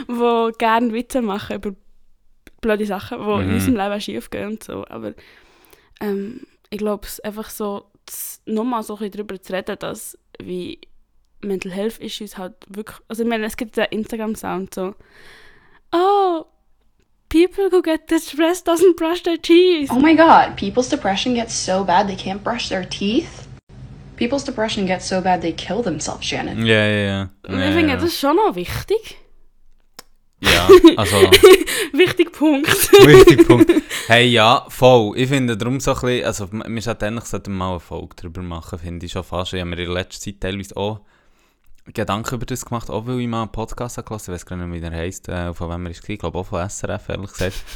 wo 0.08 0.51
gerne 0.58 0.94
Witze 0.94 1.22
machen 1.22 1.58
über 1.58 1.74
blöde 2.62 2.86
Sachen, 2.86 3.20
die 3.20 3.24
in 3.41 3.48
Mhm. 3.50 3.53
unserem 3.53 3.75
Leben 3.75 4.01
schief 4.01 4.29
gehen 4.32 4.48
und 4.48 4.63
so. 4.63 4.86
Aber 4.88 5.13
ähm, 6.01 6.41
ich 6.72 6.79
glaube, 6.79 7.05
es 7.05 7.20
einfach 7.20 7.50
so, 7.51 7.91
nochmal 8.46 8.82
so 8.84 8.94
ein 8.96 9.00
bisschen 9.00 9.12
darüber 9.27 9.39
zu 9.41 9.53
reden, 9.53 9.77
dass 9.79 10.17
wie 10.41 10.79
Mental 11.41 11.71
Health 11.71 11.99
Issues 11.99 12.37
halt 12.37 12.53
wirklich, 12.67 12.97
also 13.07 13.23
ich 13.23 13.29
meine, 13.29 13.45
es 13.45 13.57
gibt 13.57 13.77
ja 13.77 13.83
Instagram-Sound 13.83 14.73
so, 14.73 14.95
oh, 15.91 16.45
people 17.29 17.69
who 17.69 17.81
get 17.81 18.07
depressed 18.07 18.67
doesn't 18.67 18.95
brush 18.95 19.23
their 19.23 19.37
teeth. 19.37 19.89
Oh 19.91 19.99
my 19.99 20.15
god, 20.15 20.55
people's 20.57 20.89
depression 20.89 21.35
gets 21.35 21.53
so 21.53 21.83
bad 21.83 22.07
they 22.07 22.15
can't 22.15 22.43
brush 22.43 22.69
their 22.69 22.87
teeth? 22.87 23.47
People's 24.17 24.45
depression 24.45 24.85
gets 24.85 25.07
so 25.07 25.21
bad 25.21 25.41
they 25.41 25.51
kill 25.51 25.83
themselves, 25.83 26.25
Shannon. 26.25 26.65
Ja, 26.65 26.87
ja, 26.87 27.05
ja. 27.05 27.29
Und 27.47 27.61
ich 27.61 27.73
finde, 27.73 27.95
das 27.95 28.03
ist 28.05 28.19
schon 28.19 28.37
noch 28.37 28.55
wichtig. 28.55 29.17
Ja, 30.39 30.67
also... 30.97 31.17
Wichtig 31.93 32.31
Punkt. 32.31 32.67
Wichtig 32.91 33.47
Punkt. 33.47 33.71
Hey, 34.07 34.27
ja, 34.27 34.65
voll. 34.69 35.17
Ich 35.17 35.29
finde 35.29 35.55
darum 35.57 35.79
so 35.79 35.93
ein 35.93 36.01
bisschen, 36.01 36.25
also 36.25 36.49
wir 36.51 36.81
sollten 36.81 37.05
eigentlich 37.05 37.47
mal 37.47 37.71
eine 37.71 37.79
Folge 37.79 38.15
darüber 38.17 38.41
machen, 38.41 38.79
finde 38.79 39.05
ich 39.05 39.11
schon 39.11 39.23
fast. 39.23 39.53
Ich 39.53 39.61
habe 39.61 39.69
mir 39.69 39.79
in 39.79 39.91
letzter 39.91 40.19
Zeit 40.19 40.41
teilweise 40.41 40.75
auch 40.75 41.01
Gedanken 41.93 42.35
über 42.35 42.45
das 42.45 42.65
gemacht, 42.65 42.89
auch 42.89 43.05
weil 43.05 43.19
ich 43.19 43.27
mal 43.27 43.43
einen 43.43 43.51
Podcast 43.51 43.97
habe 43.97 44.15
ich 44.15 44.27
weiß 44.27 44.45
gar 44.45 44.55
nicht 44.55 44.67
mehr, 44.67 44.75
wie 44.75 44.81
der 44.81 44.91
heisst, 44.91 45.29
äh, 45.29 45.53
von 45.53 45.69
wem 45.69 45.85
er 45.85 45.91
ist, 45.91 46.07
ich 46.07 46.19
glaube 46.19 46.39
auch 46.39 46.45
von 46.45 46.67
SRF, 46.67 47.09
ehrlich 47.09 47.31
gesagt. 47.31 47.63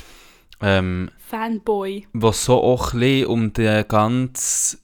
Ähm, 0.61 1.09
Fanboy. 1.17 2.05
wo 2.11 2.33
so 2.33 2.61
auch 2.61 2.93
ein 2.93 2.99
bisschen 2.99 3.27
um 3.27 3.53
die 3.53 3.85
ganze, 3.87 4.77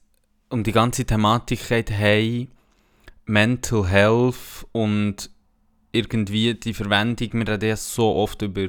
um 0.50 0.64
die 0.64 0.72
ganze 0.72 1.04
Thematik 1.04 1.68
geht, 1.68 1.92
hey, 1.92 2.48
Mental 3.26 3.86
Health 3.86 4.66
und 4.72 5.30
irgendwie 5.92 6.54
die 6.54 6.74
Verwendung, 6.74 7.34
wir 7.34 7.48
reden 7.50 7.68
ja 7.68 7.76
so 7.76 8.16
oft 8.16 8.42
über 8.42 8.68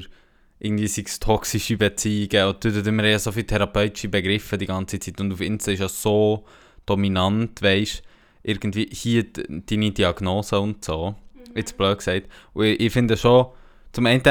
irgendwie 0.59 0.87
sei 0.87 1.03
es 1.05 1.19
toxische 1.19 1.77
Beziehungen 1.77 2.47
und 2.47 2.65
da 2.65 2.85
wir 2.91 3.09
ja 3.09 3.19
so 3.19 3.31
viele 3.31 3.45
therapeutische 3.45 4.09
Begriffe 4.09 4.57
die 4.57 4.65
ganze 4.65 4.99
Zeit 4.99 5.21
und 5.21 5.31
auf 5.31 5.41
Insta 5.41 5.71
ist 5.71 5.79
ja 5.79 5.87
so 5.87 6.45
dominant, 6.85 7.61
weisst 7.61 8.03
irgendwie 8.47 8.89
hier 8.91 9.25
deine 9.33 9.91
Diagnose 9.91 10.59
und 10.59 10.83
so, 10.83 11.15
jetzt 11.53 11.77
blöd 11.77 11.97
gesagt. 11.97 12.29
Und 12.53 12.65
ich, 12.65 12.79
ich 12.79 12.93
finde 12.93 13.17
schon, 13.17 13.47
zum 13.91 14.05
einen 14.05 14.23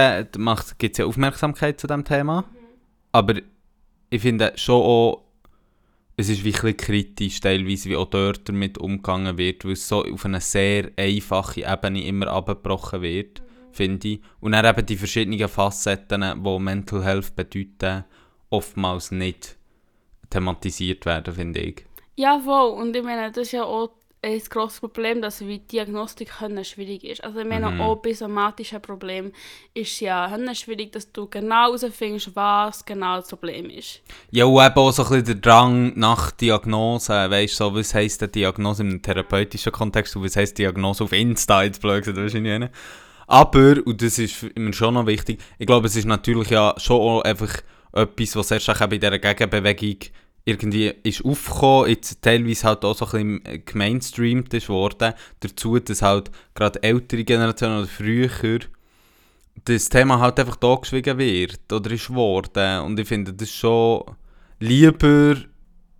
gibt 0.78 0.92
es 0.92 0.98
ja 0.98 1.04
Aufmerksamkeit 1.04 1.78
zu 1.78 1.86
diesem 1.86 2.04
Thema, 2.04 2.44
aber 3.12 3.34
ich 4.08 4.22
finde 4.22 4.52
schon 4.56 4.82
auch, 4.82 5.22
es 6.16 6.30
ist 6.30 6.44
wirklich 6.44 6.78
kritisch 6.78 7.40
teilweise, 7.40 7.90
wie 7.90 7.96
auch 7.96 8.08
dort 8.08 8.48
damit 8.48 8.78
umgegangen 8.78 9.36
wird, 9.36 9.66
weil 9.66 9.72
es 9.72 9.86
so 9.86 10.02
auf 10.02 10.24
eine 10.24 10.40
sehr 10.40 10.90
einfache 10.96 11.70
Ebene 11.70 12.06
immer 12.06 12.28
abgebrochen 12.28 13.02
wird, 13.02 13.42
finde 13.70 14.08
ich. 14.08 14.20
Und 14.40 14.52
dann 14.52 14.64
eben 14.64 14.86
die 14.86 14.96
verschiedenen 14.96 15.46
Facetten, 15.46 16.42
die 16.42 16.58
Mental 16.58 17.04
Health 17.04 17.36
bedeuten, 17.36 18.04
oftmals 18.48 19.10
nicht 19.10 19.58
thematisiert 20.30 21.04
werden, 21.04 21.34
finde 21.34 21.60
ich. 21.60 21.84
Ja, 22.14 22.40
voll. 22.40 22.70
Und 22.70 22.96
ich 22.96 23.02
meine, 23.02 23.30
das 23.30 23.48
ist 23.48 23.52
ja 23.52 23.64
auch 23.64 23.90
ein 24.26 24.42
grosses 24.50 24.80
Problem, 24.80 25.22
dass 25.22 25.38
die 25.38 25.58
Diagnostik 25.60 26.30
schwierig 26.62 27.04
ist. 27.04 27.22
Also 27.22 27.40
ich 27.40 27.46
meine, 27.46 27.70
Mhm. 27.70 27.80
auch 27.80 27.96
bei 27.96 28.12
somatischen 28.12 28.80
Problemen 28.80 29.32
ist 29.74 30.00
ja 30.00 30.28
können 30.28 30.54
schwierig, 30.54 30.92
dass 30.92 31.10
du 31.12 31.26
genau 31.28 31.66
herausfindest, 31.66 32.34
was 32.34 32.84
genau 32.84 33.16
das 33.16 33.28
Problem 33.28 33.70
ist. 33.70 34.02
Ja, 34.30 34.44
und 34.44 34.64
eben 34.64 34.74
auch 34.76 34.90
so 34.90 35.04
ein 35.04 35.08
bisschen 35.08 35.24
der 35.26 35.34
Drang 35.36 35.92
nach 35.98 36.30
Diagnose, 36.32 37.12
weißt 37.12 37.54
du, 37.60 37.64
so, 37.64 37.74
was 37.74 37.94
heisst 37.94 38.22
eine 38.22 38.32
Diagnose 38.32 38.82
im 38.82 39.00
therapeutischen 39.00 39.72
Kontext 39.72 40.16
und 40.16 40.24
was 40.24 40.36
heisst 40.36 40.58
Diagnose 40.58 41.04
auf 41.04 41.12
Insta, 41.12 41.62
jetzt 41.62 41.80
blöd 41.80 42.04
gesagt, 42.04 42.18
weisst 42.18 42.34
du? 42.34 42.70
Aber, 43.28 43.76
und 43.84 44.02
das 44.02 44.18
ist 44.18 44.56
mir 44.56 44.72
schon 44.72 44.94
noch 44.94 45.06
wichtig, 45.06 45.40
ich 45.58 45.66
glaube, 45.66 45.86
es 45.86 45.96
ist 45.96 46.04
natürlich 46.04 46.50
ja 46.50 46.74
schon 46.78 47.00
auch 47.00 47.22
einfach 47.22 47.52
etwas, 47.92 48.36
was 48.36 48.50
erst 48.50 48.70
auch 48.70 48.86
bei 48.86 48.98
dieser 48.98 49.18
Gegenbewegung 49.18 49.96
irgendwie 50.46 50.94
ist 51.02 51.24
aufgekommen, 51.24 51.90
jetzt 51.90 52.22
teilweise 52.22 52.68
halt 52.68 52.84
auch 52.84 52.96
so 52.96 53.04
ein 53.06 53.40
bisschen 53.42 53.64
gemainstreamt 53.66 54.54
ist 54.54 54.68
worden, 54.68 55.12
dazu, 55.40 55.78
dass 55.80 56.02
halt 56.02 56.30
gerade 56.54 56.82
ältere 56.84 57.24
Generationen 57.24 57.80
oder 57.80 57.88
früher 57.88 58.30
das 59.64 59.88
Thema 59.88 60.20
halt 60.20 60.38
einfach 60.38 60.56
da 60.56 60.76
geschwiegen 60.76 61.18
wird 61.18 61.72
oder 61.72 61.90
ist 61.90 62.14
worden. 62.14 62.82
Und 62.82 63.00
ich 63.00 63.08
finde 63.08 63.32
das 63.34 63.50
schon 63.50 64.04
lieber 64.60 65.36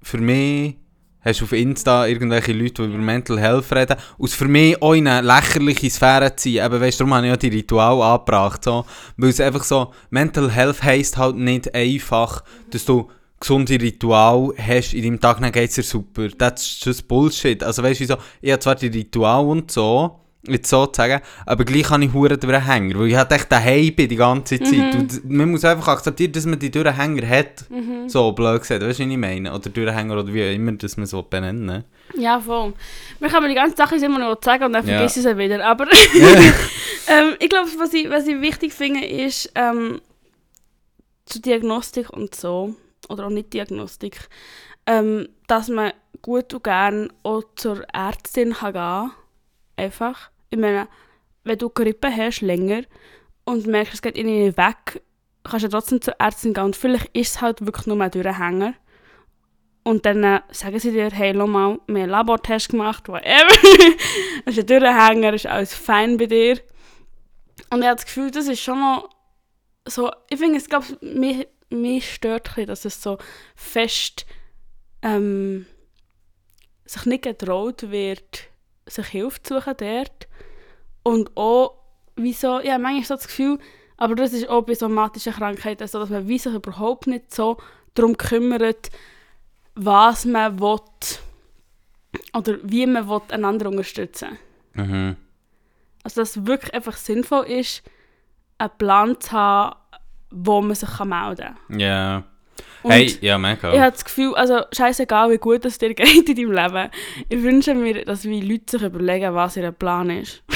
für 0.00 0.18
mich, 0.18 0.76
hast 1.22 1.40
du 1.40 1.44
auf 1.46 1.52
Insta 1.52 2.06
irgendwelche 2.06 2.52
Leute, 2.52 2.82
die 2.82 2.94
über 2.94 2.98
Mental 2.98 3.40
Health 3.40 3.72
reden, 3.72 3.96
aus 4.16 4.34
für 4.34 4.46
mich 4.46 4.80
auch 4.80 4.92
in 4.92 5.08
eine 5.08 5.26
lächerliche 5.26 5.90
Sphäre 5.90 6.36
ziehen. 6.36 6.64
Eben, 6.64 6.80
weißt 6.80 7.00
du, 7.00 7.04
darum 7.04 7.14
habe 7.14 7.26
ich 7.26 7.30
ja 7.30 7.36
die 7.36 7.48
Ritual 7.48 8.00
angebracht. 8.00 8.62
So. 8.62 8.86
Weil 9.16 9.30
es 9.30 9.40
einfach 9.40 9.64
so, 9.64 9.92
Mental 10.10 10.48
Health 10.52 10.84
heisst 10.84 11.16
halt 11.16 11.34
nicht 11.34 11.74
einfach, 11.74 12.44
dass 12.70 12.84
du 12.84 13.10
gesunde 13.40 13.80
Ritual 13.80 14.52
hast, 14.58 14.94
in 14.94 15.02
deinem 15.02 15.20
Tag 15.20 15.40
geht 15.52 15.68
es 15.70 15.74
dir 15.76 15.82
super. 15.82 16.28
That's 16.36 16.78
just 16.82 17.06
Bullshit. 17.06 17.62
Also 17.62 17.82
weißt 17.82 18.00
du, 18.00 18.04
wieso? 18.04 18.16
ich 18.40 18.50
habe 18.52 18.60
zwar 18.60 18.74
die 18.76 18.86
Ritual 18.88 19.44
und 19.46 19.70
so, 19.70 20.20
jetzt 20.48 20.70
so 20.70 20.86
zu 20.86 20.96
sagen, 20.96 21.20
aber 21.44 21.64
gleich 21.64 21.90
habe 21.90 22.04
ich 22.04 22.12
Huren 22.12 22.38
durch 22.40 22.52
den 22.52 22.64
Hänger, 22.64 22.98
weil 22.98 23.08
ich 23.08 23.16
halt 23.16 23.32
echt 23.32 23.50
daheim 23.50 23.92
bin 23.94 24.08
die 24.08 24.16
ganze 24.16 24.60
Zeit. 24.60 24.94
Und 24.94 25.28
man 25.30 25.50
muss 25.50 25.64
einfach 25.64 25.88
akzeptieren, 25.88 26.32
dass 26.32 26.46
man 26.46 26.58
die 26.58 26.70
Durchhänger 26.70 27.28
hat. 27.28 27.64
So, 28.06 28.32
blöd 28.32 28.60
gesagt, 28.60 28.82
weißt 28.82 29.00
du, 29.00 29.04
was 29.04 29.10
ich 29.10 29.16
meine? 29.18 29.52
Oder 29.52 29.68
Durchhänger 29.70 30.14
oder 30.14 30.32
wie 30.32 30.48
auch 30.48 30.54
immer, 30.54 30.72
dass 30.72 30.96
man 30.96 31.06
so 31.06 31.22
benennen. 31.22 31.84
Ja, 32.16 32.40
voll. 32.40 32.72
Wir 33.18 33.28
können 33.28 33.48
die 33.48 33.54
ganze 33.54 33.76
Sache 33.76 33.96
immer 33.96 34.20
noch 34.20 34.38
sagen 34.42 34.64
und 34.64 34.72
dann 34.72 34.86
Ja. 34.86 34.98
vergessen 34.98 35.22
sie 35.24 35.28
es 35.30 35.36
wieder. 35.36 35.66
Aber 35.66 35.86
ähm, 37.08 37.34
ich 37.40 37.48
glaube, 37.50 37.68
was 37.78 37.92
ich, 37.92 38.08
was 38.08 38.26
ich 38.26 38.40
wichtig 38.40 38.72
finde, 38.72 39.04
ist 39.04 39.50
ähm, 39.56 40.00
zur 41.26 41.42
Diagnostik 41.42 42.10
und 42.10 42.34
so, 42.34 42.76
oder 43.08 43.26
auch 43.26 43.30
nicht 43.30 43.52
Diagnostik, 43.52 44.28
ähm, 44.86 45.28
dass 45.46 45.68
man 45.68 45.92
gut 46.22 46.52
und 46.54 46.64
gern 46.64 47.12
auch 47.22 47.42
zur 47.56 47.84
Ärztin 47.92 48.54
kann 48.54 48.72
gehen 48.72 49.10
Einfach. 49.76 50.30
Ich 50.50 50.58
meine, 50.58 50.88
wenn 51.44 51.58
du 51.58 51.68
Grippe 51.68 52.10
hast, 52.10 52.40
länger, 52.40 52.82
und 53.46 53.66
merkst, 53.66 53.94
es 53.94 54.02
geht 54.02 54.18
irgendwie 54.18 54.56
weg, 54.56 55.02
kannst 55.44 55.64
du 55.64 55.68
trotzdem 55.68 56.02
zur 56.02 56.14
Ärztin 56.18 56.52
gehen. 56.52 56.64
Und 56.64 56.76
vielleicht 56.76 57.16
ist 57.16 57.36
es 57.36 57.40
halt 57.40 57.64
wirklich 57.64 57.86
nur 57.86 58.00
ein 58.00 58.10
Durchhänger. 58.10 58.74
Und 59.84 60.04
dann 60.04 60.24
äh, 60.24 60.40
sagen 60.50 60.78
sie 60.80 60.90
dir, 60.90 61.10
hey, 61.10 61.32
schau 61.34 61.46
mal, 61.46 61.78
wir 61.86 62.02
einen 62.02 62.10
Labortest 62.10 62.70
gemacht, 62.70 63.08
whatever. 63.08 63.48
das 64.44 64.56
ist 64.56 64.58
ein 64.58 64.66
Durchhänger, 64.66 65.32
ist 65.32 65.46
alles 65.46 65.74
fein 65.74 66.16
bei 66.16 66.26
dir. 66.26 66.60
Und 67.70 67.80
ich 67.80 67.86
habe 67.86 67.96
das 67.96 68.04
Gefühl, 68.04 68.30
das 68.32 68.48
ist 68.48 68.60
schon 68.60 68.80
noch 68.80 69.08
so, 69.88 70.10
ich 70.28 70.38
finde, 70.38 70.58
es 70.58 70.68
glaube 70.68 70.86
mich, 71.00 71.46
mich 71.70 72.14
stört 72.14 72.48
ein 72.48 72.54
bisschen, 72.54 72.66
dass 72.66 72.84
es 72.84 73.02
so 73.02 73.18
fest 73.54 74.26
ähm, 75.02 75.66
sich 76.84 77.06
nicht 77.06 77.24
getraut 77.24 77.90
wird, 77.90 78.44
sich 78.86 79.06
Hilfe 79.06 79.42
zu 79.42 79.54
suchen 79.54 79.74
dort. 79.76 80.28
Und 81.02 81.36
auch, 81.36 81.78
wieso, 82.16 82.60
ja, 82.60 82.78
manchmal 82.78 83.04
so 83.04 83.14
das 83.14 83.26
Gefühl, 83.26 83.58
aber 83.96 84.14
das 84.14 84.32
ist 84.32 84.48
auch 84.48 84.62
bei 84.62 84.74
somatischen 84.74 85.32
Krankheiten 85.32 85.86
so, 85.88 85.98
dass 85.98 86.10
man 86.10 86.28
wie 86.28 86.38
sich 86.38 86.52
überhaupt 86.52 87.06
nicht 87.06 87.34
so 87.34 87.56
darum 87.94 88.16
kümmert, 88.16 88.90
was 89.74 90.24
man 90.24 90.60
will 90.60 90.80
oder 92.34 92.58
wie 92.62 92.86
man 92.86 93.08
will, 93.08 93.22
einander 93.30 93.68
unterstützen 93.68 94.38
Mhm. 94.76 95.16
Also 96.02 96.20
dass 96.20 96.36
es 96.36 96.46
wirklich 96.46 96.74
einfach 96.74 96.96
sinnvoll 96.96 97.46
ist, 97.46 97.82
einen 98.58 98.70
Plan 98.78 99.20
zu 99.20 99.32
haben, 99.32 99.76
wo 100.30 100.60
man 100.60 100.74
sich 100.74 100.88
kann 100.88 101.08
melden 101.08 101.54
kann. 101.68 101.80
Ja. 101.80 102.24
Und 102.82 102.92
Hey, 102.92 103.18
ja, 103.20 103.36
mega. 103.36 103.72
ich 103.72 103.80
habe 103.80 103.90
das 103.90 104.04
Gefühl, 104.04 104.34
also 104.36 104.60
scheißegal, 104.72 105.30
wie 105.30 105.38
gut 105.38 105.64
es 105.64 105.78
dir 105.78 105.92
geht 105.94 106.28
in 106.28 106.36
deinem 106.36 106.52
Leben, 106.52 106.90
ich 107.28 107.42
wünsche 107.42 107.74
mir, 107.74 108.04
dass 108.04 108.24
wie 108.24 108.40
Leute 108.40 108.78
sich 108.78 108.82
überlegen, 108.82 109.34
was 109.34 109.56
ihr 109.56 109.72
Plan 109.72 110.10
ist. 110.10 110.42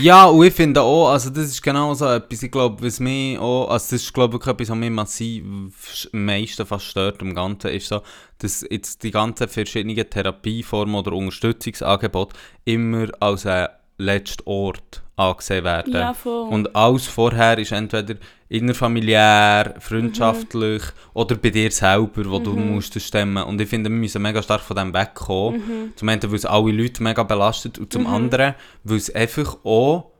Ja, 0.00 0.26
und 0.26 0.46
ich 0.46 0.54
finde 0.54 0.80
auch, 0.82 1.10
also 1.10 1.30
das 1.30 1.46
ist 1.46 1.62
genau 1.62 1.92
so 1.94 2.06
etwas, 2.06 2.42
ich 2.42 2.50
glaube, 2.50 2.84
was 2.84 3.00
mich 3.00 3.38
auch, 3.38 3.68
also 3.68 3.84
das 3.84 4.02
ist 4.02 4.14
glaube 4.14 4.38
ich 4.40 4.46
etwas, 4.46 4.68
was 4.68 4.76
mich 4.76 4.90
massiv 4.90 5.44
am 6.12 6.24
meisten 6.24 6.66
fast 6.66 6.86
stört 6.86 7.20
am 7.22 7.34
Ganzen, 7.34 7.70
ist 7.70 7.88
so, 7.88 8.02
dass 8.38 8.64
jetzt 8.68 9.02
die 9.02 9.10
ganzen 9.10 9.48
verschiedenen 9.48 10.08
Therapieformen 10.08 10.94
oder 10.94 11.12
Unterstützungsangebote 11.12 12.36
immer 12.64 13.08
als 13.18 13.46
ein 13.46 13.68
letzter 13.98 14.46
Ort 14.46 15.02
angesehen 15.16 15.64
werden. 15.64 15.92
Ja, 15.92 16.14
voll. 16.14 16.48
Und 16.48 16.76
alles 16.76 17.06
vorher 17.06 17.58
ist 17.58 17.72
entweder 17.72 18.16
innerfamiliär, 18.48 19.74
freundschaftlich 19.80 20.82
oder 21.14 21.34
bei 21.36 21.50
dir 21.50 21.70
selber, 21.70 22.30
wo 22.30 22.38
du 22.38 22.52
musst 22.52 23.00
stemmen. 23.00 23.42
Und 23.42 23.60
ich 23.60 23.68
finde, 23.68 23.90
wir 23.90 23.96
müssen 23.96 24.22
mega 24.22 24.42
stark 24.42 24.60
von 24.60 24.76
dem 24.76 24.94
wegkommen. 24.94 25.92
Zum 25.96 26.08
einen, 26.08 26.22
weil 26.22 26.34
es 26.34 26.44
alle 26.44 26.72
Leute 26.72 27.02
mega 27.02 27.22
belastet 27.22 27.78
und 27.78 27.92
zum 27.92 28.06
anderen, 28.06 28.54
weil 28.84 28.98
es 28.98 29.14
einfach 29.14 29.56
auch 29.64 30.12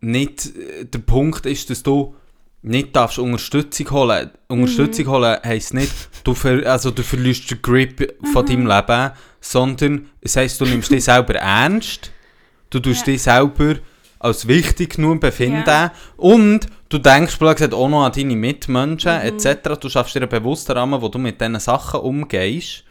nicht 0.00 0.46
äh, 0.56 0.84
der 0.84 0.98
Punkt 0.98 1.46
ist, 1.46 1.70
dass 1.70 1.82
du 1.82 2.14
nicht 2.62 2.94
darfst 2.96 3.18
Unterstützung 3.18 3.90
holen. 3.90 4.30
Unterstützung 4.48 5.06
holen 5.06 5.38
heisst 5.44 5.72
nicht, 5.72 5.92
du, 6.24 6.34
ver 6.34 6.66
also 6.66 6.90
du 6.90 7.02
verlierst 7.02 7.50
den 7.50 7.62
Grip 7.62 8.14
von 8.32 8.44
deinem 8.44 8.66
Leben, 8.66 9.12
sondern 9.40 10.08
es 10.20 10.36
heisst, 10.36 10.60
du 10.60 10.64
nimmst 10.64 10.90
dich 10.90 11.04
selber 11.04 11.36
ernst, 11.36 12.10
du 12.70 12.80
tust 12.80 13.00
Ja. 13.06 13.12
dich 13.12 13.22
selber 13.22 13.76
als 14.18 14.48
wichtig 14.48 14.96
genug 14.96 15.20
befinden 15.20 15.64
Ja. 15.66 15.92
und 16.16 16.60
du 16.88 16.98
denkst 16.98 17.38
gesagt, 17.38 17.74
auch 17.74 17.88
noch 17.88 18.04
an 18.04 18.12
deine 18.12 18.34
Mitmenschen 18.36 19.12
etc. 19.20 19.78
Du 19.80 19.88
schaffst 19.88 20.14
dir 20.14 20.20
einen 20.20 20.28
bewussten 20.30 20.72
Rahmen, 20.72 21.00
wo 21.00 21.08
du 21.08 21.18
mit 21.18 21.40
diesen 21.40 21.60
Sachen 21.60 22.00
umgehst 22.00 22.82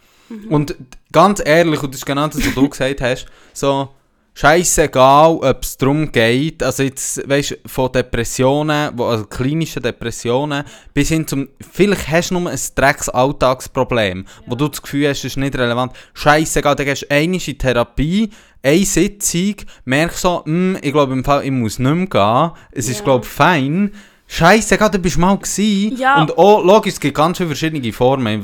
Und 0.49 0.75
ganz 1.11 1.41
ehrlich, 1.45 1.81
und 1.83 1.93
das 1.93 1.99
ist 2.01 2.05
genau 2.05 2.27
das, 2.27 2.37
was 2.45 2.53
du 2.53 2.69
gesagt 2.69 3.01
hast, 3.01 3.25
so 3.53 3.89
scheißegal, 4.33 5.35
ob 5.35 5.63
es 5.63 5.77
darum 5.77 6.11
geht, 6.11 6.61
also 6.61 6.83
jetzt, 6.83 7.27
weißt 7.27 7.57
von 7.65 7.91
Depressionen, 7.91 8.99
also 8.99 9.25
klinischen 9.25 9.81
Depressionen, 9.81 10.63
bis 10.93 11.07
hin 11.09 11.25
zum, 11.27 11.47
vielleicht 11.71 12.07
hast 12.09 12.31
du 12.31 12.39
nur 12.39 12.51
ein 12.51 12.59
Drecks-Alltagsproblem, 12.75 14.25
wo 14.47 14.55
du 14.55 14.67
das 14.67 14.81
Gefühl 14.81 15.09
hast, 15.09 15.19
es 15.19 15.25
ist 15.25 15.37
nicht 15.37 15.55
relevant. 15.57 15.93
Scheißegal, 16.13 16.75
dann 16.75 16.85
gehst 16.85 17.03
du 17.09 17.37
die 17.37 17.57
Therapie, 17.57 18.29
eine 18.65 18.85
Sitzung, 18.85 19.55
merkst 19.85 20.21
so, 20.21 20.43
hm, 20.45 20.77
ich 20.81 20.91
glaube 20.91 21.13
im 21.13 21.23
Fall, 21.23 21.45
ich 21.45 21.51
muss 21.51 21.77
nicht 21.79 21.93
mehr 21.93 22.07
gehen, 22.07 22.51
es 22.71 22.89
ist, 22.89 22.99
Ja. 22.99 23.03
glaube 23.05 23.25
ich, 23.25 23.31
fein. 23.31 23.91
Scheißegal, 24.27 24.89
du 24.89 24.97
bist 24.97 25.19
mal 25.19 25.37
gewesen. 25.37 25.95
Ja. 25.97 26.19
Und 26.19 26.35
auch, 26.37 26.63
logisch, 26.63 26.93
es 26.93 26.99
gibt 26.99 27.15
ganz 27.15 27.37
viele 27.37 27.49
verschiedene 27.49 27.93
Formen. 27.93 28.43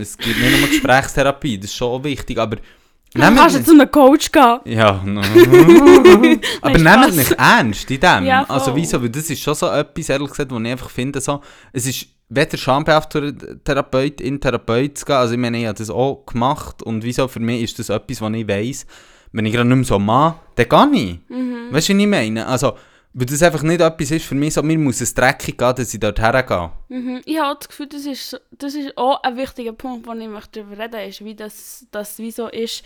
Es 0.00 0.16
gibt 0.16 0.40
nicht 0.40 0.58
nur 0.60 0.68
Gesprächstherapie, 0.68 1.58
das 1.58 1.66
ist 1.70 1.76
schon 1.76 2.02
wichtig, 2.02 2.38
aber... 2.38 2.56
Du 3.14 3.20
kannst 3.20 3.56
jetzt 3.56 3.66
zu 3.66 3.72
einem 3.72 3.90
Coach 3.90 4.30
gehen. 4.32 4.58
ja, 4.66 5.00
no. 5.04 5.20
aber 6.60 6.78
nehmt 6.78 7.16
nicht 7.16 7.32
ernst 7.32 7.90
in 7.90 8.00
dem. 8.00 8.24
Ja, 8.26 8.44
also 8.48 8.74
wieso? 8.76 9.02
Weil 9.02 9.08
das 9.10 9.30
ist 9.30 9.40
schon 9.40 9.54
so 9.54 9.66
etwas, 9.68 10.08
ehrlich 10.10 10.28
gesagt, 10.30 10.50
wo 10.50 10.58
ich 10.58 10.70
einfach 10.70 10.90
finde, 10.90 11.20
so, 11.20 11.40
es 11.72 11.86
ist 11.86 12.06
weder 12.28 12.56
schambehaftet, 12.58 13.64
Therapeutin, 13.64 14.40
Therapeut 14.40 14.98
zu 14.98 15.06
gehen, 15.06 15.16
also 15.16 15.32
ich 15.34 15.40
meine, 15.40 15.58
ich 15.58 15.66
habe 15.66 15.78
das 15.78 15.88
auch 15.90 16.24
gemacht 16.26 16.82
und 16.82 17.02
wieso, 17.02 17.28
für 17.28 17.40
mich 17.40 17.62
ist 17.62 17.78
das 17.78 17.88
etwas, 17.88 18.20
was 18.20 18.32
ich 18.34 18.46
weiss, 18.48 18.86
wenn 19.32 19.46
ich 19.46 19.52
gerade 19.52 19.68
nicht 19.68 19.76
mehr 19.76 19.84
so 19.84 19.98
mache, 19.98 20.40
dann 20.54 20.92
gehe 20.92 21.02
ich. 21.02 21.18
Mhm. 21.28 21.72
Weißt 21.72 21.88
du, 21.88 21.94
was 21.94 22.00
ich 22.00 22.06
meine? 22.06 22.46
Also, 22.46 22.74
weil 23.14 23.26
das 23.26 23.42
einfach 23.42 23.62
nicht 23.62 23.80
etwas 23.80 24.10
ist 24.10 24.26
für 24.26 24.34
mich, 24.34 24.54
so, 24.54 24.62
mir 24.62 24.78
muss 24.78 25.00
es 25.00 25.14
dreckig 25.14 25.58
gehen, 25.58 25.74
dass 25.74 25.92
ich 25.92 26.00
dort 26.00 26.20
hergehe. 26.20 26.70
Mhm. 26.88 27.20
Ich 27.24 27.38
habe 27.38 27.58
das 27.58 27.68
Gefühl, 27.68 27.88
das 27.88 28.06
ist, 28.06 28.40
das 28.52 28.74
ist 28.74 28.96
auch 28.96 29.22
ein 29.22 29.36
wichtiger 29.36 29.72
Punkt, 29.72 30.06
wo 30.06 30.12
ich 30.12 30.28
möchte 30.28 30.60
darüber 30.60 30.82
reden 30.82 31.08
ist, 31.08 31.24
wie 31.24 31.34
das, 31.34 31.86
das 31.90 32.18
wie 32.18 32.30
so 32.30 32.48
ist. 32.48 32.84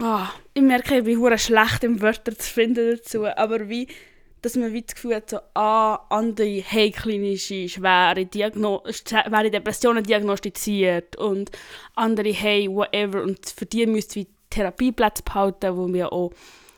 Ah, 0.00 0.28
ich 0.54 0.62
merke, 0.62 0.98
ich 0.98 1.04
bin 1.04 1.38
schlecht 1.38 1.82
im 1.82 2.00
Wörter 2.00 2.36
zu 2.38 2.48
finden 2.48 2.96
dazu, 2.96 3.26
aber 3.26 3.68
wie, 3.68 3.88
dass 4.42 4.54
man 4.54 4.72
wie 4.72 4.82
das 4.82 4.94
Gefühl 4.94 5.16
hat, 5.16 5.30
so, 5.30 5.38
ah, 5.54 6.06
andere 6.08 6.62
haben 6.62 6.92
klinische, 6.92 7.68
schwere, 7.68 8.26
Diagno 8.26 8.84
schwere 8.90 9.50
Depressionen 9.50 10.04
diagnostiziert 10.04 11.16
und 11.16 11.50
andere 11.96 12.32
haben 12.32 12.76
whatever 12.76 13.22
und 13.22 13.40
für 13.48 13.66
die 13.66 13.86
müsst 13.86 14.14
ihr 14.14 14.22
wie 14.22 14.28
Therapieplätze 14.50 15.22
behalten, 15.22 15.76
wo 15.76 15.92
wir 15.92 16.12
auch, 16.12 16.32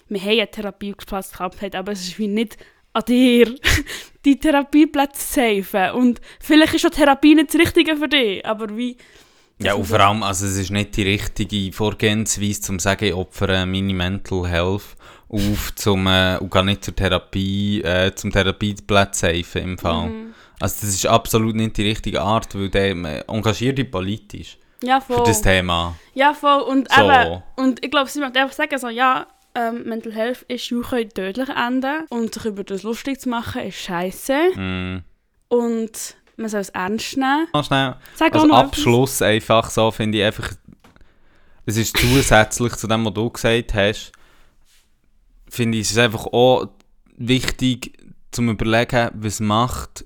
wir 0.09 0.21
haben 0.21 0.39
einen 0.41 0.51
Therapieplatz 0.51 1.33
gehabt, 1.33 1.75
aber 1.75 1.93
es 1.93 2.07
ist 2.07 2.19
wie 2.19 2.29
nicht 2.29 2.57
an 2.93 3.05
dir, 3.07 3.55
die 4.25 4.39
Therapieplätze 4.39 5.21
zu 5.21 5.63
safen. 5.63 5.95
Und 5.97 6.21
vielleicht 6.41 6.75
ist 6.75 6.83
schon 6.83 6.91
Therapie 6.91 7.35
nicht 7.35 7.55
das 7.55 7.61
Richtige 7.61 7.97
für 7.97 8.09
dich, 8.09 8.45
aber 8.45 8.77
wie... 8.77 8.97
Ja, 9.63 9.75
und 9.75 9.85
vor 9.85 10.01
allem, 10.01 10.23
also 10.23 10.47
es 10.47 10.57
ist 10.57 10.71
nicht 10.71 10.97
die 10.97 11.03
richtige 11.03 11.71
Vorgehensweise, 11.73 12.63
zum 12.63 12.79
zu 12.79 12.85
sagen, 12.85 13.05
ich 13.05 13.15
opfere 13.15 13.67
meine 13.67 13.93
Mental 13.93 14.49
Health 14.49 14.97
auf 15.29 15.75
zum, 15.75 16.07
äh, 16.07 16.39
und 16.39 16.51
gehe 16.51 16.65
nicht 16.65 16.83
zur 16.83 16.97
Therapie, 16.97 17.83
äh, 17.83 18.15
zum 18.15 18.33
Therapieplatz 18.33 19.21
safen 19.21 19.63
im 19.63 19.79
Fall. 19.79 20.09
Mhm. 20.09 20.35
Also 20.59 20.77
das 20.81 20.95
ist 20.95 21.07
absolut 21.07 21.57
nicht 21.57 21.77
die 21.77 21.89
richtige 21.89 22.23
Art, 22.23 22.55
weil 22.55 22.71
der 22.71 22.97
äh, 22.97 23.25
engagiert 23.29 23.79
dich 23.79 23.91
politisch 23.91 24.59
Ja, 24.83 25.01
für 25.01 25.15
voll. 25.15 25.25
das 25.27 25.43
Thema. 25.43 25.95
Ja, 26.15 26.35
voll. 26.35 26.63
Und, 26.63 26.89
So. 26.93 27.03
eben, 27.03 27.43
und 27.57 27.85
ich 27.85 27.91
glaube, 27.91 28.09
sie 28.09 28.21
möchte 28.21 28.41
einfach 28.41 28.55
sagen, 28.55 28.79
so, 28.79 28.89
ja, 28.89 29.27
ähm, 29.55 29.85
Mental 29.85 30.13
Health 30.13 30.45
Issues 30.49 30.89
können 30.89 31.11
tödlich 31.11 31.49
enden 31.49 32.07
und 32.09 32.35
sich 32.35 32.45
über 32.45 32.65
das 32.65 32.83
lustig 32.83 33.21
zu 33.21 33.29
machen 33.29 33.63
ist 33.63 33.79
scheiße. 33.79 34.57
Mm. 34.57 35.05
Und 35.49 36.17
man 36.37 36.49
soll 36.49 36.61
es 36.61 36.69
ernst 36.71 37.17
nehmen. 37.17 37.49
Noch 37.53 37.65
schnell, 37.65 37.97
Sag 38.15 38.35
als 38.35 38.51
Abschluss 38.51 39.23
einfach 39.23 39.69
so, 39.71 39.91
finde 39.91 40.19
ich 40.19 40.25
einfach, 40.25 40.53
es 41.67 41.77
ist 41.77 41.97
zusätzlich 41.97 42.77
zu 42.77 42.87
dem, 42.87 43.05
was 43.05 43.15
du 43.15 43.31
gesagt 43.31 43.75
hast, 43.75 44.13
finde 45.49 45.79
ich 45.79 45.87
es 45.87 45.93
ist 45.93 45.99
einfach 45.99 46.27
auch 46.27 46.69
wichtig, 47.17 47.99
zum 48.31 48.49
überlegen, 48.49 49.11
was 49.15 49.41
macht 49.41 50.05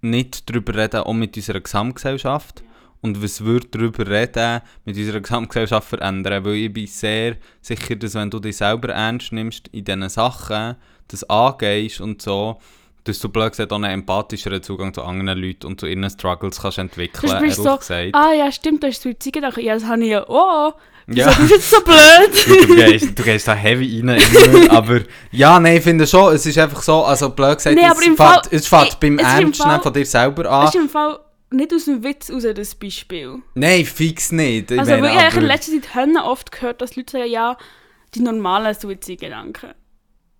nicht 0.00 0.48
darüber 0.48 0.74
reden, 0.74 1.00
auch 1.00 1.12
mit 1.12 1.36
unserer 1.36 1.60
Gesamtgesellschaft 1.60 2.62
und 3.06 3.22
was 3.22 3.44
würde 3.44 3.68
darüber 3.70 4.06
reden, 4.06 4.60
mit 4.84 4.96
unserer 4.96 5.20
Gesamtgesellschaft 5.20 5.88
verändern, 5.88 6.44
weil 6.44 6.54
ich 6.54 6.72
bin 6.72 6.86
sehr 6.86 7.36
sicher, 7.62 7.96
dass 7.96 8.14
wenn 8.14 8.30
du 8.30 8.40
dich 8.40 8.56
selber 8.56 8.92
ernst 8.92 9.32
nimmst 9.32 9.68
in 9.68 9.84
diesen 9.84 10.08
Sachen, 10.08 10.76
das 11.08 11.24
angehst 11.30 12.00
und 12.00 12.20
so, 12.20 12.58
dass 13.04 13.20
du 13.20 13.28
blöd 13.28 13.52
gesagt 13.52 13.72
auch 13.72 13.76
einen 13.76 13.84
empathischeren 14.00 14.62
Zugang 14.62 14.92
zu 14.92 15.02
anderen 15.02 15.38
Leuten 15.38 15.66
und 15.66 15.78
zu 15.78 15.86
ihren 15.86 16.08
Struggles 16.10 16.60
kannst 16.60 16.78
entwickeln, 16.78 17.40
bist 17.40 17.62
so, 17.62 17.76
gesagt. 17.76 18.10
ah 18.14 18.32
ja, 18.32 18.50
stimmt, 18.50 18.82
du 18.82 18.88
hast 18.88 19.02
Suizidgedanken. 19.02 19.62
Ja, 19.62 19.74
das 19.74 19.84
habe 19.84 20.02
ich 20.02 20.10
ja 20.10 20.28
auch. 20.28 20.74
Ja. 21.08 21.26
Bist 21.26 21.38
du 21.38 21.54
jetzt 21.54 21.70
so 21.70 21.76
blöd? 21.82 22.68
du, 22.68 22.74
gehst, 22.74 23.16
du 23.16 23.22
gehst 23.22 23.46
da 23.46 23.54
heavy 23.54 24.00
rein, 24.04 24.18
immer, 24.18 24.72
aber 24.76 25.00
ja, 25.30 25.60
nein, 25.60 25.76
ich 25.76 25.84
finde 25.84 26.04
schon, 26.04 26.34
es 26.34 26.44
ist 26.46 26.58
einfach 26.58 26.82
so, 26.82 27.04
also 27.04 27.30
blöd 27.30 27.58
gesagt, 27.58 27.76
Nee, 27.76 27.86
es, 27.86 27.94
fängt, 28.66 28.98
beim 28.98 29.18
ist 29.20 29.56
Fall- 29.56 29.80
von 29.80 29.92
dir 29.92 30.04
selber 30.04 30.42
Das 30.42 30.74
an. 30.74 31.18
Nicht 31.50 31.72
aus 31.72 31.84
dem 31.84 32.02
Witz 32.02 32.30
raus, 32.30 32.44
das 32.54 32.74
Beispiel. 32.74 33.42
Nein, 33.54 33.84
fix 33.84 34.32
nicht. 34.32 34.70
Ich 34.70 34.78
Also, 34.78 34.92
meine, 34.92 35.12
ich 35.12 35.24
habe 35.24 35.36
in 35.38 35.46
letzter 35.46 35.80
Zeit 35.80 36.08
oft 36.24 36.52
gehört, 36.52 36.80
dass 36.80 36.96
Leute 36.96 37.12
sagen, 37.18 37.30
ja, 37.30 37.56
die 38.14 38.20
normalen 38.20 38.74
Suizidgedanken. 38.74 39.70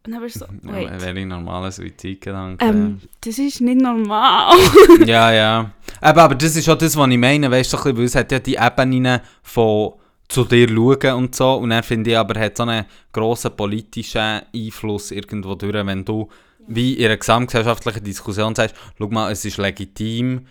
Und 0.07 0.13
dann 0.13 0.23
bist 0.23 0.37
du 0.37 0.41
so, 0.41 0.47
Ja, 0.47 0.73
wait, 0.73 1.03
wäre 1.03 1.27
normale 1.27 1.73
Suizidgedanken. 1.73 2.69
ähm, 2.69 3.01
das 3.21 3.39
ist 3.39 3.61
nicht 3.61 3.81
normal. 3.81 4.55
ja, 5.07 5.33
ja. 5.33 5.71
Aber, 6.01 6.23
aber 6.23 6.35
das 6.37 6.55
ist 6.57 6.69
auch 6.69 6.79
das, 6.79 6.97
was 6.97 7.09
ich 7.11 7.19
meine, 7.19 7.51
weißt 7.51 7.73
du, 7.73 7.79
weil 7.97 8.05
es 8.05 8.15
hat 8.15 8.31
ja 8.31 8.39
die 8.39 8.55
Ebenen 8.55 9.21
von 9.43 9.95
zu 10.29 10.45
dir 10.45 10.69
schauen 10.69 11.15
und 11.15 11.35
so. 11.35 11.55
Und 11.55 11.71
dann 11.71 11.83
finde 11.83 12.11
ich 12.11 12.19
aber, 12.19 12.39
hat 12.39 12.57
so 12.57 12.63
einen 12.65 12.85
grossen 13.13 13.57
politischen 13.57 14.43
Einfluss 14.55 15.11
irgendwo 15.11 15.55
durch, 15.55 15.75
wenn 15.75 16.05
du 16.05 16.29
wie 16.69 16.95
in 16.95 17.07
einer 17.07 17.17
gesamtgesellschaftlichen 17.17 18.03
Diskussion 18.03 18.55
sagst, 18.55 18.75
schau 18.99 19.09
mal, 19.09 19.31
es 19.31 19.45
ist 19.45 19.57
legitim, 19.57 20.47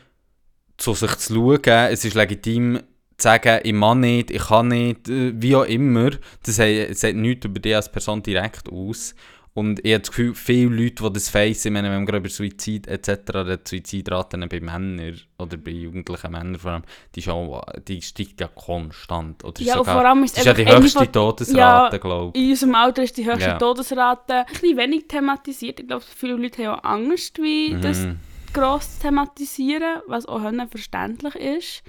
zu 0.78 0.94
sich 0.94 1.16
zu 1.18 1.34
schauen, 1.36 1.60
es 1.92 2.04
ist 2.06 2.16
legitim, 2.16 2.80
zu 3.18 3.24
sagen, 3.24 3.60
ich 3.64 3.80
kann 3.80 4.00
nicht, 4.02 4.32
ich 4.32 4.44
kann 4.48 4.68
nicht, 4.68 5.08
äh, 5.10 5.32
wie 5.36 5.56
auch 5.56 5.64
immer. 5.66 6.12
Das 6.44 6.56
sagt, 6.58 7.16
nichts 7.16 7.46
über 7.46 7.60
dich 7.60 7.76
als 7.76 7.92
Person 7.92 8.22
direkt 8.22 8.70
aus. 8.70 9.16
Und 9.54 9.80
ich 9.86 9.94
habe 9.94 10.02
das 10.02 10.10
Gefühl, 10.10 10.36
viele 10.36 10.76
Leute, 10.76 11.02
die 11.06 11.14
das 11.14 11.30
face, 11.30 11.64
ich 11.64 11.72
meine, 11.72 11.90
wenn 11.90 12.02
wir 12.02 12.06
gerade 12.06 12.18
über 12.18 12.28
Suizid 12.28 12.88
etc., 12.88 13.10
die 13.32 13.58
Suizidraten 13.66 14.50
bei 14.50 14.60
Männern 14.60 15.16
oder 15.40 15.56
bei 15.56 15.72
jugendlichen 15.72 16.30
Männern 16.30 16.60
vor 16.60 16.72
allem, 16.72 16.84
die, 17.16 17.22
ist 17.22 17.30
auch, 17.30 17.64
die 17.88 18.02
steigt 18.02 18.42
ja 18.42 18.50
konstant. 18.50 19.46
Oder 19.46 19.62
Ja, 19.62 19.76
und 19.76 19.86
sogar, 19.86 20.02
vor 20.02 20.10
allem 20.10 20.24
ist 20.26 20.34
das 20.36 20.40
ist 20.42 20.46
ja 20.48 20.54
die 20.54 20.66
höchste 20.68 21.00
von- 21.06 21.12
Todesrate, 21.14 22.00
glaube 22.00 22.38
ich. 22.38 22.44
In 22.44 22.50
unserem 22.50 22.76
Alter 22.76 23.04
ist 23.04 23.16
die 23.16 23.26
höchste 23.26 23.52
Ja. 23.52 23.58
Todesrate 23.58 24.34
ein 24.40 24.46
bisschen 24.60 24.78
wenig 24.78 25.08
thematisiert. 25.08 25.80
Ich 25.80 25.88
glaube, 25.88 26.04
viele 26.14 26.34
Leute 26.36 26.68
haben 26.68 26.78
auch 26.78 26.84
Angst, 26.84 27.38
wie 27.42 27.78
das 27.80 28.00
Mhm. 28.00 28.18
Gross 28.56 29.00
thematisieren, 29.00 30.02
was 30.08 30.26
auch 30.26 30.42
verständlich 30.70 31.36
ist. 31.36 31.84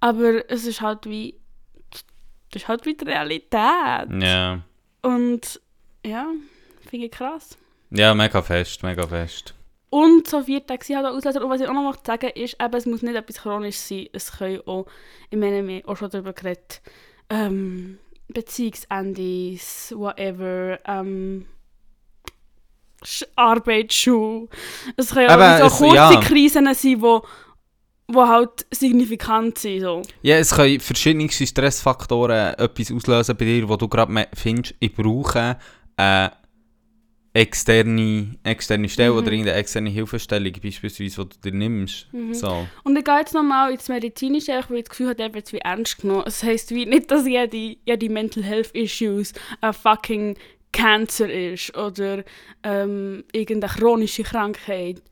Aber 0.00 0.48
es 0.50 0.66
ist 0.66 0.80
halt 0.80 1.06
wie... 1.06 1.34
Das 2.50 2.62
ist 2.62 2.68
halt 2.68 2.86
wie 2.86 2.94
die 2.94 3.04
Realität. 3.04 4.08
Ja. 4.22 4.62
Und 5.02 5.60
ja, 6.04 6.26
finde 6.88 7.06
ich 7.06 7.12
krass. 7.12 7.58
ja, 7.90 8.14
mega 8.14 8.40
fest, 8.40 8.82
mega 8.82 9.06
fest. 9.06 9.54
Und 9.90 10.28
so 10.28 10.42
vier 10.42 10.64
Tage 10.64 10.84
sind 10.84 10.96
halt 10.96 11.06
auch 11.06 11.14
Auslöser. 11.16 11.42
Und 11.42 11.50
was 11.50 11.60
ich 11.60 11.68
auch 11.68 11.72
noch 11.72 11.82
möchte 11.82 12.06
sagen 12.06 12.30
ist, 12.34 12.56
eben, 12.62 12.74
es 12.74 12.86
muss 12.86 13.02
nicht 13.02 13.16
etwas 13.16 13.38
chronisch 13.38 13.76
sein. 13.76 14.08
Es 14.12 14.32
können 14.32 14.60
auch, 14.66 14.86
ich 15.30 15.38
meine, 15.38 15.66
wir 15.66 15.88
auch 15.88 15.96
schon 15.96 16.10
darüber 16.10 16.32
geredet, 16.32 16.82
ähm, 17.30 17.98
Beziehungsendes, 18.28 19.94
whatever, 19.96 20.78
ähm, 20.84 21.46
Arbeitsschule. 23.36 24.48
Es 24.96 25.12
können 25.12 25.28
Aber 25.30 25.62
auch 25.62 25.66
es- 25.72 25.78
kurze 25.78 25.94
ja. 25.96 26.20
Krisen 26.20 26.72
sein, 26.74 27.00
wo, 27.02 27.22
wo 28.08 28.26
halt 28.26 28.66
signifikant 28.70 29.58
sind. 29.58 29.80
So. 29.82 30.02
Ja, 30.22 30.36
es 30.36 30.54
können 30.54 30.80
verschiedenste 30.80 31.46
Stressfaktoren 31.46 32.54
etwas 32.54 32.92
auslösen 32.92 33.36
bei 33.36 33.44
dir, 33.44 33.68
wo 33.68 33.76
du 33.76 33.88
gerade 33.88 34.26
findest, 34.34 34.74
ich 34.80 34.94
brauche 34.94 35.56
eine 35.96 36.32
externe, 37.32 38.34
externe 38.44 38.88
Stelle 38.88 39.12
Mhm. 39.12 39.18
oder 39.18 39.30
irgendeine 39.32 39.58
externe 39.58 39.90
Hilfestellung, 39.90 40.52
beispielsweise, 40.62 41.26
die 41.26 41.36
du 41.42 41.50
dir 41.50 41.56
nimmst. 41.56 42.06
Mhm. 42.12 42.32
So. 42.32 42.66
Und 42.82 42.96
ich 42.96 43.04
gehe 43.04 43.18
jetzt 43.18 43.34
nochmal 43.34 43.72
ins 43.72 43.88
Medizinische, 43.88 44.52
weil 44.68 44.78
ich 44.78 44.84
das 44.84 44.90
Gefühl 44.90 45.08
habe, 45.08 45.16
der 45.16 45.34
wird 45.34 45.52
wie 45.52 45.58
ernst 45.58 45.98
genommen. 46.00 46.24
Es 46.26 46.42
heisst 46.42 46.70
wie 46.74 46.86
nicht, 46.86 47.10
dass 47.10 47.26
jede, 47.26 47.76
jede 47.84 48.08
Mental 48.08 48.42
Health 48.42 48.70
Issues 48.74 49.34
ein 49.60 49.74
fucking 49.74 50.38
Cancer 50.72 51.30
ist 51.30 51.76
oder 51.76 52.22
ähm, 52.62 53.24
irgendeine 53.32 53.72
chronische 53.72 54.22
Krankheit. 54.22 55.02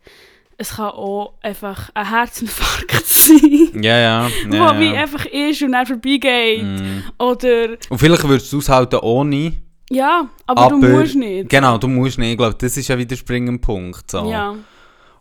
Es 0.57 0.77
kann 0.77 0.91
auch 0.91 1.35
einfach 1.43 1.91
ein 1.95 2.09
Herzinfarkt 2.09 3.05
sein, 3.07 3.71
Ja, 3.83 3.99
ja. 3.99 4.29
wo 4.49 4.55
ja, 4.55 4.79
wie 4.79 4.93
ja. 4.93 5.03
einfach 5.03 5.25
ist 5.27 5.63
und 5.63 5.73
dann 5.73 5.87
vorbeigeht. 5.87 6.63
Mm. 6.63 7.03
Oder, 7.19 7.77
Und 7.89 7.99
vielleicht 7.99 8.23
würdest 8.23 8.53
du 8.53 8.59
es 8.59 8.71
aushalten 8.71 9.01
ohne. 9.03 9.55
ja, 9.91 10.29
aber, 10.47 10.63
Aber, 10.63 10.81
du 10.81 10.87
musst 10.89 11.17
nicht. 11.17 11.49
Genau, 11.49 11.77
du 11.79 11.89
musst 11.89 12.19
nicht. 12.19 12.31
Ich 12.33 12.37
glaube, 12.37 12.55
das 12.57 12.77
ist 12.77 12.87
ja 12.87 12.97
wieder 12.97 13.09
der 13.09 13.17
springende 13.17 13.59
Punkt. 13.59 14.09
So. 14.11 14.31
Ja. 14.31 14.55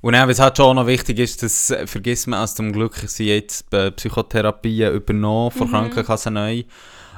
Und 0.02 0.13
dann, 0.13 0.30
was 0.30 0.39
halt 0.39 0.58
schon 0.58 0.76
noch 0.76 0.86
wichtig 0.86 1.17
ist, 1.17 1.41
das 1.41 1.74
vergisst 1.86 2.28
man, 2.28 2.41
also 2.41 2.56
zum 2.58 2.72
Glück 2.74 2.96
sind 2.98 3.26
jetzt 3.28 3.74
äh, 3.74 3.89
Psychotherapien 3.91 4.93
übernommen 4.93 5.50
von 5.50 5.69
Krankenkasse 5.69 6.30
neu. 6.30 6.63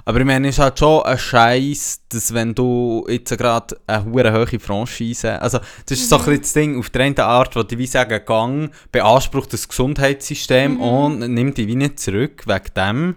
Aber 0.07 0.19
ich 0.19 0.25
meine, 0.25 0.49
es 0.49 0.55
ist 0.55 0.61
halt 0.61 0.77
schon 0.77 1.01
ein 1.01 1.17
Scheiß, 1.17 2.01
dass 2.09 2.31
wenn 2.31 2.53
du 2.53 3.05
jetzt 3.09 3.35
gerade 3.35 3.75
eine 3.87 4.05
hohe 4.05 4.31
hohe 4.31 4.59
Franchise, 4.59 5.41
also 5.41 5.57
das 5.87 5.97
ist 5.99 6.09
so 6.09 6.17
ein 6.17 6.25
bisschen 6.25 6.41
das 6.41 6.53
Ding, 6.53 6.79
auf 6.79 6.91
der 6.91 7.01
einen 7.05 7.19
Art, 7.19 7.55
wo 7.55 7.63
die 7.63 7.75
wie 7.79 7.87
sagen, 7.87 8.21
Gang 8.23 8.71
beansprucht 8.91 9.51
das 9.51 9.67
Gesundheitssystem 9.67 10.79
und 10.79 11.19
nimmt 11.33 11.57
die 11.57 11.67
wie 11.67 11.75
nicht 11.75 11.99
zurück, 11.99 12.43
wegen 12.45 12.73
dem. 12.77 13.15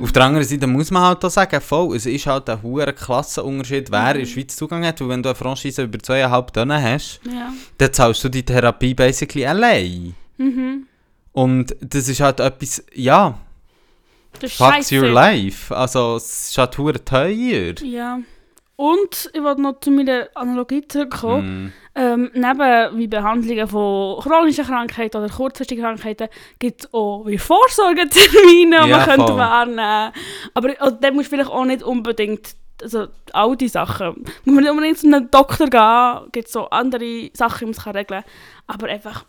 Auf 0.00 0.12
der 0.12 0.22
anderen 0.22 0.46
Seite 0.46 0.68
muss 0.68 0.92
man 0.92 1.02
halt 1.02 1.24
auch 1.24 1.30
sagen, 1.30 1.60
voll, 1.60 1.96
es 1.96 2.06
ist 2.06 2.26
halt 2.26 2.48
ein 2.48 2.62
hoher 2.62 2.92
Klassenunterschied, 2.92 3.90
wer 3.90 4.12
in 4.14 4.20
der 4.20 4.26
Schweiz 4.26 4.54
Zugang 4.54 4.86
hat, 4.86 5.00
weil 5.00 5.08
wenn 5.08 5.22
du 5.24 5.30
eine 5.30 5.34
Franchise 5.36 5.82
über 5.82 5.98
zweieinhalb 5.98 6.52
Tonnen 6.52 6.80
hast, 6.80 7.20
Ja. 7.24 7.52
dann 7.78 7.92
zahlst 7.92 8.22
du 8.22 8.28
die 8.28 8.44
Therapie 8.44 8.94
basically 8.94 9.44
allein. 9.44 10.14
Und 11.32 11.74
das 11.80 12.08
ist 12.08 12.20
halt 12.20 12.38
etwas, 12.38 12.84
ja, 12.94 13.38
Das 14.40 14.52
ist 14.52 14.56
fucks 14.56 14.92
your 14.92 15.08
life. 15.08 15.74
Also, 15.74 16.16
es 16.16 16.50
ist 16.50 16.58
halt 16.58 16.72
teuer. 17.04 17.74
Ja. 17.82 18.20
Und 18.80 19.30
ich 19.32 19.42
wollte 19.42 19.60
noch 19.60 19.80
zu 19.80 19.90
meiner 19.90 20.28
Analogie 20.36 20.86
zurückkommen. 20.86 21.64
Mm. 21.64 21.72
Ähm, 21.96 22.30
neben 22.32 22.96
wie 22.96 23.08
Behandlungen 23.08 23.66
von 23.66 24.20
chronischen 24.20 24.64
Krankheiten 24.64 25.16
oder 25.16 25.28
kurzfristigen 25.28 25.82
Krankheiten 25.82 26.28
gibt 26.60 26.84
es 26.84 26.94
auch 26.94 27.26
wie 27.26 27.38
Vorsorgetermine, 27.38 28.84
die 28.84 28.88
Ja, 28.88 28.98
man 28.98 29.04
könnte 29.04 29.36
wahrnehmen 29.36 30.12
Aber 30.54 30.80
also, 30.80 30.96
dann 31.00 31.14
musst 31.14 31.26
du 31.26 31.30
vielleicht 31.30 31.50
auch 31.50 31.64
nicht 31.64 31.82
unbedingt, 31.82 32.54
also 32.80 33.08
all 33.32 33.56
die 33.56 33.66
Sachen, 33.66 34.24
muss 34.44 34.54
man 34.54 34.62
nicht 34.62 34.70
unbedingt 34.70 34.98
zu 34.98 35.08
einem 35.08 35.28
Doktor 35.28 35.68
gehen, 35.68 36.30
gibt 36.30 36.46
so 36.46 36.70
andere 36.70 37.30
Sachen, 37.34 37.72
die 37.72 37.74
man 37.74 37.84
kann 37.84 37.96
regeln 37.96 38.22
kann. 38.22 38.32
Aber 38.68 38.86
einfach, 38.86 39.24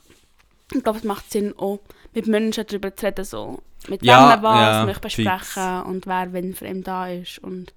ich 0.72 0.84
glaube, 0.84 1.00
es 1.00 1.04
macht 1.04 1.32
Sinn, 1.32 1.56
auch 1.58 1.80
mit 2.14 2.28
Menschen 2.28 2.68
darüber 2.68 2.96
zu 2.96 3.04
reden, 3.08 3.26
so 3.26 3.64
mit 3.88 4.04
Ja, 4.04 4.36
wem 4.36 4.44
was 4.44 4.60
ja, 4.60 4.86
möchte 4.86 5.02
besprechen 5.02 5.40
fix. 5.40 5.86
und 5.88 6.08
wer 6.08 6.34
wenn 6.34 6.54
für 6.54 6.68
ihn 6.68 6.84
da 6.84 7.08
ist. 7.08 7.40
Und 7.40 7.74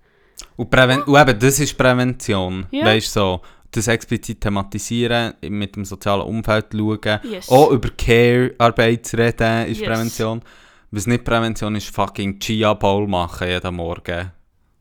Und, 0.57 0.71
Präven 0.71 1.03
und 1.03 1.21
eben, 1.21 1.39
das 1.39 1.61
ist 1.61 1.77
Prävention. 1.79 2.67
Ja. 2.71 2.87
Weißt 2.87 3.13
so, 3.13 3.41
das 3.71 3.87
explizit 3.89 4.41
thematisieren, 4.41 5.35
mit 5.49 5.77
dem 5.77 5.85
sozialen 5.85 6.23
Umfeld 6.23 6.67
schauen, 6.73 7.21
Yes. 7.23 7.49
auch 7.49 7.71
über 7.71 7.89
Care-Arbeit 7.91 9.07
zu 9.07 9.17
reden, 9.17 9.67
ist 9.67 9.79
Yes. 9.81 9.89
Prävention. 9.89 10.43
Was 10.91 11.07
nicht 11.07 11.25
Prävention 11.25 11.75
ist, 11.77 11.89
fucking 11.95 12.39
Chia 12.39 12.75
Bowl 12.75 13.07
machen 13.07 13.49
jeden 13.49 13.75
Morgen. 13.77 14.31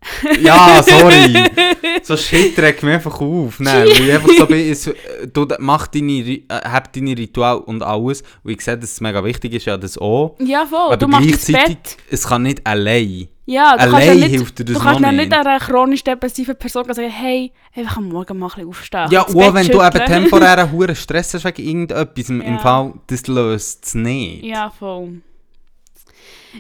ja, 0.41 0.81
sorry. 0.81 1.43
so 2.03 2.17
Shit 2.17 2.57
regt 2.57 2.81
mich 2.83 2.93
einfach 2.95 3.21
auf. 3.21 3.59
Nein, 3.59 3.83
weil 3.87 4.01
ich 4.07 4.11
einfach 4.13 4.29
so 4.35 4.45
bin, 4.47 4.71
es, 4.71 4.89
du 5.31 5.47
mach 5.59 5.87
deine, 5.87 6.11
Ri- 6.11 6.43
äh, 6.49 6.69
hab 6.69 6.91
deine 6.91 7.15
Ritual 7.17 7.57
und 7.57 7.83
alles. 7.83 8.23
Und 8.43 8.51
ich 8.51 8.61
sehe, 8.61 8.77
dass 8.77 8.91
es 8.93 9.01
mega 9.01 9.23
wichtig 9.23 9.53
ist, 9.53 9.65
ja, 9.65 9.77
das 9.77 9.97
auch. 9.97 10.35
ja, 10.39 10.65
voll, 10.65 10.79
Aber 10.87 10.97
du 10.97 11.07
machst 11.07 11.31
das 11.33 11.45
gleichzeitig, 11.45 11.77
Bett. 11.77 11.97
es 12.09 12.27
kann 12.27 12.41
nicht 12.43 12.65
allein. 12.65 13.27
Ja, 13.45 13.73
du 13.73 13.77
kannst 13.79 13.95
Allein 13.95 14.07
ja 14.07 14.13
nicht, 14.27 14.29
hilft 14.37 14.59
dir 14.59 14.65
das 14.65 14.75
du 14.75 14.81
kannst 14.81 15.01
ja 15.01 15.11
nicht. 15.11 15.33
einer 15.33 15.59
chronisch 15.59 16.03
depressiven 16.03 16.55
Person 16.55 16.85
sagen, 16.93 17.09
hey, 17.09 17.51
einfach 17.75 17.97
am 17.97 18.07
Morgen 18.09 18.39
mal 18.39 18.45
ein 18.47 18.49
bisschen 18.51 18.67
aufstehen. 18.69 19.07
Ja, 19.11 19.25
Bett 19.27 19.53
wenn 19.53 19.67
du 19.67 19.73
eben 19.73 19.83
schütteln. 19.91 20.05
temporären 20.07 20.71
hohen 20.71 20.95
Stress 20.95 21.33
hast 21.33 21.43
wegen 21.45 21.61
irgendetwas, 21.67 22.29
im, 22.29 22.41
im 22.41 22.53
Ja. 22.53 22.59
Fall, 22.59 22.93
das 23.07 23.27
löst 23.27 23.85
es 23.85 23.93
nicht. 23.95 24.43
Ja, 24.45 24.69
voll. 24.69 25.21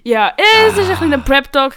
Ja, 0.03 0.31
es 0.37 0.75
war 0.75 0.83
ein 0.83 0.89
bisschen 0.89 1.13
ein 1.13 1.23
Prep-Talk. 1.23 1.75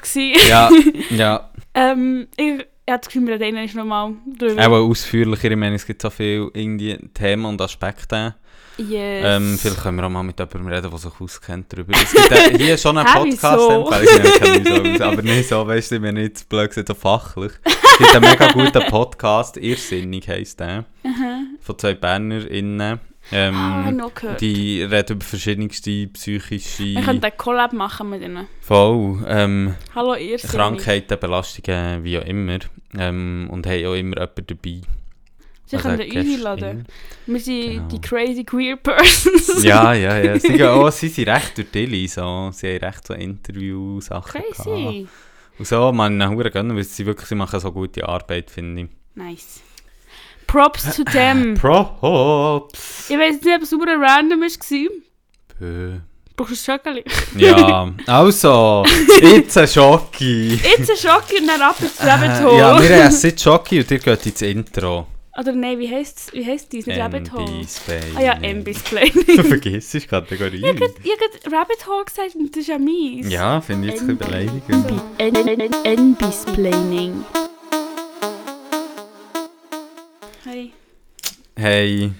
Ja, 0.49 0.71
ja. 1.11 1.51
Ähm, 1.75 2.29
ich, 2.37 2.53
habe 2.53 3.01
das 3.01 3.07
Gefühl, 3.07 3.27
wir 3.27 3.41
reden 3.41 3.57
einmal 3.57 3.75
nochmal 3.75 4.13
drüber. 4.39 4.67
Auch 4.67 4.91
ausführlicher, 4.91 5.51
ich 5.51 5.57
meine, 5.57 5.77
es 5.77 5.87
gibt 5.87 6.03
so 6.03 6.11
viele 6.11 6.51
irgendwie 6.53 6.97
Themen 7.15 7.45
und 7.45 7.61
Aspekte. 7.61 8.35
Yes. 8.77 8.91
Ähm, 9.25 9.57
vielleicht 9.61 9.83
können 9.83 9.99
wir 9.99 10.05
auch 10.05 10.11
mal 10.11 10.25
mit 10.25 10.39
jemandem 10.39 10.67
reden, 10.67 10.91
der 10.91 10.99
sich 10.99 11.21
auskennt 11.21 11.73
darüber. 11.73 11.93
Es 11.95 12.13
gibt 12.13 12.31
äh, 12.33 12.59
hier 12.65 12.77
schon 12.77 12.99
einen 12.99 13.07
Podcast, 13.07 13.71
empfehle 13.71 14.05
ich 14.05 14.23
nicht, 14.23 14.43
kenne 14.43 14.83
mich 14.83 14.99
so 14.99 15.05
aber 15.05 15.23
nicht 15.23 15.49
so, 15.49 15.67
weißt 15.67 15.93
du, 15.93 16.01
meine 16.01 16.23
nicht 16.23 16.49
blöd 16.49 16.71
gesagt, 16.71 16.89
so 16.89 16.95
fachlich. 16.95 17.53
Es 17.63 17.99
gibt 17.99 18.17
einen 18.17 18.29
mega 18.29 18.51
guten 18.51 18.91
Podcast, 18.91 19.57
Irrsinnig 19.57 20.29
heisst 20.29 20.59
der, 20.59 20.85
von 21.61 21.79
zwei 21.79 21.95
BernerInnen. 21.95 22.99
Ähm, 23.33 23.55
Ah, 23.57 23.91
noch 23.91 24.15
gehört. 24.15 24.41
die 24.41 24.83
reden 24.83 25.15
über 25.17 25.25
verschiedenste 25.25 26.07
psychische... 26.09 26.85
wir 26.85 27.03
können 27.03 27.23
einen 27.25 27.37
Collab 27.37 27.73
machen 27.73 28.11
mit 28.11 28.23
ihnen. 28.23 28.47
Voll. 28.61 29.25
Ähm, 29.27 29.75
Hallo, 29.95 30.15
ihr 30.15 30.37
Krankheiten, 30.39 31.19
Belastungen, 31.19 32.05
wie 32.05 32.19
auch 32.19 32.25
immer. 32.27 32.59
Ähm, 32.99 33.49
und 33.51 33.67
haben 33.67 33.87
auch 33.87 33.95
immer 33.95 34.17
jemanden 34.21 34.47
dabei. 34.47 34.81
Sie 35.67 35.77
Also 35.77 35.89
können 35.89 36.11
Gäste 36.11 36.35
einladen. 36.35 36.85
in. 37.27 37.33
Wir 37.35 37.41
sind 37.41 37.71
Genau. 37.73 37.89
die 37.89 38.01
crazy 38.03 38.45
queer 38.45 38.77
persons. 38.83 39.65
Ja, 39.65 39.95
ja, 39.95 40.19
ja. 40.19 40.39
Sie, 40.39 40.49
gehen 40.53 40.67
auch, 40.69 40.91
sie 40.93 41.09
sind 41.09 41.27
recht 41.29 41.57
durch 41.57 41.71
Dilly, 41.71 42.07
so. 42.07 42.51
Sie 42.53 42.69
haben 42.75 42.85
recht 42.85 43.07
so 43.07 43.15
Interview-Sachen 43.15 44.43
gehabt. 44.43 44.57
Crazy. 44.59 45.09
Und 45.59 45.67
so, 45.67 45.91
man 45.93 46.19
gönnen, 46.51 46.77
weil 46.77 46.85
sie 46.85 47.07
wirklich 47.07 47.29
sie 47.29 47.35
machen 47.37 47.59
so 47.59 47.73
gute 47.73 48.07
Arbeit, 48.07 48.51
finde 48.51 48.83
ich. 48.83 48.89
Nice. 49.15 49.63
Props 50.47 50.97
to 50.97 51.05
them. 51.05 51.55
Props! 51.55 53.11
ich 53.11 53.19
weiß 53.19 53.41
nicht, 53.43 53.57
ob 53.57 53.63
es 53.63 53.71
super 53.71 53.99
random 54.01 54.41
war. 54.41 54.91
Bö. 55.59 55.99
Brauchst 56.37 56.67
du 56.67 56.73
ein 56.73 56.79
Schokolade? 56.79 57.05
Ja, 57.37 57.93
also, 58.07 58.85
jetzt 59.21 59.57
ein 59.57 59.69
Schocki. 59.69 60.55
Jetzt 60.57 60.91
ein 60.91 60.97
Schoki 60.97 61.41
und 61.41 61.47
dann 61.47 61.63
ab 61.63 61.77
ins 61.81 62.01
Rabbit 62.01 62.45
Hole. 62.45 62.59
Ja, 62.59 62.83
wir 62.83 62.91
essen 62.91 63.31
jetzt 63.31 63.43
Schocki 63.43 63.79
und 63.81 63.91
ihr 63.91 63.99
geht 63.99 64.27
ins 64.27 64.43
Intro. 64.43 65.07
Oder 65.39 65.53
nein, 65.53 65.79
wie 65.79 65.89
heisst 65.89 66.33
wie 66.33 66.45
heisst 66.45 66.73
dies? 66.73 66.87
Nicht 66.87 66.99
Rabbit 66.99 67.33
Hole. 67.33 67.67
Ah 68.17 68.23
ja, 68.23 68.35
MB's 68.37 68.83
Play. 68.83 69.11
Du 69.11 69.43
vergisst 69.43 69.95
die 69.95 70.01
Kategorie. 70.01 70.59
ich 70.59 70.65
habe 70.65 70.77
gerade 70.79 71.57
Rabbit 71.57 71.87
Hole 71.87 72.05
gesagt 72.05 72.35
und 72.37 72.51
das 72.51 72.63
ist 72.63 72.69
ja 72.69 72.79
mies. 72.79 73.29
Ja, 73.29 73.61
finde 73.61 73.89
ich 73.89 73.95
jetzt 73.95 74.03
ein 74.03 74.17
bisschen 74.17 74.31
beleidigend. 74.31 74.93
NB's 75.85 76.45
Planning. 76.47 77.25
Hey, 80.45 80.73
Hey, 81.57 82.13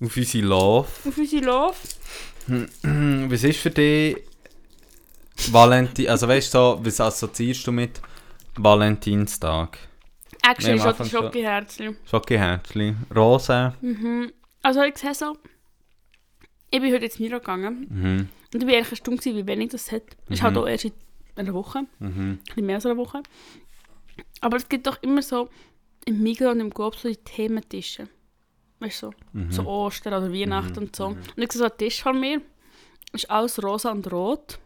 auf 0.00 0.16
unsere 0.16 0.46
Love. 0.46 0.88
auf 1.06 1.16
unsere 1.18 1.44
Love. 1.44 1.76
Was 3.30 3.44
ist 3.44 3.58
für 3.60 3.70
dich 3.70 4.16
Valentin... 5.50 6.08
Also 6.08 6.28
weißt 6.28 6.52
du, 6.54 6.58
so, 6.58 6.80
was 6.82 7.00
assoziierst 7.00 7.66
du 7.66 7.72
mit 7.72 8.00
Valentinstag? 8.56 9.78
Actually, 10.42 10.74
die 10.76 10.80
Anfang 10.82 11.06
schon- 11.08 11.22
Schokiherzchen. 11.24 11.96
Schokiherzli, 12.08 12.94
Rosen. 13.14 13.72
Mhm. 13.80 14.32
Also 14.62 14.82
ich 14.82 14.98
sehe 14.98 15.14
so, 15.14 15.36
ich 16.70 16.80
bin 16.80 16.92
heute 16.92 17.04
ins 17.06 17.18
Miro 17.18 17.38
gegangen 17.38 17.86
Mhm. 17.90 18.28
und 18.54 18.62
ich 18.62 18.68
war 18.68 18.74
eigentlich 18.74 18.90
erstaunt, 18.90 19.20
gewesen, 19.20 19.36
wie 19.38 19.46
wenig 19.46 19.70
das 19.70 19.90
hat. 19.92 20.02
Das 20.28 20.38
ist 20.38 20.42
halt 20.42 20.56
auch 20.56 20.66
erst 20.66 20.84
in 20.86 20.92
einer 21.36 21.54
Woche, 21.54 21.86
Mhm. 22.00 22.08
ein 22.32 22.40
bisschen 22.44 22.66
mehr 22.66 22.76
als 22.76 22.86
eine 22.86 22.96
Woche. 22.96 23.22
Aber 24.40 24.56
es 24.56 24.68
gibt 24.68 24.86
doch 24.86 25.00
immer 25.02 25.22
so 25.22 25.48
im 26.04 26.22
Migros 26.22 26.52
und 26.52 26.60
im 26.60 26.72
Coop 26.72 26.96
so 26.96 27.08
die 27.08 27.16
Thementische. 27.16 28.08
Weißt 28.80 29.02
du, 29.02 29.06
so, 29.10 29.14
Mhm. 29.32 29.52
so 29.52 29.62
Ostern 29.66 30.14
oder 30.14 30.32
Weihnachten 30.32 30.78
und 30.78 30.96
so. 30.96 31.06
Und 31.06 31.18
ich 31.36 31.52
sehe 31.52 31.58
so 31.60 31.64
einen 31.64 31.78
Tisch 31.78 32.02
vor 32.02 32.12
mir, 32.12 32.40
ist 33.12 33.30
alles 33.30 33.62
rosa 33.62 33.90
und 33.92 34.10
rot. 34.12 34.58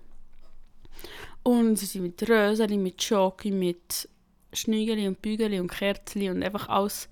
Und 1.43 1.77
sie 1.77 1.87
sind 1.87 2.03
mit 2.03 2.29
Röseli, 2.29 2.77
mit 2.77 3.03
Schoki, 3.03 3.51
mit 3.51 4.09
Schnügeli 4.53 5.07
und 5.07 5.21
Bügeli 5.21 5.61
und 5.61 5.71
Kerzli 5.71 6.31
und 6.31 6.43
einfach 6.43 6.69
alles 6.69 7.09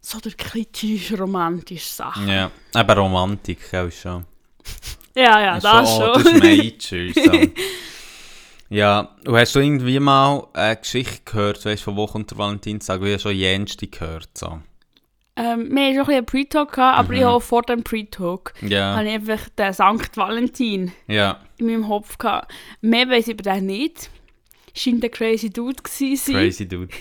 so 0.00 0.18
der 0.20 0.32
kritisch 0.32 1.12
romantische 1.12 1.86
Sachen. 1.94 2.28
Ja, 2.28 2.50
eben 2.74 2.90
Romantik, 2.98 3.70
gell, 3.70 3.90
schon. 3.92 4.24
Ja, 5.14 5.40
ja, 5.40 5.60
das 5.60 5.96
so, 5.96 6.12
schon. 6.14 6.24
Das 6.24 6.32
ist 6.32 6.42
Major, 6.42 7.14
so. 7.46 7.50
Ja, 8.70 9.16
und 9.26 9.34
hast 9.36 9.54
du 9.54 9.60
irgendwie 9.60 9.98
mal 9.98 10.46
eine 10.52 10.76
Geschichte 10.76 11.20
gehört, 11.24 11.64
weißt 11.64 11.80
du, 11.80 11.84
von 11.84 11.96
wo 11.96 12.06
kommt 12.06 12.30
der 12.30 12.38
Valentinstag? 12.38 13.02
Wie 13.02 13.12
hast 13.14 13.24
du 13.24 13.30
schon 13.30 13.38
jenste 13.38 13.86
gehört, 13.86 14.28
so. 14.36 14.60
ähm, 15.36 15.74
wir 15.74 15.84
hatten 15.86 15.94
schon 15.94 16.00
ein 16.00 16.04
bisschen 16.04 16.14
einen 16.14 16.26
Pre-Talk, 16.26 16.72
gehabt, 16.72 16.98
aber 16.98 17.08
Mhm. 17.12 17.18
ich 17.18 17.24
habe 17.24 17.40
vor 17.40 17.62
dem 17.62 17.82
Pre-Talk 17.82 18.52
habe 18.60 19.04
ich 19.08 19.14
einfach 19.14 19.48
den 19.56 19.72
Sankt 19.72 20.16
Valentin 20.16 20.92
ja, 21.06 21.40
in 21.58 21.66
meinem 21.66 21.84
Kopf 21.86 22.18
gehabt. 22.18 22.52
Mehr 22.82 23.08
weiß 23.08 23.28
ich 23.28 23.34
über 23.34 23.42
den 23.54 23.66
nicht. 23.66 24.10
Scheint 24.74 25.02
ein 25.02 25.10
crazy 25.10 25.48
Dude 25.50 25.82
gewesen 25.82 26.16
zu 26.16 26.32
sein. 26.32 26.34
crazy 26.42 26.68
dude. 26.68 26.88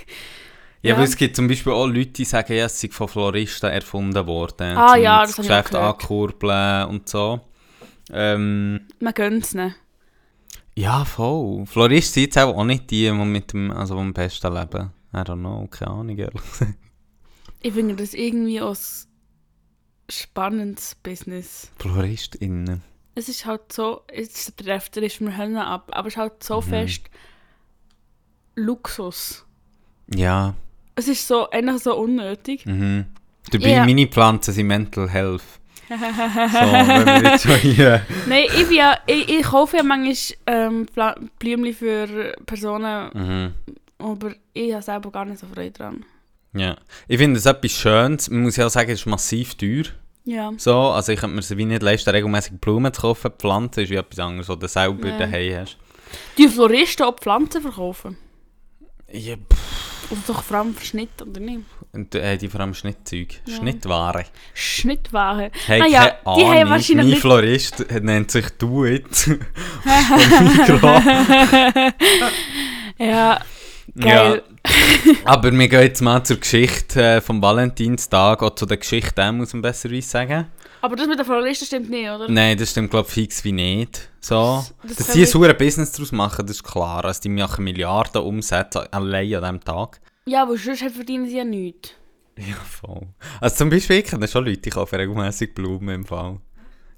Ja, 0.83 0.91
Ja. 0.91 0.97
weil 0.99 1.05
es 1.05 1.17
gibt 1.17 1.35
zum 1.35 1.47
Beispiel 1.47 1.73
auch 1.73 1.87
Leute, 1.87 2.11
die 2.11 2.23
sagen, 2.23 2.53
ja, 2.53 2.65
es 2.65 2.79
sei 2.79 2.87
von 2.89 3.07
Floristen 3.07 3.71
erfunden 3.71 4.25
worden. 4.27 4.77
Ah 4.77 4.95
ja, 4.95 5.21
das 5.21 5.35
das 5.35 5.45
Geschäft 5.47 5.75
ankurbeln 5.75 6.85
und 6.87 7.09
so. 7.09 7.41
Ähm, 8.13 8.81
Man 8.99 9.13
gönnt 9.15 9.43
es 9.43 9.53
nicht. 9.55 9.75
Ja, 10.77 11.05
voll. 11.05 11.65
Floristen 11.65 12.13
sind 12.13 12.23
jetzt 12.23 12.37
auch 12.37 12.63
nicht 12.63 12.89
die, 12.91 13.05
die 13.05 13.11
mit 13.11 13.51
dem, 13.53 13.71
also 13.71 13.95
die 13.95 14.01
am 14.01 14.13
besten 14.13 14.53
leben. 14.53 14.91
I 15.13 15.17
don't 15.17 15.39
know, 15.39 15.67
keine 15.71 15.91
Ahnung, 15.91 16.17
ehrlich 16.17 16.41
gesagt. 16.51 16.73
Ich 17.61 17.73
finde 17.73 17.95
das 17.95 18.13
irgendwie 18.13 18.61
als 18.61 19.07
spannendes 20.09 20.95
Business. 20.95 21.71
FloristInnen. 21.79 22.83
Es 23.15 23.27
ist 23.29 23.45
halt 23.47 23.73
so, 23.73 24.01
es 24.07 24.53
trifft 24.55 24.95
ist 24.97 25.19
mir 25.21 25.35
Hölle 25.35 25.65
ab, 25.65 25.89
aber 25.93 26.07
es 26.07 26.13
ist 26.13 26.17
halt 26.17 26.33
Mhm. 26.33 26.37
so 26.43 26.61
fest 26.61 27.01
Luxus. 28.55 29.45
Ja, 30.13 30.55
Es 30.95 31.07
ist 31.07 31.27
so, 31.27 31.49
einfach 31.49 31.77
so 31.79 31.95
unnötig. 31.97 32.65
mhm. 32.65 33.05
Dabei, 33.51 33.69
Ja. 33.71 33.85
meine 33.85 34.07
Pflanzen 34.07 34.53
sind 34.53 34.67
Mental 34.67 35.09
Health. 35.09 35.43
So. 35.89 37.49
Nein, 38.27 38.45
ich, 38.57 38.67
bin 38.67 38.77
ja, 38.77 38.97
ich, 39.05 39.29
ich 39.29 39.43
kaufe 39.43 39.77
ja 39.77 39.83
manchmal 39.83 40.15
ähm, 40.47 40.85
Blümchen 41.39 41.73
für 41.73 42.33
Personen, 42.45 43.09
Mhm. 43.13 43.53
aber 43.99 44.31
ich 44.53 44.73
habe 44.73 44.83
selber 44.83 45.11
gar 45.11 45.25
nicht 45.25 45.39
so 45.39 45.47
Freude 45.47 45.71
dran. 45.71 46.05
Ja. 46.53 46.75
Ich 47.07 47.17
finde 47.17 47.37
es 47.39 47.45
etwas 47.45 47.71
Schönes. 47.71 48.29
Man 48.29 48.41
muss 48.43 48.55
ja 48.57 48.65
auch 48.65 48.69
sagen, 48.69 48.89
es 48.91 48.99
ist 49.01 49.05
massiv 49.05 49.55
teuer. 49.55 49.83
Ja. 50.25 50.51
So, 50.57 50.75
also 50.77 51.11
ich 51.13 51.19
könnte 51.19 51.35
mir 51.35 51.39
es 51.41 51.55
wie 51.55 51.65
nicht 51.65 51.81
leisten, 51.81 52.09
regelmäßig 52.09 52.53
Blumen 52.59 52.93
zu 52.93 53.01
kaufen. 53.01 53.31
Pflanzen 53.37 53.83
ist 53.83 53.89
wie 53.89 53.95
etwas 53.95 54.19
anderes, 54.19 54.49
was 54.49 54.59
du 54.59 54.67
selber 54.67 55.07
Ja. 55.07 55.17
daheim 55.19 55.61
hast. 55.61 55.77
Die 56.37 56.47
Floristen 56.47 57.05
auch 57.05 57.15
Pflanzen 57.15 57.61
verkaufen. 57.61 58.17
Ja, 59.11 59.35
pff, 59.35 59.96
Oder 60.09 60.21
doch 60.27 60.43
vor 60.43 60.57
allem 60.57 60.73
für 60.75 60.85
Schnitt, 60.85 61.09
oder 61.21 61.39
nicht? 61.39 61.61
und 61.93 62.13
äh, 62.15 62.37
die 62.37 62.47
vor 62.49 62.59
allem 62.61 62.73
Schnittzeug. 62.73 63.35
Ja. 63.45 63.55
Schnittware. 63.57 64.25
Schnittware. 64.53 65.51
Hey, 65.65 65.81
Ah 65.81 65.85
ja, 65.87 65.99
keine 66.23 66.37
die 66.37 66.43
haben 66.45 66.51
Ahnung. 66.57 66.69
wahrscheinlich 66.69 66.95
Mein 66.97 67.07
nicht- 67.07 67.21
Florist 67.21 67.85
nennt 68.01 68.29
sich 68.31 68.49
Do 68.57 68.85
It. 68.85 69.05
Ja, 72.99 73.39
geil. 73.99 74.43
Aber 75.23 75.51
wir 75.51 75.67
gehen 75.67 75.81
jetzt 75.81 76.01
mal 76.01 76.23
zur 76.23 76.37
Geschichte 76.37 77.01
äh, 77.01 77.21
vom 77.21 77.41
Valentinstag, 77.41 78.41
oder 78.41 78.55
zu 78.55 78.65
der 78.65 78.77
Geschichte, 78.77 79.31
muss 79.31 79.53
man 79.53 79.61
besser 79.61 79.89
sagen. 80.01 80.47
Aber 80.87 80.95
das 80.95 81.05
mit 81.05 81.19
den 81.19 81.25
Floristen 81.25 81.67
stimmt 81.67 81.89
nicht, 81.89 82.09
oder? 82.09 82.29
Nein, 82.29 82.57
das 82.57 82.71
stimmt, 82.71 82.91
glaube 82.91 83.09
ich, 83.09 83.13
fix 83.13 83.43
wie 83.43 83.51
nicht. 83.51 84.09
So. 84.21 84.63
Das 84.83 84.95
Dass 84.95 85.07
kann 85.07 85.15
sie 85.15 85.21
ein 85.23 85.27
sauer 85.27 85.53
Business 85.53 85.91
daraus 85.91 86.13
machen, 86.13 86.47
das 86.47 86.55
ist 86.55 86.63
klar. 86.63 87.03
Also 87.03 87.23
die 87.23 87.27
machen 87.29 87.65
Milliarden 87.65 88.21
Umsätze 88.21 88.87
allein 88.93 89.35
an 89.35 89.41
diesem 89.41 89.59
Tag. 89.65 89.99
Ja, 90.25 90.43
aber 90.43 90.57
sonst 90.57 90.79
verdienen 90.79 91.27
sie 91.27 91.39
ja 91.39 91.43
nichts. 91.43 91.91
Ja, 92.37 92.55
voll. 92.55 93.01
Also 93.41 93.57
zum 93.57 93.69
Beispiel, 93.69 93.97
ich 93.97 94.05
kenne 94.05 94.29
schon 94.29 94.45
Leute, 94.45 94.61
die 94.61 94.69
kaufen 94.69 94.95
regelmäßig 94.95 95.55
Blumen 95.55 95.93
im 95.93 96.05
Fall. 96.05 96.37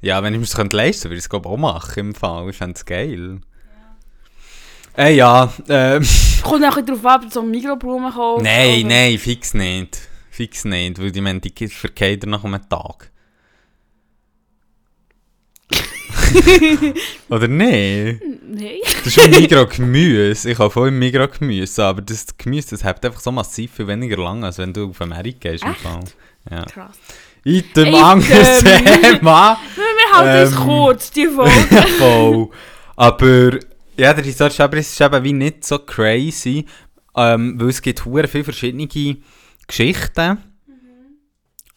Ja, 0.02 0.22
wenn 0.22 0.34
ich 0.34 0.40
mir 0.40 0.46
das 0.46 0.56
könnte 0.56 0.78
leisten 0.78 1.02
könnte, 1.02 1.10
würde 1.10 1.18
ich 1.18 1.24
es 1.24 1.30
glaube 1.30 1.50
ich 1.50 1.54
auch 1.54 1.58
machen 1.58 2.00
im 2.00 2.14
Fall. 2.14 2.48
Ich 2.48 2.58
fände 2.58 2.76
es 2.76 2.86
geil. 2.86 3.42
Ja. 4.96 5.04
Äh, 5.04 5.16
ja, 5.16 5.52
ähm... 5.68 6.08
Kommt 6.44 6.64
auch 6.64 6.80
darauf 6.80 7.22
du 7.24 7.30
so 7.32 7.42
Mikroblumen 7.42 8.14
kaufst. 8.14 8.44
Nein, 8.44 8.82
oder- 8.82 8.90
nein, 8.90 9.18
fix 9.18 9.56
nicht. 9.56 9.98
Fix 10.30 10.64
nicht, 10.64 11.02
weil 11.02 11.12
die 11.12 11.22
meinen, 11.22 11.42
die 11.42 11.68
verkehrt 11.68 12.28
nach 12.28 12.44
einem 12.44 12.70
Tag. 12.70 13.12
Oder 17.30 17.48
nee? 17.48 18.20
Nein. 18.48 18.78
Das 18.84 19.08
ist 19.08 19.14
schon 19.14 19.30
Migros 19.42 19.70
Gemüse. 19.76 20.52
Ich 20.52 20.58
kaufe 20.58 20.80
auch 20.80 20.86
im 20.86 21.00
Migros 21.00 21.38
Gemüse, 21.38 21.84
aber 21.84 22.02
das 22.02 22.26
Gemüse 22.38 22.72
das 22.72 22.84
hat 22.84 23.04
einfach 23.06 23.20
so 23.20 23.32
massiv 23.32 23.74
viel 23.74 23.88
weniger 23.88 24.18
lang, 24.18 24.44
als 24.44 24.58
wenn 24.58 24.74
du 24.74 24.90
auf 24.90 25.02
Amerika 25.02 25.50
gehst. 25.52 25.64
Echt? 25.64 26.16
Ja. 26.50 26.66
Krass. 26.66 26.98
In 27.44 27.64
dem 27.76 27.96
anderen 27.96 28.64
Thema. 29.02 29.58
Wir 29.76 30.18
halten 30.18 30.48
uns 30.48 30.60
Ähm. 30.60 30.66
kurz, 30.66 31.12
die 31.12 31.28
Folge. 31.36 31.88
Voll. 31.98 32.50
Aber 32.96 33.52
ja, 33.98 34.14
der 34.14 34.24
historische 34.24 34.64
Abriss 34.64 34.92
ist 34.92 35.02
eben 35.02 35.24
wie 35.24 35.34
nicht 35.34 35.66
so 35.66 35.80
crazy, 35.80 36.66
ähm, 37.16 37.60
weil 37.60 37.70
es 37.70 37.82
gibt 37.82 38.06
hure 38.06 38.28
viele 38.28 38.44
verschiedene 38.44 38.88
Geschichten, 39.68 40.38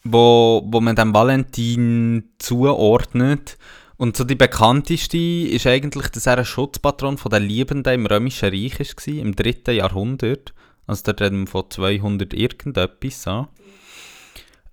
wo, 0.03 0.63
wo 0.65 0.81
man 0.81 0.95
dem 0.95 1.13
Valentin 1.13 2.31
zuordnet. 2.39 3.57
Und 3.97 4.17
so 4.17 4.23
die 4.23 4.35
bekannteste 4.35 5.17
ist 5.17 5.67
eigentlich, 5.67 6.07
dass 6.09 6.25
er 6.25 6.39
ein 6.39 6.45
Schutzpatron 6.45 7.17
von 7.17 7.31
den 7.31 7.43
Liebenden 7.43 7.93
im 7.93 8.05
Römischen 8.05 8.49
Reich 8.49 8.79
war, 8.79 9.13
im 9.13 9.35
dritten 9.35 9.75
Jahrhundert. 9.75 10.53
Also 10.87 11.03
der 11.03 11.13
dann 11.13 11.47
von 11.47 11.69
200 11.69 12.33
irgendetwas. 12.33 13.23
So. 13.23 13.47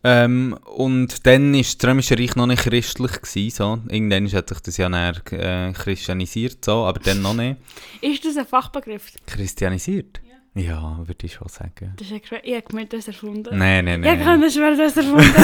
Ähm, 0.03 0.59
und 0.65 1.27
dann 1.27 1.53
war 1.53 1.61
das 1.61 1.77
Römische 1.87 2.19
Reich 2.19 2.35
noch 2.35 2.47
nicht 2.47 2.63
christlich. 2.63 3.13
Gewesen, 3.21 3.51
so. 3.51 3.79
Irgendwann 3.89 4.33
hat 4.33 4.49
sich 4.49 4.61
das 4.61 4.77
ja 4.79 4.89
näher 4.89 5.21
äh, 5.33 5.73
christianisiert, 5.73 6.65
so, 6.65 6.85
aber 6.85 7.01
dann 7.01 7.23
noch 7.23 7.35
nicht. 7.35 7.59
Ist 8.01 8.25
das 8.25 8.39
ein 8.39 8.47
Fachbegriff? 8.47 9.13
Christianisiert? 9.27 10.21
Ja, 10.67 10.99
würde 11.05 11.27
ich 11.27 11.35
schon 11.35 11.49
sagen. 11.49 11.95
Das 11.97 12.11
ist 12.11 12.13
ja 12.13 12.39
Ich 12.43 12.55
habe 12.55 12.63
gemeint, 12.63 12.93
das 12.93 13.09
erfunden. 13.09 13.57
Nein, 13.57 13.85
nein, 13.85 14.01
nein. 14.01 14.21
kann 14.23 14.41
das 14.41 14.57
wäre 14.57 14.77
das 14.77 14.97
erfunden. 14.97 15.35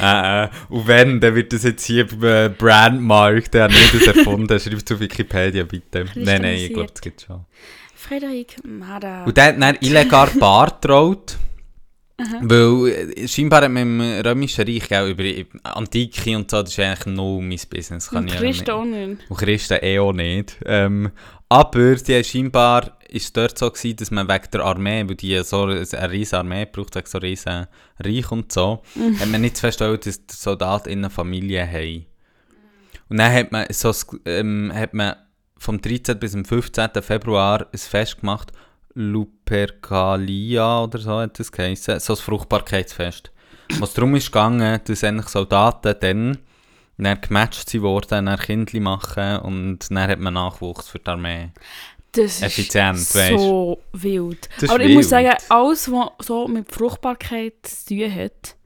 äh, 0.00 0.44
äh. 0.44 0.48
Und 0.68 0.86
wenn, 0.86 1.20
dann 1.20 1.34
wird 1.34 1.52
das 1.52 1.64
jetzt 1.64 1.84
hier 1.84 2.06
beim 2.06 2.22
äh, 2.22 2.48
Brandmark, 2.48 3.50
der 3.50 3.64
hat 3.64 3.70
nicht 3.72 3.94
das 3.94 4.16
erfunden. 4.16 4.58
Schreib 4.58 4.86
zu 4.86 4.98
Wikipedia, 4.98 5.64
bitte. 5.64 6.06
Nein, 6.14 6.42
nein, 6.42 6.56
ich 6.56 6.72
glaube, 6.72 6.90
das 6.90 7.00
gibt 7.00 7.22
schon. 7.22 7.44
Frederik 7.94 8.56
Mada. 8.64 9.24
Und 9.24 9.36
der 9.36 9.46
hat 9.46 9.60
dann 9.60 9.76
illegal 9.80 10.28
Bart 10.38 10.82
getraut. 10.82 11.36
Weil 12.40 13.14
äh, 13.16 13.28
scheinbar 13.28 13.62
hat 13.62 13.70
man 13.70 13.82
im 13.82 14.00
Römischen 14.24 14.66
Reich, 14.66 14.88
gell, 14.88 15.10
über 15.10 15.22
die 15.22 15.46
Antike 15.62 16.36
und 16.36 16.50
so, 16.50 16.62
das 16.62 16.70
ist 16.70 16.80
eigentlich 16.80 17.06
no 17.06 17.40
mein 17.40 17.58
Business. 17.70 18.10
Kann 18.10 18.24
Und 18.24 18.32
ich 18.32 18.36
Christen 18.36 18.70
auch 18.70 18.84
nicht. 18.84 19.30
Und 19.30 19.36
Christen 19.38 19.78
eh 19.82 19.98
auch 19.98 20.12
nicht. 20.12 20.56
Ähm, 20.66 21.10
aber 21.48 21.94
die 21.96 22.14
haben 22.14 22.24
scheinbar 22.24 22.98
ist 23.10 23.24
es 23.24 23.32
dort 23.32 23.58
so 23.58 23.70
gewesen, 23.70 23.96
dass 23.96 24.10
man 24.10 24.28
wegen 24.28 24.50
der 24.52 24.64
Armee, 24.64 25.04
weil 25.06 25.16
die 25.16 25.42
so 25.42 25.64
eine 25.64 26.10
riesige 26.10 26.38
Armee 26.38 26.66
braucht, 26.66 26.94
wegen 26.94 27.06
so 27.06 27.18
riesen 27.18 27.66
Reich 27.98 28.30
und 28.30 28.52
so, 28.52 28.82
hat 29.18 29.28
man 29.28 29.40
nicht 29.40 29.56
zu 29.56 29.62
feststellen, 29.62 29.98
dass 30.02 30.26
die 30.26 30.34
Soldaten 30.34 30.90
eine 30.90 31.10
Familie 31.10 31.66
haben. 31.66 32.06
Und 33.08 33.18
dann 33.18 33.32
hat 33.32 33.52
man, 33.52 33.66
so, 33.70 33.92
ähm, 34.24 34.72
hat 34.74 34.94
man 34.94 35.16
vom 35.58 35.80
13. 35.80 36.18
bis 36.18 36.32
zum 36.32 36.44
15. 36.44 36.90
Februar 37.02 37.66
ein 37.72 37.78
Fest 37.78 38.20
gemacht, 38.20 38.52
Lupercalia 38.94 40.82
oder 40.82 40.98
so 40.98 41.18
hat 41.18 41.38
das 41.38 41.52
geheißen, 41.52 42.00
so 42.00 42.14
ein 42.14 42.16
Fruchtbarkeitsfest. 42.16 43.30
Was 43.78 43.94
darum 43.94 44.16
ist 44.16 44.26
gegangen, 44.26 44.80
dass 44.84 45.04
eigentlich 45.04 45.28
Soldaten 45.28 45.94
dann 46.00 46.38
dann 47.04 47.20
gematcht 47.20 47.68
sie 47.68 47.82
wurden, 47.82 48.26
dann 48.26 48.38
Kindli 48.38 48.80
machen 48.80 49.38
und 49.38 49.90
dann 49.90 50.10
hat 50.10 50.18
man 50.18 50.34
Nachwuchs 50.34 50.88
für 50.88 50.98
die 50.98 51.08
Armee. 51.08 51.50
Das 52.12 52.42
Effizient, 52.42 52.98
ist 52.98 53.12
so 53.12 53.78
wild. 53.92 54.48
Das 54.60 54.70
Aber 54.70 54.80
ich 54.80 54.88
muss 54.94 55.10
wild. 55.10 55.10
sagen, 55.10 55.36
alles, 55.48 55.90
was 55.92 56.26
so 56.26 56.48
mit 56.48 56.72
Fruchtbarkeit 56.72 57.54
zu 57.62 57.86
tun 57.94 58.14
hat, 58.14 58.56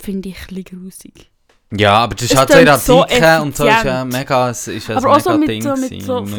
finde 0.00 0.28
ich 0.28 0.36
ein 0.48 0.54
bisschen 0.54 0.82
grusig. 0.82 1.30
Ja, 1.76 1.94
aber 1.98 2.14
das 2.14 2.30
Es 2.30 2.36
halt 2.36 2.48
so 2.50 2.54
tönt 2.54 2.80
so 2.80 3.02
Antike 3.02 3.42
und 3.42 3.56
so 3.56 3.66
ist 3.66 3.84
ja 3.84 4.04
mega, 4.04 4.50
es 4.50 4.68
ist 4.68 4.86
ja 4.86 4.96
aber 4.98 5.08
ein 5.08 5.16
auch 5.16 5.20
so 5.20 5.30
mega 5.30 5.40
mit 5.40 5.48
Ding 5.48 5.62
so, 5.62 5.74
mit 6.22 6.30
so. 6.30 6.36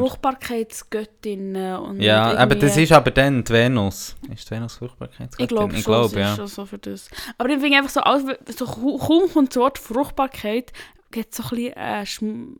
Fruchtbarkeitsgöttinnen 0.67 1.75
und 1.79 2.01
Ja, 2.01 2.33
aber 2.37 2.55
das 2.55 2.63
irgendwie- 2.71 2.83
ist 2.83 2.91
aber 2.93 3.11
dann 3.11 3.43
die 3.43 3.51
Venus. 3.53 4.15
Ist 4.33 4.49
die 4.49 4.51
Venus 4.55 4.75
Fruchtbarkeitsgöttin? 4.75 5.43
Ich 5.43 5.49
glaube 5.49 5.73
schon, 5.73 5.83
glaub, 5.83 6.05
es 6.05 6.13
ja. 6.13 6.31
ist 6.31 6.37
schon 6.37 6.47
so 6.47 6.65
für 6.65 6.77
das. 6.77 7.09
Aber 7.37 7.49
ich 7.49 7.59
finde 7.59 7.77
einfach 7.77 7.89
so, 7.89 7.99
alles, 8.01 8.23
so 8.57 8.65
kaum 8.65 9.29
kommt 9.31 9.49
das 9.49 9.57
Wort 9.61 9.77
Fruchtbarkeit, 9.79 10.71
gibt 11.11 11.35
so 11.35 11.43
ein 11.43 11.49
bisschen 11.49 12.05
schm 12.05 12.55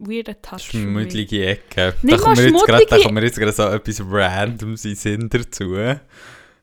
weirden 0.00 0.36
Touch. 0.42 0.62
Schmuddlige 0.70 1.46
Ecke. 1.46 1.94
Da 2.02 2.16
kommen 2.16 2.36
wir 2.36 2.48
jetzt 2.50 2.66
gerade, 2.66 2.86
da 2.88 2.98
kommen 2.98 3.16
wir 3.16 3.24
jetzt 3.24 3.38
gerade 3.38 3.52
so 3.52 3.62
etwas 3.64 4.02
random 4.10 4.76
Sinn 4.76 5.28
dazu. 5.28 5.76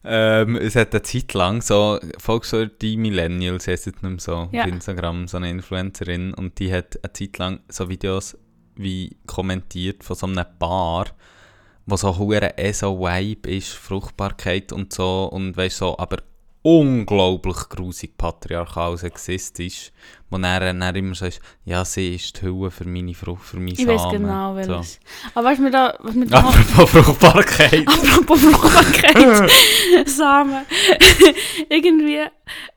Ähm, 0.10 0.56
es 0.56 0.76
hat 0.76 0.93
eine 0.93 1.02
Zeit 1.02 1.34
lang 1.34 1.62
so, 1.62 2.00
folgst 2.17 2.54
du 2.54 2.67
die 2.67 2.95
Millennials, 2.97 3.67
heisst 3.67 3.88
es 3.88 3.93
nicht 3.93 4.04
mehr 4.04 4.19
so, 4.19 4.47
Ja. 4.52 4.63
auf 4.63 4.67
Instagram, 4.69 5.28
so 5.28 5.38
eine 5.38 5.50
Influencerin, 5.50 6.34
und 6.34 6.60
die 6.60 6.71
hat 6.71 6.97
eine 7.04 7.13
Zeit 7.13 7.38
lang 7.38 7.60
so 7.69 7.89
Videos 7.89 8.38
wie 8.76 9.17
kommentiert 9.26 10.04
von 10.04 10.15
so 10.15 10.28
einem 10.28 10.45
Paar, 10.60 11.08
wo 11.86 11.97
so 11.97 12.17
hure 12.17 12.54
so 12.73 13.00
Vibe 13.00 13.50
ist, 13.50 13.73
Fruchtbarkeit 13.73 14.71
und 14.71 14.93
so, 14.93 15.26
und 15.26 15.58
weißt 15.58 15.78
so, 15.78 15.97
aber 15.97 16.17
unglaublich 16.62 17.70
grusig 17.70 18.17
patriarchal 18.17 18.98
sexistisch, 18.98 19.91
wo 20.30 20.38
er 20.38 20.60
dann 20.60 20.96
immer 20.96 21.15
so 21.15 21.26
ist, 21.26 21.39
ja, 21.63 21.86
sie 21.86 22.15
ist 22.15 22.41
die 22.41 22.46
Hülle 22.46 22.72
für 22.72 22.86
meine 22.86 23.13
Frucht, 23.13 23.46
für 23.46 23.58
meine 23.58 23.72
Ich 23.72 23.86
Samen. 23.86 23.89
weiß 23.98 24.12
genau, 24.12 24.52
so. 24.62 24.70
welches. 24.70 25.00
Aber 25.34 25.56
du, 25.56 25.63
mir 25.63 25.72
da, 25.72 25.98
was 26.00 26.15
mir 26.15 26.26
da 26.26 26.39
Apropos 26.39 26.89
Fruchtbarkeit. 26.89 27.88
Apropos 27.88 28.41
Fruchtbarkeit, 28.41 29.50
Samen. 30.10 30.65
Irgendwie 31.70 32.20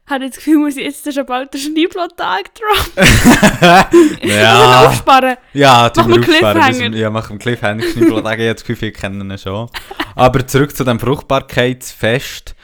habe 0.06 0.24
ich 0.24 0.30
das 0.30 0.36
Gefühl, 0.38 0.58
muss 0.58 0.76
ich 0.76 0.84
jetzt 0.84 1.12
schon 1.12 1.26
bald 1.26 1.52
den 1.52 1.60
Schneeblotag 1.60 2.50
droppen. 2.54 4.28
ja, 4.28 4.86
aufsparen. 4.86 5.36
ja, 5.52 5.90
Mach 5.96 6.06
mal 6.06 6.20
wir 6.20 6.28
aufsparen. 6.28 6.92
Ja, 6.92 7.10
machen 7.10 7.38
wir 7.38 7.38
Cliffhanger. 7.38 7.82
Schneeblatt, 7.82 8.24
ich 8.24 8.46
habe 8.48 8.54
das 8.54 8.62
Gefühl, 8.62 8.76
viele 8.76 8.92
kennen 8.92 9.30
ihn 9.30 9.38
schon. 9.38 9.68
Aber 10.14 10.46
zurück 10.46 10.76
zu 10.76 10.84
dem 10.84 11.00
Fruchtbarkeitsfest. 11.00 12.54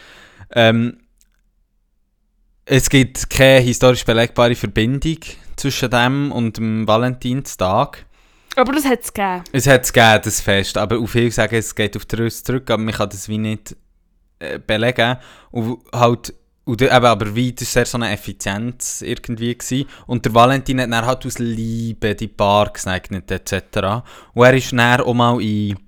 Ähm, 0.53 0.99
es 2.67 2.91
gibt 2.91 3.31
keine 3.31 3.61
historisch 3.61 4.05
belegbare 4.05 4.57
Verbindung 4.57 5.19
zwischen 5.55 5.89
dem 5.89 6.33
und 6.33 6.57
dem 6.57 6.87
Valentinstag. 6.87 8.05
Aber 8.57 8.73
das 8.73 8.85
hat 8.85 9.03
es 9.03 9.13
gegeben. 9.13 9.45
Es 9.53 9.67
hat 9.67 9.85
es 9.85 9.93
gegeben, 9.93 10.21
das 10.25 10.41
Fest, 10.41 10.77
aber 10.77 10.99
auf 10.99 11.11
viele 11.11 11.31
sagen, 11.31 11.55
es 11.55 11.75
geht 11.75 11.97
auf 11.97 12.05
die 12.07 12.17
Röst 12.17 12.47
zurück, 12.47 12.69
aber 12.71 12.83
man 12.83 12.93
kann 12.93 13.09
das 13.09 13.29
wie 13.29 13.39
nicht 13.39 13.77
äh, 14.41 14.59
belegen. 14.59 15.17
Und 15.53 15.79
halt, 15.95 16.35
und, 16.65 16.83
eben, 16.83 16.93
aber 16.93 17.37
wie, 17.37 17.53
das 17.53 17.69
war 17.69 17.73
sehr 17.73 17.87
so 17.87 17.99
eine 17.99 18.11
Effizienz 18.11 19.01
irgendwie. 19.03 19.57
Gewesen. 19.57 19.87
Und 20.07 20.25
der 20.25 20.35
Valentin 20.35 20.81
hat 20.81 20.91
dann 20.91 21.07
halt 21.07 21.25
aus 21.25 21.39
Liebe 21.39 22.17
die 22.17 22.27
Bar 22.27 22.73
gesegnet 22.73 23.31
etc. 23.31 24.03
Und 24.35 24.45
er 24.45 24.55
ist 24.55 24.73
dann 24.73 25.01
auch 25.03 25.15
mal 25.15 25.41
in, 25.41 25.79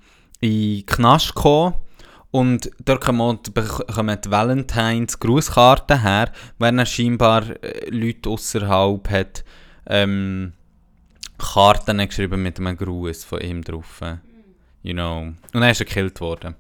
in 0.41 0.51
den 0.51 0.87
Knast 0.87 1.35
gekommen 1.35 1.75
Und 2.31 2.71
dort 2.85 3.03
kommen 3.03 3.39
die, 3.45 3.51
bekommen 3.51 4.19
die 4.23 4.31
Valentines 4.31 5.19
Grußkarten 5.19 6.03
her, 6.03 6.31
wenn 6.59 6.79
er 6.79 6.87
scheinbar 6.87 7.45
äh, 7.63 7.89
Leute 7.89 8.29
außerhalb 8.29 9.09
hat 9.09 9.45
ähm, 9.87 10.53
Karten 11.39 12.07
geschrieben 12.07 12.43
mit 12.43 12.59
einem 12.59 12.77
Gruß 12.77 13.25
von 13.25 13.41
ihm 13.41 13.63
drauf. 13.63 14.03
You 14.83 14.93
know. 14.93 15.21
Und 15.21 15.39
dann 15.53 15.71
ist 15.71 15.81
er 15.81 15.87
gekillt 15.87 16.21
worden. 16.21 16.55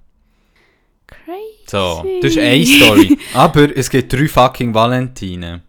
Crazy. 1.07 1.65
So, 1.67 2.05
das 2.23 2.33
ist 2.33 2.39
eine 2.39 2.67
Story. 2.67 3.19
Aber 3.35 3.77
es 3.77 3.91
gibt 3.91 4.13
drei 4.13 4.29
fucking 4.29 4.75
Valentine. 4.75 5.63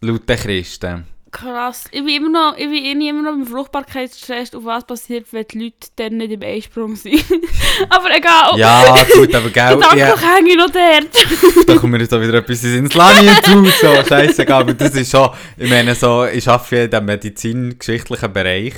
Laut 0.00 0.28
den 0.28 0.36
Christen. 0.36 1.15
Krass. 1.32 1.84
Ich 1.90 2.04
bin 2.04 2.22
immer 2.22 2.28
noch, 2.30 2.56
ich 2.56 2.68
bin 2.68 2.84
irgendwie 2.84 3.08
immer 3.08 3.22
noch 3.22 3.32
im 3.32 3.46
Fruchtbarkeitsstress, 3.46 4.54
auf 4.54 4.64
was 4.64 4.86
passiert, 4.86 5.32
wenn 5.32 5.44
die 5.50 5.64
Leute 5.64 5.88
dann 5.96 6.16
nicht 6.18 6.32
im 6.32 6.42
Einsprung 6.42 6.94
sind. 6.94 7.24
aber 7.90 8.16
egal. 8.16 8.58
Ja, 8.58 8.96
gut, 9.14 9.34
aber 9.34 9.50
gell. 9.50 9.74
Gedanklich 9.74 9.98
Ja, 9.98 10.34
hänge 10.34 10.50
ich 10.50 10.56
noch 10.56 10.70
dort. 10.70 11.66
da 11.68 11.76
kommt 11.76 11.92
mir 11.92 11.98
jetzt 11.98 12.14
auch 12.14 12.20
wieder 12.20 12.34
etwas 12.34 12.62
ins 12.64 12.94
Lani 12.94 13.28
zu. 13.42 13.64
So, 13.64 14.04
scheißegal. 14.08 14.62
Aber 14.62 14.74
das 14.74 14.94
ist 14.94 15.10
schon, 15.10 15.30
ich 15.56 15.68
meine, 15.68 15.94
so, 15.94 16.24
ich 16.26 16.48
arbeite 16.48 16.76
in 16.76 16.90
diesem 16.90 17.04
medizingeschichtlichen 17.04 18.32
Bereich. 18.32 18.74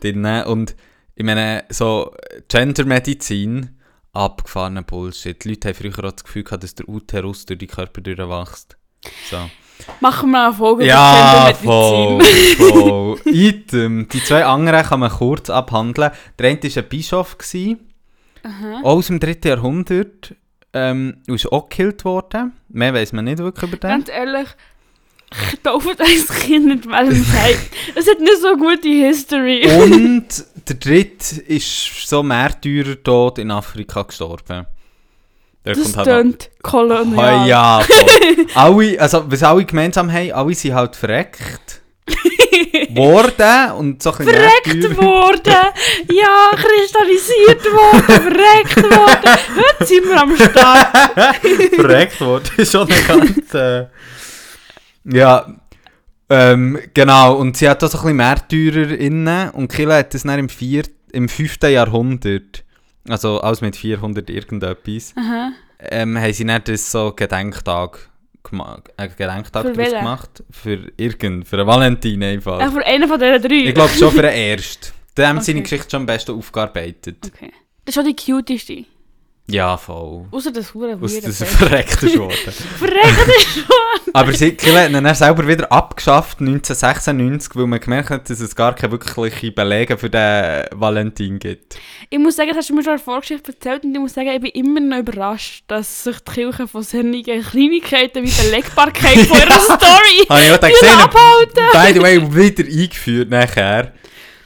Drin, 0.00 0.26
und 0.46 0.76
ich 1.14 1.24
meine, 1.24 1.64
so 1.70 2.14
Gendermedizin, 2.48 3.80
abgefahrener 4.12 4.82
Bullshit. 4.82 5.42
Die 5.42 5.48
Leute 5.48 5.68
haben 5.68 5.74
früher 5.74 6.04
auch 6.04 6.12
das 6.12 6.24
Gefühl 6.24 6.44
gehabt, 6.44 6.62
dass 6.62 6.74
der 6.74 6.88
Uterus 6.88 7.46
durch 7.46 7.58
die 7.58 7.66
Körper 7.66 8.02
durchwächst. 8.02 8.76
So. 9.30 9.48
Machen 10.00 10.30
wir 10.30 10.46
eine 10.46 10.54
Folge 10.54 10.86
Ja, 10.86 11.50
über 11.50 11.58
voll, 11.58 12.18
Gendermedizin. 12.18 12.56
voll. 12.56 13.20
Item. 13.26 14.08
Die 14.08 14.22
zwei 14.24 14.44
anderen 14.44 14.84
kann 14.84 15.00
man 15.00 15.10
kurz 15.10 15.50
abhandeln. 15.50 16.10
Der 16.38 16.50
eine 16.50 16.62
war 16.62 16.82
ein 16.82 16.88
Bischof, 16.88 17.36
auch 18.82 18.84
aus 18.84 19.06
dem 19.08 19.20
3. 19.20 19.36
Jahrhundert. 19.48 20.34
Ähm, 20.72 21.22
ist 21.26 21.50
auch 21.50 21.68
gekillt 21.68 22.04
worden. 22.04 22.52
Mehr 22.68 22.92
weiß 22.92 23.12
man 23.14 23.24
nicht 23.24 23.38
wirklich 23.38 23.70
über 23.70 23.78
den. 23.78 23.88
Ganz 23.90 24.08
ehrlich, 24.10 24.48
ich 25.52 25.60
taufe 25.60 25.94
dein 25.96 26.38
Kind 26.40 26.66
nicht 26.66 26.86
Valentine. 26.88 27.56
Es 27.94 28.08
hat 28.08 28.20
nicht 28.20 28.40
so 28.42 28.56
gute 28.56 28.88
History. 28.88 29.66
Und 29.82 30.44
der 30.68 30.76
dritte 30.76 31.40
ist 31.40 32.06
so 32.08 32.22
Märtyrertod 32.22 33.38
in 33.38 33.50
Afrika 33.50 34.02
gestorben. 34.02 34.66
Der 35.66 35.74
das 35.74 35.92
kommt 35.94 35.96
halt 35.96 36.06
noch- 36.06 36.12
klingt 36.22 36.50
kolonial. 36.62 37.24
Ah, 37.24 37.46
ja, 37.46 37.80
alle, 38.54 39.00
also 39.00 39.24
was 39.30 39.42
alle 39.42 39.64
gemeinsam 39.64 40.12
haben, 40.12 40.32
alle 40.32 40.54
sind 40.54 40.74
halt 40.74 40.94
verreckt 40.96 41.82
worden 42.90 43.72
und 43.72 44.02
so 44.02 44.12
ein 44.12 44.18
bisschen 44.18 44.34
Verreckt 44.34 44.96
worden! 44.96 45.66
Ja, 46.12 46.50
kristallisiert 46.54 47.64
worden, 47.64 48.22
verreckt 48.22 48.76
worden. 48.76 49.38
Heute 49.56 49.86
sind 49.86 50.04
wir 50.08 50.20
am 50.22 50.36
Start. 50.36 50.96
verreckt 51.74 52.20
worden. 52.20 52.50
ist 52.56 52.72
schon 52.72 52.88
eine 52.90 53.02
ganze. 53.02 53.90
ja. 55.04 55.46
Ähm, 56.28 56.78
genau, 56.92 57.34
und 57.36 57.56
sie 57.56 57.68
hat 57.68 57.84
auch 57.84 57.88
so 57.88 57.98
ein 57.98 58.02
bisschen 58.02 58.16
Märtyrer 58.16 58.98
innen 58.98 59.50
und 59.50 59.68
Killa 59.70 59.98
hat 59.98 60.12
das 60.12 60.24
dann 60.24 60.40
im, 60.40 60.48
vier, 60.48 60.82
im 61.12 61.28
5. 61.28 61.58
Jahrhundert, 61.62 62.64
also 63.08 63.40
alles 63.40 63.60
mit 63.60 63.76
400 63.76 64.28
irgendetwas, 64.30 65.14
Aha. 65.16 65.52
ähm, 65.78 66.18
haben 66.18 66.32
sie 66.32 66.44
dann 66.44 66.62
das 66.64 66.90
so 66.90 67.12
Gedenktag 67.12 68.10
gemacht, 68.42 68.90
äh, 68.96 69.08
Gedenktag 69.08 69.66
Für 69.66 69.72
draus 69.72 69.90
gemacht. 69.90 70.44
Für 70.50 70.90
irgend, 70.96 71.46
für 71.48 71.56
einen 71.58 71.66
Valentin 71.66 72.22
einfach. 72.22 72.60
Ja, 72.60 72.70
für 72.70 72.84
einen 72.84 73.08
von 73.08 73.18
diesen 73.18 73.42
drei. 73.42 73.68
ich 73.68 73.74
glaube 73.74 73.90
schon 73.92 74.10
für 74.12 74.22
den 74.22 74.32
ersten. 74.32 74.92
Der 75.16 75.28
haben 75.28 75.40
seine 75.40 75.58
Okay. 75.60 75.62
Geschichte 75.70 75.90
schon 75.90 76.00
am 76.02 76.06
besten 76.06 76.32
aufgearbeitet. 76.36 77.16
Okay. 77.34 77.52
Das 77.84 77.94
ist 77.96 78.02
schon 78.02 78.04
die 78.04 78.16
cuteste. 78.16 78.84
Ja, 79.48 79.76
voll. 79.76 80.24
Außer 80.32 80.50
das 80.50 80.74
Hure 80.74 80.98
Aus 81.00 81.20
das 81.20 81.42
verreckt 81.44 82.02
ist 82.02 82.18
worden. 82.18 82.34
Verreckt 82.78 83.28
ist 83.28 83.54
schon. 83.54 84.12
Aber 84.12 84.32
sie 84.32 84.48
ihn 84.48 84.92
dann 84.92 85.14
selber 85.14 85.46
wieder 85.46 85.70
abgeschafft, 85.70 86.40
1996, 86.40 87.54
weil 87.54 87.66
man 87.66 87.78
gemerkt 87.78 88.10
hat, 88.10 88.28
dass 88.28 88.40
es 88.40 88.56
gar 88.56 88.74
keine 88.74 88.92
wirklichen 88.92 89.54
Belege 89.54 89.96
für 89.98 90.10
den 90.10 90.64
Valentin 90.72 91.38
gibt. 91.38 91.78
Ich 92.10 92.18
muss 92.18 92.34
sagen, 92.34 92.48
das 92.48 92.58
hast 92.58 92.70
du 92.70 92.74
mir 92.74 92.82
schon 92.82 92.94
eine 92.94 92.98
Vorgeschichte 92.98 93.52
erzählt 93.52 93.84
und 93.84 93.94
ich 93.94 94.00
muss 94.00 94.14
sagen, 94.14 94.28
ich 94.28 94.40
bin 94.40 94.50
immer 94.50 94.80
noch 94.80 94.98
überrascht, 94.98 95.62
dass 95.68 96.02
sich 96.04 96.18
die 96.20 96.32
Kirche 96.32 96.66
von 96.66 96.82
solchen 96.82 97.22
Kleinigkeiten 97.22 98.24
wie 98.24 98.42
Belegbarkeit 98.42 99.18
von 99.28 99.38
ihrer 99.38 99.60
Story 99.60 100.26
Habe 100.28 100.40
ich 100.42 100.52
auch 100.52 100.60
gesehen. 100.60 100.98
abhalten. 100.98 101.64
By 101.72 101.92
the 101.94 102.02
way, 102.02 102.34
wieder 102.34 102.64
eingeführt 102.64 103.30
nachher. 103.30 103.92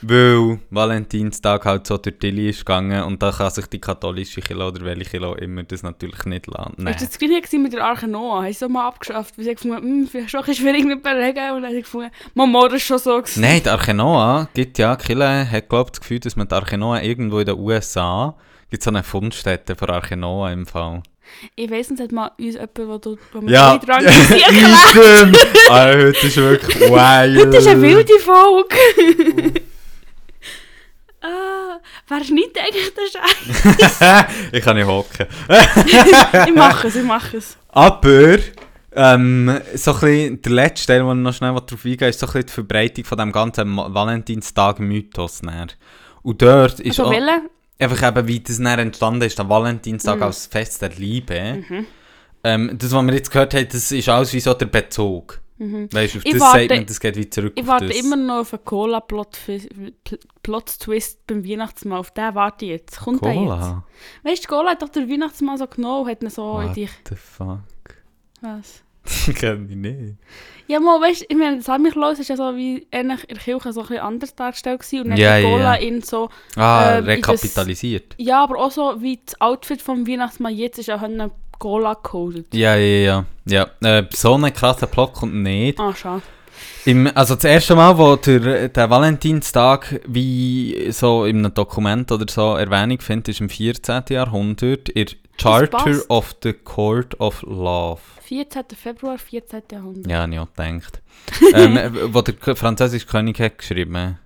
Weil 0.03 0.59
Valentinstag 0.71 1.65
halt 1.65 1.87
so 1.87 1.99
durch 1.99 2.19
die 2.19 2.31
Tilly 2.31 2.49
ist 2.51 2.61
gegangen 2.61 3.03
und 3.05 3.23
da 3.23 3.31
kann 3.31 3.51
sich 3.51 3.67
die 3.67 3.81
katholische 3.81 4.41
Kilo 4.41 4.69
oder 4.69 4.85
welche 4.85 5.11
Kilo 5.11 5.35
immer 5.35 5.63
das 5.63 5.83
natürlich 5.83 6.25
nicht 6.25 6.47
lassen. 6.47 6.75
Nein. 6.79 6.95
Ist 6.95 7.03
das 7.03 7.19
gleiche 7.19 7.41
gewesen 7.43 7.63
mit 7.63 7.73
der 7.73 7.85
Arche 7.85 8.09
Noah? 8.09 8.43
Haben 8.45 8.47
sie 8.53 8.59
so 8.59 8.69
mal 8.69 8.89
abgeschafft? 8.89 9.37
Weil 9.37 9.45
sie 9.45 9.55
gefunden, 9.55 9.77
hm, 9.83 10.09
vielleicht 10.11 10.31
schon 10.31 10.41
ein 10.41 10.47
bisschen 10.47 10.65
schwierig 10.67 10.85
mit 10.87 11.03
Belegen. 11.03 11.51
Und 11.55 11.63
dann 11.63 11.65
haben 11.65 11.75
sie 11.75 11.83
gefunden, 11.83 12.11
Mama, 12.35 12.65
das 12.69 12.75
ist 12.79 12.87
schon 12.87 12.99
so 12.99 13.19
gewesen. 13.19 13.41
Nein, 13.43 13.63
die 13.63 13.69
Archenoa 13.71 14.49
gibt 14.55 14.79
ja, 14.79 14.97
Kille 14.97 15.51
hat 15.51 15.69
glaube 15.69 15.91
das 15.91 16.01
Gefühl, 16.01 16.21
dass 16.21 16.37
man 16.37 16.49
die 16.49 16.55
Archenoa 16.55 17.03
irgendwo 17.03 17.39
in 17.41 17.47
den 17.47 17.59
USA 17.59 18.35
gibt 18.71 18.83
so 18.83 18.91
eine 18.91 19.03
Fundstätte 19.03 19.75
für 19.75 19.89
Archenoa 19.89 20.53
im 20.53 20.65
Fall. 20.65 21.03
Ich 21.57 21.71
weiss, 21.71 21.91
es 21.91 22.01
hat 22.01 22.11
mal 22.13 22.31
uns 22.39 22.55
jemand, 22.55 22.79
wo, 22.79 22.99
du, 22.99 23.17
wo 23.33 23.43
wir 23.43 23.51
Ja, 23.51 23.73
ja. 23.75 23.79
dran 23.79 24.05
erklärt. 24.05 24.41
Item! 24.41 25.37
ah, 25.71 25.87
heute 25.89 26.27
ist 26.27 26.37
wirklich 26.37 26.81
wild. 26.91 27.55
Das 27.55 27.63
ist 27.63 27.69
eine 27.69 27.83
wilde 27.83 28.19
Folge. 28.19 29.61
wer 32.11 32.25
schneidet 32.25 32.59
eigentlich 32.59 32.95
den 32.95 33.05
Scheiß? 33.13 34.27
ich 34.53 34.63
kann 34.63 34.77
nicht 34.77 34.87
hocken. 34.87 35.27
ich 36.49 36.55
mache 36.55 36.89
es, 36.89 36.97
ich 36.97 37.05
mache 37.05 37.37
es. 37.39 37.57
Aber, 37.69 38.37
ähm, 38.93 39.61
so 39.75 39.93
ein 39.95 40.01
bisschen, 40.01 40.43
der 40.43 40.53
letzte 40.53 40.87
Teil, 40.89 41.05
wo 41.07 41.13
ich 41.13 41.19
noch 41.19 41.33
schnell 41.33 41.53
darauf 41.55 41.85
eingehe, 41.85 42.09
ist 42.09 42.19
so 42.21 42.27
ein 42.27 42.33
bisschen 42.33 42.47
die 42.47 42.53
Verbreitung 42.53 43.05
von 43.05 43.19
dem 43.19 43.33
ganzen 43.33 43.77
Valentinstag-Mythos. 43.77 45.43
Und 46.23 46.43
dort 46.43 46.81
ist 46.81 46.99
Also 47.01 47.05
auch 47.05 47.11
welche? 47.13 47.43
einfach 47.79 48.09
eben, 48.09 48.29
wie 48.29 48.41
das 48.41 48.57
dann 48.59 48.79
entstanden 48.79 49.23
ist, 49.23 49.39
der 49.39 49.49
Valentinstag 49.49 50.17
Mhm. 50.17 50.23
als 50.25 50.47
Fest 50.47 50.83
der 50.83 50.91
Liebe. 50.91 51.65
Ähm, 52.43 52.71
das, 52.79 52.93
was 52.93 53.05
wir 53.07 53.15
jetzt 53.15 53.31
gehört 53.31 53.55
haben, 53.55 53.69
das 53.71 53.93
ist 53.93 54.09
alles 54.09 54.33
wie 54.33 54.41
so 54.41 54.55
der 54.55 54.67
Bezug. 54.67 55.41
Weißt 55.63 56.15
du, 56.15 56.19
auf 56.21 56.25
Ich 56.25 56.33
das 56.33 56.41
warte- 56.41 56.75
man, 56.75 56.87
das 56.87 56.99
geht 57.01 57.17
wie 57.17 57.29
zurück 57.29 57.53
Ich 57.55 57.67
warte 57.67 57.87
das. 57.89 57.97
immer 58.01 58.17
noch 58.17 58.37
auf 58.41 58.55
einen 58.55 58.65
Cola-Plot-Twist 60.43 61.27
beim 61.27 61.45
Weihnachtsmann. 61.47 61.99
Auf 61.99 62.11
den 62.13 62.35
warte 62.35 62.65
ich 62.65 62.71
jetzt. 62.71 62.99
Kommt 63.01 63.23
der 63.25 63.33
jetzt? 63.35 63.41
Cola? 63.43 63.85
Weißt 64.23 64.45
du, 64.45 64.49
Cola 64.49 64.71
hat 64.71 64.83
doch 64.83 64.89
der 64.89 65.09
Weihnachtsmann 65.09 65.59
so 65.59 65.67
genommen 65.67 66.05
und 66.05 66.11
hat 66.11 66.23
ihn 66.23 66.31
so 66.31 66.61
in 66.61 66.69
What 66.69 66.77
dich... 66.77 66.91
the 67.09 67.15
fuck? 67.15 67.61
Was? 68.41 68.83
Kenn 69.35 69.69
ich 69.71 69.77
nicht. 69.77 70.17
Ja, 70.67 70.79
mal, 70.81 71.01
weißt 71.01 71.23
du, 71.23 71.27
ich 71.29 71.37
meine, 71.37 71.61
Samichlaus 71.63 72.19
ist 72.19 72.29
ja 72.29 72.37
so 72.37 72.55
wie 72.57 72.87
ähnlich 72.93 73.23
in 73.29 73.35
der 73.35 73.45
Kirche 73.45 73.73
so 73.73 73.81
ein 73.81 73.87
bisschen 73.89 74.03
anders 74.03 74.35
dargestellt 74.35 74.81
gewesen. 74.81 75.01
Und 75.05 75.11
dann 75.11 75.19
Ja, 75.19 75.37
ja, 75.39 75.49
Cola 75.51 75.75
ja. 75.77 75.81
ihn 75.83 76.01
so... 76.03 76.29
Ah, 76.57 76.93
Ähm, 76.99 76.99
in 77.09 77.21
das- 77.21 77.29
rekapitalisiert. 77.33 78.15
Ja, 78.19 78.43
aber 78.45 78.59
auch 78.59 78.71
so 78.71 79.01
wie 79.03 79.19
das 79.25 79.41
Outfit 79.41 79.83
vom 79.83 80.07
Weihnachtsmann 80.07 80.55
jetzt 80.55 80.79
ist 80.79 80.91
auch 80.91 81.03
eine 81.03 81.31
Cola 81.61 81.95
gecodet. 81.95 82.53
Ja, 82.53 82.75
ja, 82.75 83.25
ja. 83.47 83.67
ja. 83.83 83.99
Äh, 83.99 84.07
so 84.13 84.35
einen 84.35 84.53
krassen 84.53 84.89
Plot 84.89 85.13
kommt 85.13 85.35
nicht. 85.35 85.79
Ah, 85.79 85.95
schade. 85.95 86.23
Im, 86.87 87.09
also 87.15 87.35
das 87.35 87.45
erste 87.45 87.77
Mal, 87.77 87.97
wo 87.97 88.17
der, 88.17 88.71
der 88.71 88.91
Valentinstag 88.91 90.01
wie 90.07 90.91
so 90.91 91.27
in 91.27 91.39
einem 91.39 91.55
Dokument 91.55 92.11
oder 92.11 92.25
so 92.29 92.57
Erwähnung 92.57 92.99
findet, 93.01 93.29
ist 93.29 93.41
im 93.41 93.51
14. 93.51 94.05
Jahrhundert 94.09 94.89
in 94.89 95.07
Charter 95.37 96.01
of 96.09 96.35
the 96.43 96.55
Court 96.55 97.19
of 97.21 97.43
Love. 97.43 98.01
14. 98.23 98.65
Februar, 98.75 99.19
14. 99.19 99.63
Jahrhundert. 99.71 100.11
Ja, 100.11 100.27
ich 100.27 100.39
auch 100.39 100.49
gedacht. 100.55 101.03
ähm, 101.55 101.79
wo 102.13 102.23
der 102.23 102.57
französische 102.57 103.07
König 103.07 103.39
hat 103.39 103.59
geschrieben. 103.59 104.19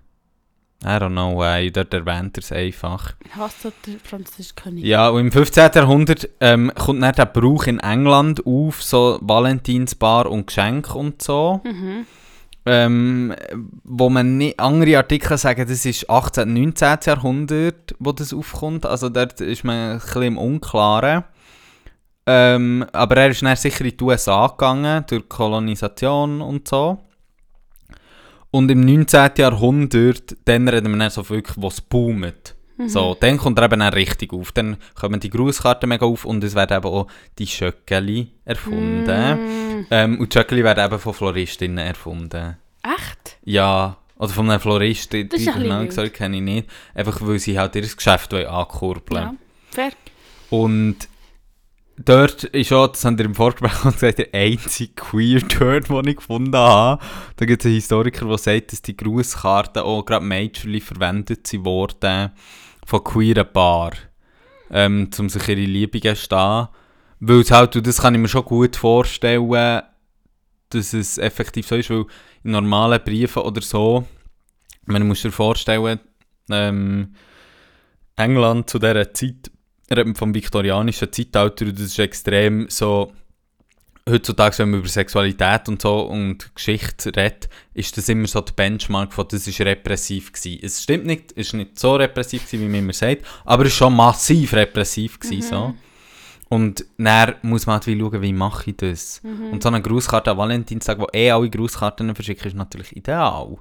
I 0.84 0.98
don't 0.98 1.10
know 1.10 1.38
why, 1.38 1.70
dort 1.70 1.94
erwähnt 1.94 2.36
er 2.36 2.42
es 2.42 2.52
einfach. 2.52 3.14
Ich 3.24 3.34
hasse 3.34 3.72
den 3.86 3.98
französischen 4.00 4.56
König. 4.56 4.84
Ja, 4.84 5.08
und 5.08 5.20
im 5.20 5.32
15. 5.32 5.70
Jahrhundert 5.74 6.28
ähm, 6.40 6.70
kommt 6.74 7.02
dann 7.02 7.14
der 7.14 7.26
Brauch 7.26 7.66
in 7.66 7.80
England 7.80 8.46
auf, 8.46 8.82
so 8.82 9.18
Valentinsbar 9.22 10.30
und 10.30 10.46
Geschenke 10.46 10.92
und 10.92 11.22
so. 11.22 11.60
Mhm. 11.64 12.06
Ähm, 12.66 13.34
wo 13.82 14.08
man 14.08 14.38
nicht, 14.38 14.58
andere 14.58 14.98
Artikel 14.98 15.36
sagen, 15.36 15.66
das 15.68 15.84
ist 15.84 16.08
18. 16.08 16.52
19. 16.52 16.98
Jahrhundert, 17.04 17.94
wo 17.98 18.12
das 18.12 18.32
aufkommt. 18.32 18.86
Also 18.86 19.08
dort 19.08 19.40
ist 19.40 19.64
man 19.64 19.92
ein 19.92 19.98
bisschen 19.98 20.22
im 20.22 20.38
Unklaren. 20.38 21.24
Ähm, 22.26 22.86
aber 22.92 23.18
er 23.18 23.30
ist 23.30 23.42
dann 23.42 23.56
sicher 23.56 23.84
in 23.84 23.96
die 23.96 24.04
USA 24.04 24.46
gegangen, 24.46 25.04
durch 25.08 25.28
Kolonisation 25.28 26.40
und 26.40 26.66
so. 26.68 26.98
Und 28.54 28.70
im 28.70 28.82
19. 28.82 29.32
Jahrhundert, 29.38 30.36
dann 30.44 30.68
reden 30.68 30.92
wir 30.92 30.98
dann 31.00 31.10
so 31.10 31.28
wirklich, 31.28 31.56
wo 31.60 31.66
es 31.66 31.80
boomt. 31.80 32.54
So, 32.86 33.16
dann 33.18 33.36
kommt 33.36 33.58
er 33.58 33.64
eben 33.64 33.82
auch 33.82 33.92
richtig 33.92 34.32
auf. 34.32 34.52
Dann 34.52 34.76
kommen 34.94 35.18
die 35.18 35.28
Grußkarten 35.28 35.88
mega 35.88 36.06
auf 36.06 36.24
und 36.24 36.44
es 36.44 36.54
werden 36.54 36.76
eben 36.76 36.86
auch 36.86 37.08
die 37.36 37.48
Schöckeli 37.48 38.28
erfunden. 38.44 39.80
Mm. 39.80 39.86
Ähm, 39.90 40.20
und 40.20 40.32
die 40.32 40.38
Schöckeli 40.38 40.62
werden 40.62 40.84
eben 40.84 41.00
von 41.00 41.14
Floristinnen 41.14 41.78
erfunden. 41.78 42.56
Echt? 42.84 43.38
Ja, 43.42 43.96
oder 44.18 44.32
von 44.32 44.48
einem 44.48 44.60
Florist, 44.60 45.12
die, 45.12 45.24
Namen 45.24 45.80
wild. 45.80 45.88
gesagt 45.88 46.14
kenne 46.14 46.36
ich 46.36 46.42
nicht. 46.42 46.70
Einfach 46.94 47.20
weil 47.22 47.40
sie 47.40 47.58
halt 47.58 47.74
ihr 47.74 47.82
Geschäft 47.82 48.32
wollen 48.32 48.46
ankurbeln 48.46 49.20
Ja. 49.20 49.34
Fair. 49.72 49.90
Und 50.50 51.08
dort 51.96 52.44
ist 52.44 52.72
auch, 52.72 52.88
das 52.88 53.04
haben 53.04 53.18
wir 53.18 53.24
im 53.24 53.34
Vorgespräch 53.34 53.82
gesagt, 53.92 54.18
der 54.18 54.34
einzige 54.34 54.94
queer 54.94 55.46
Turn, 55.46 55.84
den 55.84 56.08
ich 56.08 56.16
gefunden 56.16 56.56
habe. 56.56 57.02
Da 57.36 57.44
gibt 57.44 57.62
es 57.62 57.66
einen 57.66 57.74
Historiker, 57.74 58.26
der 58.26 58.38
sagt, 58.38 58.72
dass 58.72 58.82
die 58.82 58.96
Grußkarten 58.96 59.82
auch 59.82 60.04
gerade 60.04 60.24
Mädchen 60.24 60.80
verwendet 60.80 61.52
wurden 61.64 62.32
von 62.86 63.04
queeren 63.04 63.52
Paar, 63.52 63.92
ähm, 64.70 65.08
um 65.18 65.28
sich 65.28 65.48
ihre 65.48 65.60
Liebe 65.60 66.00
zu 66.00 66.08
gestehen. 66.08 66.68
Weil 67.20 67.40
es 67.40 67.50
halt, 67.50 67.86
das 67.86 68.00
kann 68.00 68.14
ich 68.14 68.20
mir 68.20 68.28
schon 68.28 68.44
gut 68.44 68.76
vorstellen, 68.76 69.82
dass 70.70 70.92
es 70.92 71.18
effektiv 71.18 71.66
so 71.66 71.76
ist, 71.76 71.90
weil 71.90 72.04
in 72.42 72.50
normalen 72.50 73.02
Briefen 73.02 73.42
oder 73.42 73.62
so, 73.62 74.06
man 74.86 75.06
muss 75.06 75.22
dir 75.22 75.32
vorstellen, 75.32 76.00
ähm, 76.50 77.14
England 78.16 78.68
zu 78.68 78.78
dieser 78.78 79.12
Zeit, 79.14 79.50
vom 80.14 80.34
viktorianischen 80.34 81.12
Zeitalter, 81.12 81.66
das 81.66 81.80
ist 81.80 81.98
extrem 81.98 82.68
so, 82.68 83.12
heutzutage, 84.08 84.58
wenn 84.58 84.70
man 84.70 84.80
über 84.80 84.88
Sexualität 84.88 85.68
und 85.68 85.80
so 85.80 86.00
und 86.00 86.54
Geschichte 86.54 87.14
redet, 87.16 87.48
ist 87.72 87.96
das 87.96 88.08
immer 88.08 88.26
so 88.26 88.40
die 88.40 88.52
Benchmark 88.52 89.12
von, 89.12 89.26
das 89.28 89.46
ist 89.46 89.60
repressiv 89.60 90.32
gewesen. 90.32 90.60
Es 90.62 90.82
stimmt 90.82 91.06
nicht, 91.06 91.32
es 91.32 91.48
ist 91.48 91.54
nicht 91.54 91.78
so 91.78 91.96
repressiv 91.96 92.46
gewesen, 92.46 92.62
wie 92.62 92.68
man 92.68 92.80
immer 92.80 92.92
sagt, 92.92 93.24
aber 93.44 93.64
es 93.64 93.70
ist 93.70 93.78
schon 93.78 93.94
massiv 93.94 94.52
repressiv 94.52 95.18
gewesen, 95.18 95.48
so. 95.48 95.74
Und 96.48 96.84
dann 96.98 97.34
muss 97.42 97.66
man 97.66 97.74
halt 97.74 97.86
wie 97.86 97.98
schauen, 97.98 98.22
wie 98.22 98.32
mache 98.32 98.70
ich 98.70 98.76
das. 98.76 99.20
Und 99.50 99.62
so 99.62 99.68
eine 99.68 99.80
Grußkarte 99.82 100.30
an 100.30 100.36
Valentinstag, 100.38 100.98
wo 100.98 101.06
eh 101.12 101.30
alle 101.30 101.48
Grußkarten 101.50 102.14
verschicken, 102.14 102.46
ist 102.46 102.56
natürlich 102.56 102.94
ideal. 102.96 103.56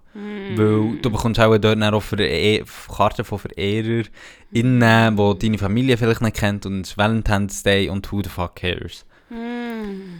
Weil 0.57 0.97
du 1.01 1.09
bekommst 1.09 1.39
auch 1.39 1.57
dort 1.57 1.63
dann 1.63 1.93
auch 1.93 2.03
e 2.17 2.63
Karten 2.95 3.23
von 3.23 3.39
Verehrern, 3.39 4.07
innen, 4.51 5.17
die 5.17 5.39
deine 5.39 5.57
Familie 5.57 5.97
vielleicht 5.97 6.21
nicht 6.21 6.35
kennt 6.35 6.65
und 6.65 6.81
es 6.81 6.91
ist 6.91 6.97
Valentine's 6.97 7.63
Day 7.63 7.89
und 7.89 8.11
who 8.11 8.21
the 8.21 8.29
fuck 8.29 8.55
cares. 8.55 9.05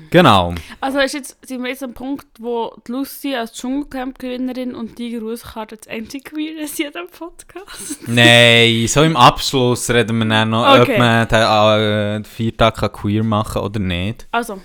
Genau. 0.09 0.53
Also 0.79 0.99
ist 0.99 1.13
jetzt, 1.13 1.37
sind 1.47 1.61
wir 1.63 1.69
jetzt 1.69 1.83
am 1.83 1.93
Punkt, 1.93 2.27
wo 2.39 2.75
die 2.87 2.91
Lucy 2.91 3.35
als 3.35 3.53
Dschungelcamp-Gewinnerin 3.53 4.75
und 4.75 4.97
die 4.97 5.17
Grußkarte 5.17 5.77
das 5.77 5.87
einzige 5.87 6.31
Queer 6.31 6.63
ist 6.63 6.79
in 6.79 6.85
jedem 6.85 7.07
Podcast. 7.07 7.99
Nein, 8.07 8.87
so 8.87 9.03
im 9.03 9.15
Abschluss 9.15 9.89
reden 9.89 10.17
wir 10.19 10.25
dann 10.25 10.49
noch, 10.49 10.79
Okay. 10.79 10.93
ob 10.93 10.99
man 10.99 11.27
den 11.27 12.21
äh, 12.21 12.23
Viertag 12.23 12.77
kann 12.77 12.91
queer 12.91 13.23
machen 13.23 13.53
kann 13.53 13.63
oder 13.63 13.79
nicht. 13.79 14.27
Also, 14.31 14.61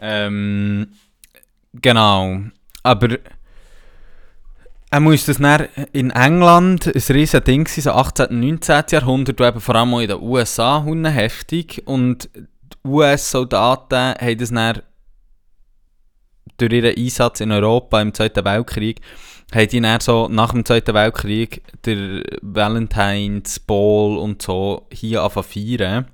Ähm, 0.00 0.88
genau. 1.74 2.40
Aber 2.82 3.18
er 4.90 5.00
muss 5.00 5.24
das 5.24 5.38
dann 5.38 5.68
in 5.92 6.10
England 6.10 6.86
ein 6.86 7.14
riesen 7.14 7.44
Ding 7.44 7.66
sein, 7.66 7.82
so 7.82 7.92
18. 7.92 8.26
und 8.26 8.40
19. 8.40 8.84
Jahrhundert, 8.90 9.40
eben 9.40 9.60
vor 9.60 9.74
allem 9.76 9.94
auch 9.94 10.00
in 10.00 10.08
den 10.08 10.20
USA 10.20 10.84
heftig. 10.84 11.82
Und 11.86 12.28
US-Soldaten 12.84 14.14
haben 14.20 14.38
das 14.38 14.50
dann 14.50 14.82
durch 16.58 16.72
ihren 16.72 16.96
Einsatz 16.96 17.40
in 17.40 17.52
Europa 17.52 18.00
im 18.00 18.14
Zweiten 18.14 18.44
Weltkrieg, 18.44 19.00
haben 19.54 19.68
die 19.68 19.80
dann 19.80 20.00
so 20.00 20.28
nach 20.28 20.52
dem 20.52 20.64
Zweiten 20.64 20.94
Weltkrieg 20.94 21.62
der 21.84 22.22
Valentine's 22.42 23.60
Ball 23.60 24.16
und 24.16 24.42
so 24.42 24.86
hier 24.92 25.22
anfangen 25.22 25.46
zu 25.46 25.60
feiern. 25.60 26.06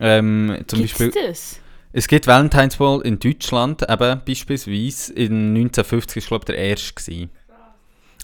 Ähm, 0.00 0.64
zum 0.66 0.80
gibt's 0.80 0.98
Beispiel, 0.98 1.26
das? 1.26 1.60
es 1.92 2.08
gibt 2.08 2.26
Valentine's 2.26 2.76
Ball 2.76 3.00
in 3.02 3.18
Deutschland, 3.18 3.82
eben 3.88 4.20
beispielsweise. 4.24 5.12
In 5.12 5.54
1950 5.54 6.24
war 6.30 6.38
glaube 6.38 6.46
der 6.46 6.56
erste. 6.56 6.94
Gewesen. 6.94 7.30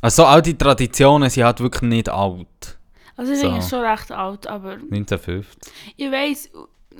Also 0.00 0.24
all 0.24 0.42
die 0.42 0.56
Traditionen 0.56 1.28
sind 1.28 1.44
halt 1.44 1.60
wirklich 1.60 1.82
nicht 1.82 2.08
alt. 2.08 2.78
Also 3.16 3.32
ich 3.32 3.40
So. 3.40 3.56
ist 3.56 3.70
schon 3.70 3.80
recht 3.84 4.12
alt, 4.12 4.46
aber 4.46 4.74
1950. 4.74 5.72
ich 5.96 6.10
weiss, 6.10 6.50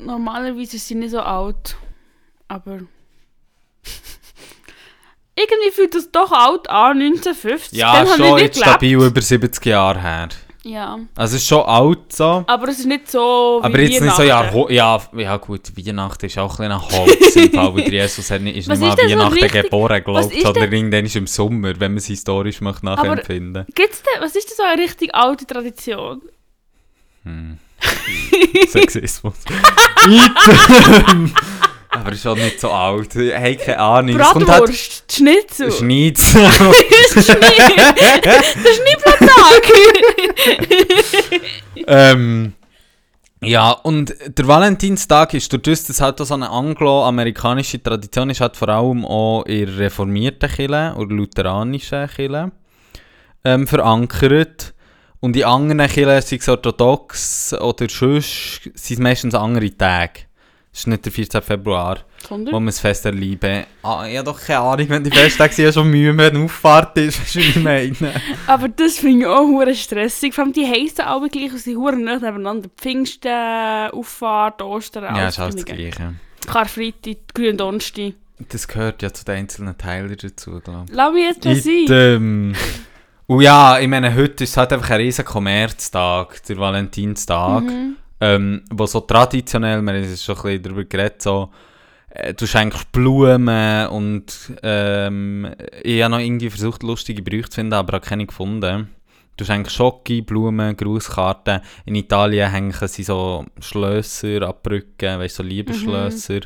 normalerweise 0.04 0.78
sie 0.78 0.94
nicht 0.94 1.10
so 1.10 1.20
alt, 1.20 1.76
aber... 2.48 2.80
Irgendwie 5.36 5.70
fühlt 5.70 5.94
das 5.94 6.10
doch 6.10 6.32
alt 6.32 6.68
an, 6.68 7.00
1950. 7.00 7.78
Ja, 7.78 8.02
Dann 8.04 8.18
schon 8.18 8.38
jetzt 8.38 8.58
stabil 8.58 8.94
über 9.00 9.20
70 9.22 9.64
Jahre 9.66 10.00
her. 10.00 10.28
Ja, 10.64 10.98
Also 11.14 11.36
es 11.36 11.42
ist 11.42 11.48
schon 11.48 11.62
alt 11.64 12.12
so. 12.12 12.44
aber 12.46 12.68
es 12.68 12.80
ist 12.80 12.86
nicht 12.86 13.08
so 13.08 13.60
Aber 13.62 13.78
jetzt 13.78 14.02
nicht 14.02 14.16
so, 14.16 14.24
ja, 14.24 14.52
ja, 14.68 15.00
ja 15.16 15.36
gut, 15.36 15.70
Weihnachten 15.76 16.26
ist 16.26 16.36
auch 16.36 16.58
ein 16.58 16.68
bisschen 16.68 16.72
ein 16.72 16.80
Holz 16.98 17.36
im 17.36 17.52
Fall, 17.52 17.74
weil 17.76 17.88
Jesus 17.92 18.30
hat 18.32 18.42
nicht, 18.42 18.56
ist 18.56 18.68
Was 18.68 18.80
nicht 18.80 18.88
mal 18.88 18.96
so 19.08 19.16
Weihnachten 19.16 19.32
richtig- 19.34 19.62
geboren, 19.62 20.02
glaubt 20.04 20.34
oder 20.44 20.72
irgendwann 20.72 21.06
ist 21.06 21.14
im 21.16 21.28
Sommer, 21.28 21.78
wenn 21.78 21.92
man 21.92 21.98
es 21.98 22.06
historisch 22.06 22.60
möchte 22.60 22.84
nachempfinden. 22.86 23.64
Gibt's 23.74 24.02
denn, 24.02 24.20
was 24.20 24.34
ist 24.34 24.50
denn 24.50 24.56
so 24.56 24.62
eine 24.64 24.82
richtig 24.82 25.14
alte 25.14 25.46
Tradition? 25.46 26.22
Sexismus. 28.68 29.34
Aber 31.90 32.12
ist 32.12 32.26
auch 32.26 32.36
nicht 32.36 32.60
so 32.60 32.70
alt. 32.70 33.14
Hey, 33.14 33.56
keine 33.56 33.78
Ahnung. 33.78 34.20
Es 34.20 34.28
kommt 34.28 34.48
halt 34.48 34.60
Bratwurst, 34.60 35.12
Schnitzel. 35.12 35.72
Schnitz. 35.72 36.32
Der 36.34 36.42
Schneeblattag. 38.74 39.62
ähm, 41.86 42.52
ja, 43.40 43.70
und 43.70 44.14
der 44.26 44.48
Valentinstag 44.48 45.32
ist 45.34 45.52
durch 45.52 45.62
das, 45.62 45.84
dass 45.84 46.00
halt 46.00 46.18
so 46.18 46.34
eine 46.34 46.50
anglo-amerikanische 46.50 47.82
Tradition 47.82 48.30
ist, 48.30 48.40
halt 48.40 48.56
vor 48.56 48.68
allem 48.68 49.04
auch 49.04 49.44
in 49.44 49.68
reformierten 49.68 50.50
Kirche 50.50 50.94
oder 50.96 51.14
lutheranischen 51.14 52.08
Kirche 52.08 52.52
ähm, 53.44 53.66
verankert. 53.66 54.74
Und 55.20 55.36
in 55.36 55.44
anderen 55.44 55.86
Kirchen, 55.90 56.22
sei 56.22 56.36
es 56.36 56.48
orthodox 56.48 57.52
oder 57.54 57.88
sonst, 57.88 58.60
sind 58.74 58.74
es 58.74 58.98
meistens 58.98 59.34
andere 59.34 59.76
Tage. 59.76 60.20
Es 60.72 60.80
ist 60.80 60.86
nicht 60.86 61.04
der 61.04 61.10
14. 61.10 61.42
Februar, 61.42 61.96
wo 62.22 62.28
Sondern? 62.28 62.54
wir 62.62 62.66
das 62.66 62.78
Fest 62.78 63.04
erleben. 63.04 63.64
Ah, 63.82 64.06
ich 64.06 64.16
habe 64.16 64.26
doch 64.26 64.40
keine 64.40 64.60
Ahnung, 64.60 64.88
wenn 64.90 65.02
die 65.02 65.10
Festtage 65.10 65.52
sind, 65.54 65.64
ja 65.64 65.72
schon 65.72 65.90
Mühe, 65.90 66.16
wenn 66.16 66.36
Auffahrt 66.44 66.96
ist, 66.98 67.20
was 67.22 67.34
ich 67.34 67.56
meine. 67.56 67.96
Aber 68.46 68.68
das 68.68 68.98
finde 68.98 69.20
ich 69.22 69.26
auch 69.26 69.46
hure 69.46 69.74
stressig. 69.74 70.34
Vor 70.34 70.44
allem 70.44 70.52
die 70.52 70.64
heissen 70.66 71.00
alle 71.00 71.28
gleich 71.28 71.50
und 71.50 71.58
sie 71.58 71.74
hure 71.76 71.96
nicht 71.96 72.22
nebeneinander. 72.22 72.68
Pfingsten, 72.76 73.28
Auffahrt, 73.90 74.62
Ostern, 74.62 75.02
Ja, 75.04 75.10
alles 75.14 75.34
ist 75.34 75.40
alles 75.40 75.56
das 75.56 75.64
Gleiche. 75.64 76.14
Karfreitag, 76.46 77.16
Gründonnerstag. 77.34 78.12
Das 78.50 78.68
gehört 78.68 79.02
ja 79.02 79.12
zu 79.12 79.24
den 79.24 79.34
einzelnen 79.34 79.76
Teilen 79.76 80.16
dazu, 80.16 80.60
glaube 80.60 80.84
Lass 80.92 81.12
mich 81.12 81.24
jetzt 81.24 81.44
mal 81.44 81.56
ich. 81.56 81.88
sein. 81.88 82.54
Und 83.30 83.42
ja, 83.42 83.78
ich 83.78 83.88
meine, 83.88 84.14
heute 84.14 84.44
ist 84.44 84.50
es 84.50 84.56
halt 84.56 84.72
einfach 84.72 84.88
ein 84.88 85.00
riesen 85.02 85.22
Kommerztag, 85.24 86.42
der 86.44 86.56
Valentinstag, 86.56 87.62
Mhm. 87.62 87.96
ähm, 88.22 88.62
wo 88.70 88.86
so 88.86 89.00
traditionell, 89.00 89.82
wir 89.82 89.92
haben 89.92 90.02
es 90.02 90.24
schon 90.24 90.34
ein 90.36 90.42
bisschen 90.42 90.62
darüber 90.62 90.84
geredet, 90.84 91.20
so, 91.20 91.50
äh, 92.08 92.32
du 92.32 92.46
schenkst 92.46 92.90
Blumen 92.90 93.86
und 93.88 94.32
ähm, 94.62 95.46
ich 95.82 96.02
habe 96.02 96.12
noch 96.12 96.20
irgendwie 96.20 96.48
versucht, 96.48 96.82
lustige 96.82 97.20
Brüche 97.22 97.50
zu 97.50 97.56
finden, 97.56 97.74
aber 97.74 97.96
habe 97.96 98.06
keine 98.06 98.24
gefunden. 98.24 98.88
Du 99.36 99.44
schenkst 99.44 99.76
Schoki, 99.76 100.22
Blumen, 100.22 100.74
Grußkarten. 100.74 101.60
In 101.84 101.96
Italien 101.96 102.50
hängen 102.50 102.72
sie 102.88 103.02
so 103.02 103.44
Schlösser 103.60 104.40
an 104.48 104.54
Brücken, 104.62 105.18
weißt 105.18 105.38
du, 105.38 105.42
so 105.42 105.48
Liebesschlösser. 105.48 106.40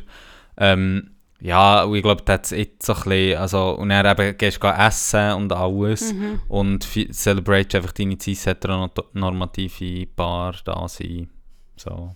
Ähm, 0.57 1.11
ja, 1.45 1.83
und 1.83 1.95
ich 1.95 2.01
glaube, 2.01 2.21
das 2.23 2.53
ist 2.53 2.81
so 2.81 2.93
ein 2.93 3.03
bisschen, 3.03 3.37
also, 3.37 3.71
und 3.71 3.89
dann 3.89 4.05
eben 4.05 4.37
gehst 4.37 4.63
du 4.63 4.67
essen 4.67 5.33
und 5.33 5.51
alles 5.51 6.15
und 6.47 6.85
fi- 6.85 7.11
celebrate 7.11 7.77
einfach 7.77 7.91
deine 7.91 8.17
cis-heteronormative 8.17 10.07
Paar 10.15 10.55
da 10.63 10.87
sein. 10.87 11.29
So. 11.75 12.15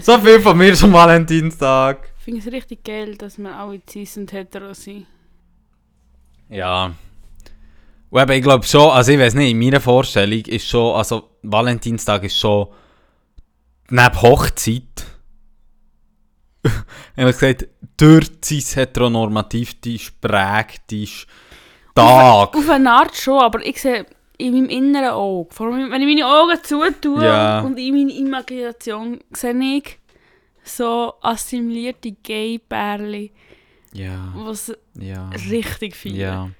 so 0.00 0.18
viel 0.18 0.40
von 0.40 0.56
mir 0.56 0.72
zum 0.74 0.92
Valentinstag. 0.92 2.12
Ich 2.18 2.24
finde 2.24 2.40
es 2.40 2.46
richtig 2.52 2.84
geil, 2.84 3.16
dass 3.16 3.38
wir 3.38 3.56
alle 3.56 3.80
cis 3.90 4.16
und 4.16 4.32
hetero 4.32 4.72
sind. 4.72 5.06
Ja. 6.48 6.94
Und 8.10 8.20
eben, 8.20 8.32
ich 8.32 8.42
glaube 8.42 8.64
schon, 8.64 8.88
also 8.90 9.10
ich 9.10 9.18
weiß 9.18 9.34
nicht, 9.34 9.50
in 9.50 9.58
meiner 9.58 9.80
Vorstellung 9.80 10.44
ist 10.46 10.68
schon, 10.68 10.94
also 10.94 11.30
Valentinstag 11.42 12.22
ist 12.22 12.38
schon 12.38 12.68
neben 13.88 14.22
Hochzeit, 14.22 15.06
ehrlich 17.16 17.34
gesagt, 17.38 17.68
durch 17.96 18.30
cis 18.44 18.76
heteronormativ 18.76 19.74
prägte 20.20 21.06
Tag. 21.94 22.54
Auf 22.56 22.70
eine 22.70 22.90
Art 22.92 23.16
schon, 23.16 23.38
aber 23.40 23.64
ich 23.64 23.80
sehe 23.80 24.06
in 24.38 24.52
meinem 24.54 24.68
inneren 24.70 25.10
Auge, 25.10 25.52
vor 25.54 25.66
allem 25.72 25.90
wenn 25.90 26.00
ich 26.00 26.06
meine 26.16 26.26
Augen 26.26 26.58
zutue 26.62 27.24
Ja. 27.24 27.60
und 27.60 27.78
in 27.78 27.94
meiner 27.94 28.14
Imagination 28.18 29.20
sehe 29.32 29.76
ich 29.78 29.98
so 30.64 31.14
assimilierte 31.20 32.12
Gay-Pärchen, 32.22 33.30
Ja, 33.92 34.32
was 34.36 34.72
ja. 34.98 35.28
richtig 35.50 35.96
viel. 35.96 36.16
Ja. 36.16 36.50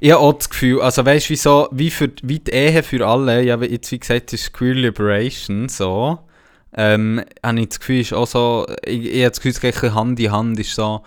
Ich 0.00 0.12
habe 0.12 0.20
auch 0.22 0.34
das 0.34 0.50
Gefühl, 0.50 0.82
also 0.82 1.04
weißt 1.06 1.26
du, 1.26 1.30
wie, 1.30 1.36
so, 1.36 1.68
wie, 1.72 1.90
für, 1.90 2.10
wie 2.22 2.40
die 2.40 2.50
Ehe 2.52 2.82
für 2.82 3.06
alle, 3.06 3.42
ja, 3.42 3.56
jetzt 3.62 3.90
wie 3.90 3.98
gesagt, 3.98 4.32
ist 4.32 4.52
Queer 4.52 4.74
Liberation 4.74 5.68
so, 5.68 6.18
ähm, 6.76 7.22
habe 7.44 7.60
ich 7.60 7.68
das 7.68 7.80
Gefühl, 7.80 8.00
ist 8.00 8.12
auch 8.12 8.26
so, 8.26 8.66
ich, 8.84 9.06
ich 9.06 9.20
habe 9.20 9.30
das 9.30 9.40
Gefühl, 9.40 9.70
es 9.70 9.80
geht 9.80 9.94
Hand 9.94 10.18
in 10.20 10.32
Hand, 10.32 10.58
ist 10.58 10.74
so, 10.74 11.02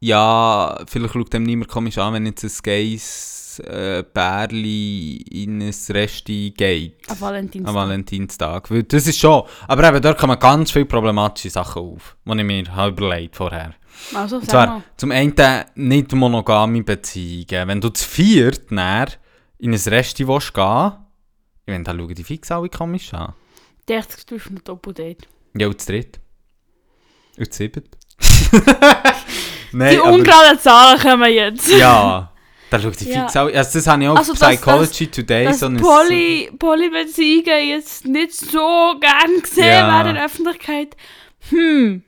ja, 0.00 0.78
vielleicht 0.86 1.14
schaut 1.14 1.32
dem 1.32 1.42
niemand 1.42 1.68
komisch 1.68 1.98
an, 1.98 2.14
wenn 2.14 2.26
jetzt 2.26 2.44
ein 2.44 2.52
geiles 2.62 3.60
äh, 3.60 4.04
Bärli 4.12 5.16
in 5.16 5.60
ein 5.60 5.74
Resti 5.88 6.52
geht. 6.56 6.96
Am 7.08 7.20
Valentinstag. 7.20 7.68
Am 7.68 7.74
Valentinstag. 7.74 8.70
Weil 8.70 8.84
das 8.84 9.06
ist 9.06 9.18
schon. 9.18 9.42
Aber 9.66 9.88
eben, 9.88 10.00
dort 10.00 10.18
kommen 10.18 10.38
ganz 10.38 10.70
viele 10.70 10.84
problematische 10.84 11.50
Sachen 11.50 11.82
auf, 11.82 12.16
die 12.24 12.38
ich 12.38 12.44
mir 12.44 12.76
habe 12.76 12.90
überlegt 12.90 13.36
vorher. 13.36 13.74
Also, 14.14 14.36
Und 14.36 14.48
zwar, 14.48 14.82
zum 14.96 15.10
einen 15.10 15.34
nicht 15.74 16.12
monogame 16.12 16.84
Beziehungen. 16.84 17.68
Wenn 17.68 17.80
du 17.80 17.88
zu 17.88 18.06
viert 18.08 18.70
dann 18.70 19.08
in 19.58 19.72
ein 19.72 19.80
Resti 19.80 20.28
willst 20.28 20.54
gehen 20.54 20.92
ich 21.66 21.72
meine, 21.72 21.84
da 21.84 21.92
schauen 21.92 22.14
die 22.14 22.24
fix 22.24 22.50
alle 22.50 22.70
komisch 22.70 23.12
an. 23.12 23.34
Der 23.88 24.02
du 24.02 24.34
bist 24.34 24.46
ein 24.50 24.60
Doppeldate. 24.64 25.26
Ja, 25.56 25.66
und 25.68 25.80
zu 25.80 25.86
dritt. 25.92 26.20
Und 27.38 27.52
zu. 27.52 27.68
Nein, 29.72 29.92
Die 29.94 29.98
aber- 30.00 30.12
ungeraden 30.12 30.58
Zahlen 30.58 30.98
kommen 31.00 31.32
jetzt. 31.32 31.68
Ja, 31.68 32.32
da 32.70 32.80
schaut 32.80 32.98
die 33.00 33.10
Ja. 33.10 33.22
fix 33.22 33.36
alle. 33.36 33.56
Also 33.56 33.78
das 33.78 33.86
habe 33.86 34.02
ich 34.02 34.08
auch 34.08 34.16
Also 34.16 34.32
das- 34.34 34.48
Psychology 34.56 35.06
Today 35.08 35.44
Dass 35.44 35.60
so 35.60 35.66
ein... 35.66 35.76
Poly, 35.76 36.50
Polybeziehungen 36.58 37.68
jetzt 37.68 38.04
nicht 38.06 38.32
so 38.34 38.94
gern 39.00 39.40
gesehen 39.42 39.66
Ja. 39.66 39.88
werden 39.88 40.08
in 40.10 40.14
der 40.16 40.24
Öffentlichkeit. 40.24 40.96
Hm. 41.50 42.02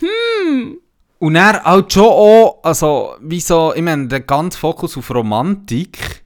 Hm. 0.00 0.78
Und 1.18 1.36
er 1.36 1.62
halt 1.62 1.92
schon 1.92 2.04
auch, 2.04 2.60
also, 2.62 3.14
wie 3.20 3.40
so, 3.40 3.72
ich 3.74 3.82
meine, 3.82 4.08
der 4.08 4.20
ganze 4.20 4.58
Fokus 4.58 4.96
auf 4.96 5.10
Romantik, 5.10 6.24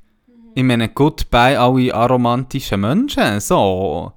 ich 0.55 0.62
meine, 0.62 0.89
goodbye 0.89 1.59
alle 1.59 1.93
aromantischen 1.95 2.80
Menschen, 2.80 3.41
so. 3.41 4.12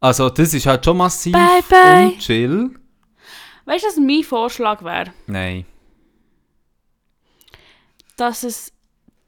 Also, 0.00 0.30
das 0.30 0.54
ist 0.54 0.66
halt 0.66 0.84
schon 0.84 0.96
massiv 0.96 1.32
Bye, 1.32 1.62
bye. 1.68 2.06
unchill. 2.14 2.70
Weißt 3.66 3.84
du, 3.84 3.88
was 3.88 3.96
mein 3.98 4.22
Vorschlag 4.24 4.82
wäre? 4.82 5.12
Nein. 5.26 5.66
Dass 8.16 8.42
es 8.42 8.72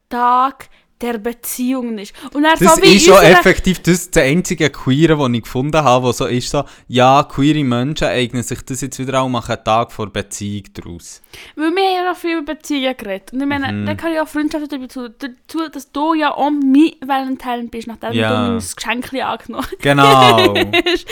Tag 0.08 0.68
der 1.02 1.18
Beziehungen 1.18 1.98
ist. 1.98 2.14
Und 2.32 2.44
er 2.44 2.52
Das 2.56 2.76
so 2.76 2.80
ist 2.82 3.04
schon 3.04 3.14
unsere- 3.14 3.32
effektiv 3.32 3.80
das, 3.82 4.10
der 4.10 4.22
einzige 4.24 4.70
Queere, 4.70 5.16
den 5.16 5.34
ich 5.34 5.42
gefunden 5.42 5.82
habe, 5.82 6.06
wo 6.06 6.12
so 6.12 6.26
ist 6.26 6.48
so, 6.50 6.64
ja, 6.88 7.24
queere 7.24 7.64
Menschen 7.64 8.06
eignen 8.06 8.42
sich 8.42 8.62
das 8.62 8.80
jetzt 8.80 8.98
wieder 8.98 9.20
auch 9.20 9.26
und 9.26 9.32
machen 9.32 9.54
einen 9.56 9.64
Tag 9.64 9.92
vor 9.92 10.06
Beziehung 10.10 10.64
daraus. 10.74 11.20
Weil 11.56 11.70
wir 11.74 11.84
haben 11.84 11.94
ja 12.04 12.10
noch 12.10 12.16
viel 12.16 12.38
über 12.38 12.54
Beziehungen 12.54 12.96
geredet. 12.96 13.32
Und 13.32 13.40
ich 13.40 13.46
meine, 13.46 13.72
Mhm. 13.72 13.86
da 13.86 13.94
kann 13.94 14.12
ja 14.14 14.22
auch 14.22 14.28
Freundschaft 14.28 14.70
dazu, 14.72 15.08
dazu, 15.08 15.68
dass 15.72 15.90
du 15.92 16.14
ja 16.14 16.32
auch 16.32 16.50
mein 16.50 16.92
Valentine 17.04 17.68
bist, 17.70 17.88
nachdem 17.88 18.12
Ja. 18.12 18.46
du 18.46 18.52
mein 18.52 18.58
Geschenk 18.58 19.12
angenommen 19.24 19.66
Genau. 19.80 20.04
hast. 20.86 21.06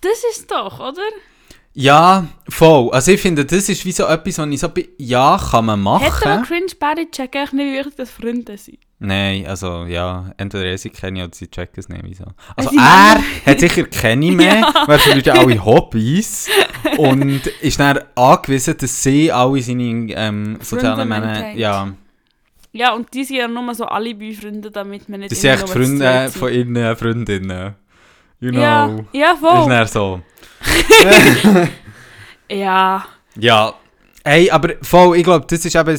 Das 0.00 0.22
ist 0.32 0.50
doch, 0.50 0.80
oder? 0.80 1.00
Ja, 1.76 2.26
voll. 2.48 2.90
Also 2.92 3.10
ich 3.10 3.20
finde, 3.20 3.44
das 3.44 3.68
ist 3.68 3.84
wie 3.84 3.90
so 3.90 4.04
etwas, 4.04 4.38
was 4.38 4.48
ich 4.48 4.60
so 4.60 4.68
bei, 4.68 4.88
ja, 4.96 5.40
kann 5.50 5.66
man 5.66 5.80
machen. 5.80 6.04
Hetero 6.04 6.42
Cringe 6.42 6.72
Body 6.78 7.10
checken 7.10 7.40
eigentlich 7.40 7.52
nicht 7.52 7.72
wirklich, 7.74 7.94
dass 7.96 8.10
Freunde 8.10 8.56
sind. 8.56 8.78
Nein, 9.00 9.44
also 9.46 9.84
ja, 9.84 10.32
entweder 10.36 10.66
er 10.66 10.78
sie 10.78 10.90
kenne 10.90 11.18
ich 11.18 11.24
oder 11.24 11.34
sie 11.34 11.50
checken 11.50 11.80
es 11.80 11.88
nicht. 11.88 12.04
Wieso. 12.04 12.24
Also 12.54 12.70
sie 12.70 12.76
er 12.76 13.20
hat 13.44 13.60
sicher 13.60 13.84
keine 13.84 14.30
mehr, 14.30 14.72
weil 14.86 15.00
er 15.10 15.18
ja 15.18 15.34
alle 15.34 15.64
Hobbys 15.64 16.48
und 16.96 17.44
ist 17.60 17.80
dann 17.80 17.98
angewiesen, 18.14 18.76
dass 18.78 19.02
sie 19.02 19.32
alle 19.32 19.60
seine 19.60 20.12
ähm, 20.12 20.58
sozialen 20.60 21.08
Männer, 21.08 21.54
ja, 21.54 21.92
Ja, 22.70 22.94
und 22.94 23.12
die 23.12 23.24
sind 23.24 23.36
ja 23.36 23.48
nur 23.48 23.74
so 23.74 23.84
Alibi-Freunde, 23.84 24.70
damit 24.70 25.08
man 25.08 25.20
nicht 25.20 25.32
das 25.32 25.40
sind 25.40 25.50
echt 25.50 25.68
Freunde 25.68 26.30
von 26.30 26.52
ihren 26.52 26.96
Freundinnen. 26.96 27.74
You 28.40 28.50
know. 28.50 28.60
Ja, 28.60 28.96
ja, 29.12 29.32
Ist 29.32 29.40
voll. 29.40 29.68
dann 29.68 29.86
so. 29.88 30.20
Ja. 32.50 33.06
Ja. 33.38 33.74
Hey, 34.24 34.50
aber 34.50 34.74
voll, 34.82 35.16
ich 35.18 35.24
glaube, 35.24 35.46
das 35.48 35.64
ist 35.64 35.74
eben, 35.74 35.90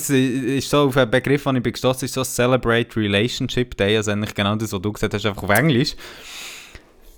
ist 0.57 0.69
so 0.69 0.87
auf 0.87 0.97
einen 0.97 1.11
Begriff, 1.11 1.43
den 1.43 1.57
ich 1.57 1.63
bin 1.63 1.73
gestossen, 1.73 2.05
ist 2.05 2.13
so 2.13 2.23
Celebrate 2.23 2.95
Relationship 2.95 3.75
Day, 3.77 3.97
also 3.97 4.11
eigentlich 4.11 4.33
genau 4.33 4.55
das, 4.55 4.71
was 4.71 4.81
du 4.81 4.91
gesagt 4.91 5.13
hast, 5.13 5.25
einfach 5.25 5.43
auf 5.43 5.49
Englisch. 5.49 5.95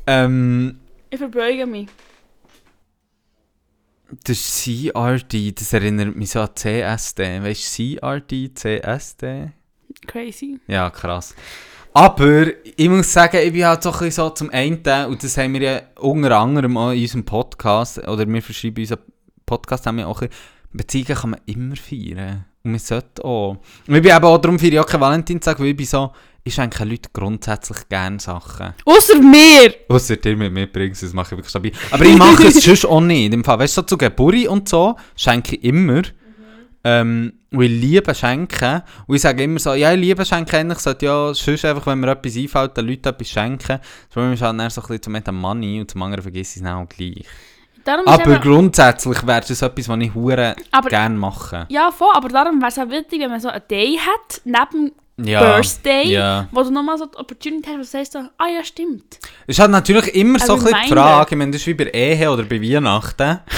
Ähm, 0.05 0.79
Ich 1.09 1.17
verbeuge 1.17 1.65
mich. 1.65 1.87
das 4.23 4.63
CRD, 4.63 5.51
das 5.53 5.73
erinnert 5.73 6.15
mich 6.15 6.29
so 6.31 6.41
an 6.41 6.49
CSD, 6.55 7.41
weißt 7.43 7.79
du, 7.79 7.95
CRD, 7.97 8.51
CSD? 8.55 9.51
Crazy. 10.07 10.59
Ja, 10.67 10.89
krass. 10.89 11.35
Aber 11.97 12.45
ich 12.75 12.89
muss 12.89 13.11
sagen, 13.11 13.39
ich 13.43 13.51
bin 13.51 13.65
halt 13.65 13.81
so 13.81 13.89
ein 13.89 13.97
bisschen 13.97 14.11
so 14.11 14.29
zum 14.29 14.51
einen, 14.51 14.83
und 15.09 15.23
das 15.23 15.35
haben 15.35 15.53
wir 15.53 15.61
ja 15.61 15.81
unter 15.99 16.37
anderem 16.37 16.77
auch 16.77 16.91
in 16.91 17.01
unserem 17.01 17.25
Podcast, 17.25 17.97
oder 18.07 18.27
wir 18.27 18.41
verschreiben 18.43 18.83
unseren 18.83 18.99
Podcast, 19.47 19.87
haben 19.87 19.97
wir 19.97 20.07
auch 20.07 20.21
ein 20.21 20.29
bisschen, 20.29 20.43
Beziehungen 20.73 21.15
kann 21.15 21.29
man 21.31 21.39
immer 21.47 21.75
feiern. 21.75 22.45
Und 22.63 22.73
wir 22.73 22.79
sollten 22.79 23.23
auch. 23.23 23.57
Und 23.87 23.95
ich 23.95 24.01
bin 24.03 24.15
eben 24.15 24.25
auch 24.25 24.37
darum 24.37 24.59
feiere 24.59 24.73
ich 24.73 24.79
auch 24.79 24.85
keinen 24.85 25.01
Valentinstag, 25.01 25.59
weil 25.59 25.69
ich 25.69 25.75
bin 25.75 25.87
so, 25.87 26.11
ich 26.43 26.53
schenke 26.53 26.83
Leuten 26.83 27.09
grundsätzlich 27.11 27.89
gerne 27.89 28.19
Sachen. 28.19 28.75
Außer 28.85 29.19
mir! 29.19 29.73
Ausser 29.89 30.17
dir 30.17 30.37
mit 30.37 30.53
mir 30.53 30.71
bringst, 30.71 31.01
das 31.01 31.13
mache 31.13 31.33
ich 31.33 31.37
wirklich 31.39 31.49
stabil. 31.49 31.71
Aber 31.89 32.05
ich 32.05 32.15
mache 32.15 32.45
es 32.45 32.63
sonst 32.63 32.85
auch 32.85 33.01
nicht. 33.01 33.33
Im 33.33 33.43
Fall, 33.43 33.57
weißt 33.57 33.75
du, 33.75 33.81
so 33.81 33.87
zu 33.87 33.97
Geburi 33.97 34.47
und 34.47 34.69
so 34.69 34.95
schenke 35.15 35.55
ich 35.55 35.63
immer. 35.63 36.03
Ähm, 36.83 37.33
und 37.51 37.61
ich 37.61 37.69
liebe 37.71 38.13
schenken. 38.13 38.81
Und 39.07 39.15
ich 39.15 39.21
sage 39.21 39.43
immer 39.43 39.59
so, 39.59 39.73
ja, 39.73 39.93
ich 39.93 39.99
liebe 39.99 40.25
schenken. 40.25 40.71
Ich 40.71 40.79
sollte 40.79 41.05
ja 41.05 41.33
sonst 41.33 41.63
einfach, 41.65 41.85
wenn 41.87 41.99
mir 41.99 42.11
etwas 42.11 42.35
einfällt, 42.35 42.75
den 42.77 42.87
Leuten 42.87 43.07
etwas 43.07 43.29
schenken. 43.29 43.79
Das 43.79 44.13
Problem 44.13 44.33
ist 44.33 44.41
halt 44.41 44.59
dann 44.59 44.69
so 44.69 44.81
ein 44.81 44.87
bisschen 44.87 45.01
zum 45.03 45.15
einen 45.15 45.35
Money 45.35 45.79
und 45.81 45.89
zum 45.91 46.01
anderen 46.03 46.21
vergesse 46.23 46.51
ich 46.51 46.55
es 46.57 46.63
dann 46.63 46.83
auch 46.83 46.89
gleich. 46.89 47.23
Darum 47.85 48.05
Aber 48.05 48.33
eben, 48.33 48.41
grundsätzlich 48.41 49.25
wäre 49.25 49.39
das 49.47 49.61
etwas, 49.61 49.87
was 49.87 49.99
ich 50.01 50.13
hure 50.13 50.55
Aber- 50.71 50.89
gerne 50.89 51.15
mache. 51.15 51.65
ja, 51.69 51.89
voll, 51.89 52.09
aber 52.13 52.27
darum 52.27 52.59
wäre 52.59 52.67
es 52.69 52.77
auch 52.79 52.89
wichtig, 52.89 53.21
wenn 53.21 53.29
man 53.29 53.39
so 53.39 53.47
einen 53.47 53.61
Day 53.69 53.97
hat, 53.97 54.41
neben 54.43 54.91
Ja. 55.25 55.39
Birthday, 55.39 56.11
Ja. 56.11 56.47
wo 56.51 56.63
du 56.63 56.69
nochmal 56.69 56.97
so 56.97 57.05
die 57.05 57.17
Opportunity 57.17 57.63
hast, 57.69 57.75
wo 57.75 57.77
du 57.77 57.83
sagst 57.85 58.11
so, 58.11 58.19
ah 58.37 58.47
ja, 58.53 58.61
stimmt. 58.65 59.19
Es 59.47 59.57
halt 59.57 59.71
natürlich 59.71 60.13
immer 60.15 60.37
so 60.37 60.55
ein 60.55 60.59
bisschen 60.63 60.77
die. 60.85 60.89
Frage, 60.93 61.27
ich 61.31 61.37
meine, 61.37 61.51
das 61.51 61.61
ist 61.61 61.67
wie 61.67 61.73
bei 61.75 61.85
Ehe 61.85 62.29
oder 62.29 62.43
bei 62.43 62.61
Weihnachten. 62.61 63.39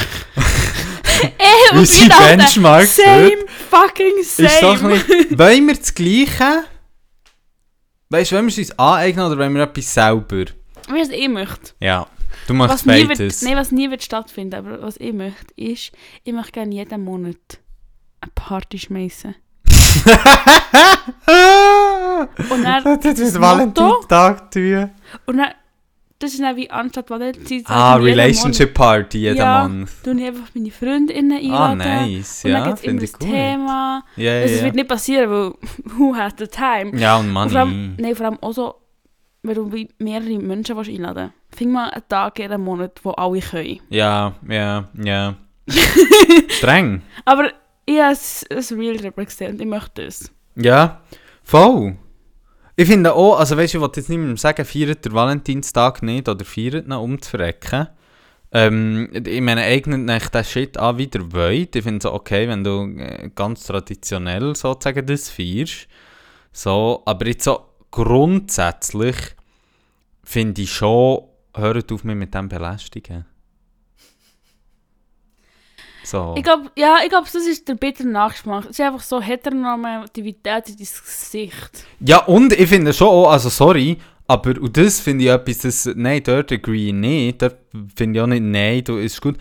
Ey, 1.38 1.72
und 1.72 1.80
Unsere 1.80 2.10
Weihnachten, 2.10 2.38
Benchmarks 2.38 2.96
Same 2.96 3.32
fucking 3.70 4.18
Ist 4.20 4.38
so 4.38 4.44
ein 4.44 4.78
same. 4.78 4.90
bisschen, 4.96 5.38
wollen 5.40 5.68
wir 5.68 5.76
das 5.76 5.94
Gleiche? 5.96 6.64
Weißt 8.10 8.32
du, 8.32 8.36
wollen 8.36 8.46
wir 8.48 8.52
es 8.52 8.58
uns 8.58 8.72
aneignen 8.80 9.26
oder 9.26 9.38
wollen 9.38 9.54
wir 9.54 9.64
etwas 9.64 9.94
selber? 9.94 10.46
Wie 10.92 11.00
es 11.02 11.10
ich 11.10 11.28
möchte. 11.30 11.72
Ja, 11.80 12.08
du 12.48 12.54
Was 12.58 12.84
machst 12.84 12.88
wird, 12.88 13.08
beides. 13.10 13.42
nee, 13.44 13.56
was 13.56 13.72
nie 13.72 13.90
wird 13.92 14.04
stattfinden, 14.04 14.56
aber 14.56 14.82
was 14.82 14.98
ich 14.98 15.14
möchte, 15.14 15.54
ist, 15.56 15.92
ich 16.24 16.34
möchte 16.34 16.52
gerne 16.54 16.74
jeden 16.74 17.04
Monat 17.04 17.38
eine 18.22 18.32
Party 18.34 18.80
schmeißen. 18.80 19.36
Und 22.50 22.64
dann, 22.64 22.84
das 22.84 23.04
Motto- 23.34 23.42
Valentinstag 23.42 24.52
tun. 24.52 24.90
und 25.26 25.38
dann, 25.38 25.52
das 26.20 26.34
ist 26.34 26.42
dann 26.42 26.56
wie 26.56 26.70
anstatt 26.70 27.10
Valentinstag. 27.10 27.76
Ah, 27.76 27.98
jeden 27.98 28.20
Relationship 28.20 28.74
Party 28.74 29.18
jeden 29.20 29.38
Ja. 29.38 29.68
Monat. 29.68 29.88
Tue 30.04 30.14
ich 30.20 30.28
einfach 30.28 30.50
meine 30.54 30.72
Freundinnen 30.72 31.32
Ah, 31.52 31.70
einladen. 31.72 31.78
nice. 32.14 32.46
Und 32.46 32.52
dann 32.52 32.60
Ja, 32.64 32.66
es 32.80 32.84
immer 32.84 33.02
das 33.02 33.14
gut. 33.14 33.30
Thema. 33.30 34.04
Ja, 34.16 34.24
ja, 34.34 34.42
Das 34.42 34.52
ja. 34.58 34.64
wird 34.66 34.76
nicht 34.76 34.88
passieren, 34.88 35.30
weil 35.32 35.54
who 35.98 36.16
has 36.16 36.34
the 36.38 36.48
time? 36.48 36.92
Ja, 37.00 37.18
und 37.18 37.28
Und 37.28 37.34
Money. 37.34 37.50
vor 37.52 37.60
allem, 37.62 37.96
nein, 37.98 38.16
vor 38.16 38.26
allem 38.26 38.38
auch 38.42 38.52
so, 38.52 38.76
wenn 39.44 39.56
du 39.56 39.72
mehrere 40.00 40.38
Menschen 40.40 40.76
willst 40.76 40.90
einladen 40.90 41.32
willst. 41.50 41.58
Fing 41.58 41.72
mal 41.72 41.90
einen 41.90 42.04
Tag 42.10 42.40
einem 42.52 42.64
Monat, 42.64 43.00
wo 43.04 43.12
alle 43.12 43.40
können. 43.40 43.80
Ja, 43.90 44.34
ja, 44.48 44.90
ja. 45.02 45.36
Streng. 46.50 47.02
Aber 47.26 47.50
ich 47.86 48.00
habe 48.00 48.10
ein 48.12 48.18
ein 48.58 48.80
Real 48.80 48.98
drüber 48.98 49.26
gesehen 49.26 49.54
und 49.54 49.62
ich 49.62 49.68
möchte 49.68 50.06
das. 50.06 50.32
Ja, 50.56 51.02
voll. 51.44 51.96
Ich 52.80 52.88
finde 52.88 53.14
auch, 53.14 53.38
also 53.38 53.58
weißt 53.58 53.74
du, 53.74 53.78
ich 53.78 53.82
wollte 53.82 54.00
jetzt 54.00 54.08
nicht 54.08 54.20
mehr 54.20 54.38
sagen, 54.38 54.64
feiert 54.64 55.04
der 55.04 55.12
Valentinstag 55.12 56.02
nicht 56.02 56.30
oder 56.30 56.46
feiert 56.46 56.86
ihn, 56.86 56.94
um 56.94 57.22
zu 57.22 57.32
verrecken. 57.32 57.90
Ähm, 58.54 59.10
ich 59.14 59.42
meine, 59.42 59.64
eignet 59.64 60.10
euch 60.10 60.30
den 60.30 60.44
Shit 60.46 60.78
an, 60.78 60.98
wie 60.98 61.10
ihr 61.14 61.34
wollt. 61.34 61.76
Ich 61.76 61.84
finde 61.84 61.98
es 61.98 62.06
okay, 62.06 62.48
wenn 62.48 62.64
du 62.64 62.86
äh, 62.98 63.32
ganz 63.36 63.66
traditionell 63.66 64.56
sozusagen 64.56 65.06
das 65.06 65.30
feierst. 65.30 65.90
So, 66.54 67.04
aber 67.06 67.28
jetzt 67.28 67.44
so 67.44 67.66
grundsätzlich 67.92 69.18
finde 70.24 70.62
ich 70.62 70.72
schon, 70.72 71.24
hört 71.58 71.92
auf 71.92 72.06
mich 72.06 72.16
mit 72.16 72.34
dem 72.34 72.48
belästigen. 72.48 73.26
So. 76.10 76.34
Ich 76.36 76.44
glaube, 76.44 76.72
ja, 76.76 76.98
ich 77.04 77.10
glaube, 77.10 77.28
das 77.32 77.46
ist 77.46 77.68
der 77.68 77.76
bittere 77.76 78.08
Nachgeschmack. 78.08 78.64
Es 78.64 78.72
ist 78.72 78.82
einfach 78.82 79.02
so 79.02 79.22
Heteronormativität 79.22 80.70
in 80.70 80.78
dein 80.78 80.88
Gesicht. 81.06 81.86
Ja, 82.00 82.24
und 82.26 82.52
ich 82.54 82.68
finde 82.68 82.94
schon 82.94 83.10
auch, 83.10 83.32
also 83.32 83.50
sorry, 83.50 83.98
aber 84.28 84.60
und 84.60 84.76
das 84.76 85.00
finde 85.00 85.26
ich 85.26 85.30
etwas, 85.30 85.60
das, 85.60 85.90
nein, 85.96 86.22
dort 86.24 86.52
agree 86.52 86.88
ich 86.88 86.94
nicht, 86.94 87.42
dort 87.44 87.58
finde 87.96 88.18
ich 88.18 88.24
auch 88.24 88.28
nicht, 88.28 88.44
nein, 88.44 88.84
du 88.84 88.98
ist 88.98 89.22
gut. 89.22 89.38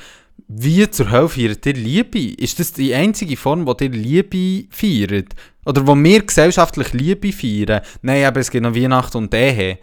Wie 0.46 0.88
zur 0.90 1.10
Hölle 1.10 1.28
feiert 1.28 1.64
ihr 1.64 1.72
Liebe? 1.72 2.34
Ist 2.34 2.58
das 2.58 2.72
die 2.72 2.94
einzige 2.94 3.36
Form, 3.36 3.66
wo 3.66 3.74
ihr 3.80 3.88
Liebe 3.88 4.66
feiert? 4.70 5.34
Oder 5.64 5.86
wo 5.86 5.94
wir 5.94 6.22
gesellschaftlich 6.22 6.92
Liebe 6.92 7.32
feiern? 7.32 7.82
Nein, 8.02 8.24
aber 8.24 8.40
es 8.40 8.50
gibt 8.50 8.64
noch 8.64 8.74
Weihnachten 8.74 9.16
und 9.16 9.34
Ehe. 9.34 9.78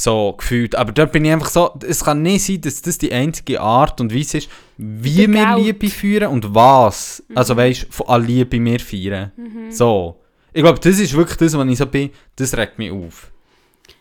So 0.00 0.34
gefühlt. 0.38 0.76
Aber 0.76 0.92
dort 0.92 1.10
bin 1.10 1.24
ich 1.24 1.32
einfach 1.32 1.48
so, 1.48 1.74
es 1.84 2.04
kann 2.04 2.22
nicht 2.22 2.44
sein, 2.44 2.60
dass 2.60 2.80
das 2.82 2.98
die 2.98 3.12
einzige 3.12 3.60
Art 3.60 4.00
und 4.00 4.14
Weise 4.14 4.38
ist, 4.38 4.48
wie 4.76 5.26
Mit 5.26 5.38
wir 5.40 5.46
Geld. 5.46 5.58
Liebe 5.58 5.88
führen 5.88 6.28
und 6.28 6.54
was. 6.54 7.20
Also 7.34 7.56
weißt 7.56 7.82
du, 7.82 7.86
von 7.90 8.06
all 8.06 8.22
Liebe 8.22 8.64
wir 8.64 8.78
feiern. 8.78 9.32
So. 9.70 10.20
Ich 10.52 10.62
glaube, 10.62 10.78
das 10.78 11.00
ist 11.00 11.14
wirklich 11.14 11.36
das, 11.38 11.56
was 11.58 11.66
ich 11.68 11.78
so 11.78 11.86
bin, 11.86 12.10
das 12.36 12.56
regt 12.56 12.78
mich 12.78 12.92
auf. 12.92 13.32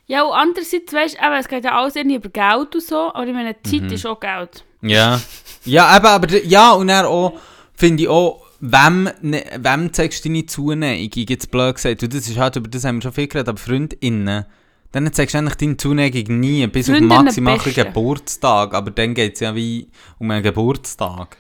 Ja, 0.06 0.22
und 0.24 0.34
andererseits, 0.34 0.94
weißt 0.94 1.16
du, 1.20 1.38
es 1.40 1.48
geht 1.48 1.66
ja 1.66 1.76
alles 1.78 1.96
irgendwie 1.96 2.18
über 2.18 2.30
Geld 2.30 2.76
und 2.76 2.84
so, 2.84 3.12
aber 3.14 3.26
ich 3.26 3.34
meine, 3.34 3.56
Zeit 3.64 3.82
Mhm. 3.82 3.92
ist 3.94 4.06
auch 4.06 4.20
Geld. 4.20 4.64
Ja. 4.84 5.20
ja, 5.66 5.98
eben, 5.98 6.06
aber 6.06 6.32
ja, 6.46 6.74
und 6.74 6.88
dann 6.90 7.06
auch, 7.08 7.34
finde 7.74 8.04
ich 8.04 8.10
auch, 8.10 8.46
wem, 8.60 9.10
ne, 9.22 9.44
wem 9.60 9.92
zeigst 9.92 10.24
du 10.24 10.30
deine 10.30 10.46
Zuneigung? 10.46 11.24
Jetzt 11.28 11.50
blöd 11.50 11.74
gesagt, 11.76 12.04
und 12.04 12.14
das 12.14 12.28
ist 12.30 12.38
halt, 12.38 12.56
über 12.56 12.68
das 12.70 12.84
haben 12.86 12.98
wir 12.98 13.02
schon 13.02 13.14
viel 13.14 13.28
geredet, 13.28 13.50
aber 13.50 13.58
FreundInnen, 13.58 14.46
dann 14.92 15.12
zeigst 15.14 15.34
du 15.36 15.40
eigentlich 15.40 15.56
deine 15.56 15.78
Zuneigung 15.78 16.40
nie, 16.40 16.66
bis 16.68 16.90
auf 16.90 16.96
Freundinnen 16.96 17.24
maximal 17.26 17.54
einen 17.54 17.64
beste. 17.64 17.86
Geburtstag, 17.86 18.74
aber 18.74 18.92
dann 18.92 19.14
geht 19.14 19.34
es 19.36 19.40
ja 19.42 19.54
wie 19.56 19.90
um 20.20 20.32
einen 20.32 20.44
Geburtstag. 20.44 21.38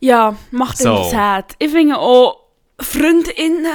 Ja, 0.00 0.36
macht 0.50 0.78
So. 0.78 0.88
immer 0.88 1.04
sad. 1.10 1.54
Ich 1.58 1.70
finde 1.70 1.98
auch 1.98 2.38
FreundInnen 2.80 3.66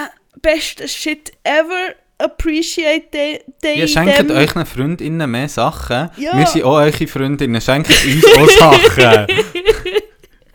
beste 0.41 0.87
Shit 0.87 1.31
ever. 1.43 1.95
Appreciate 2.19 3.09
they, 3.11 3.41
they 3.61 3.79
Ja, 3.79 3.87
schenkt 3.87 4.15
them. 4.15 4.31
einen 4.31 4.65
FreundInnen 4.65 5.29
mehr 5.29 5.49
Sachen. 5.49 6.09
Ja. 6.17 6.37
Wir 6.37 6.45
sind 6.47 6.63
auch 6.63 6.75
eure 6.77 7.07
Freundinnen, 7.07 7.59
schenkt 7.59 7.89
uns 7.89 8.25
auch 8.37 8.49
Sachen. 8.49 9.27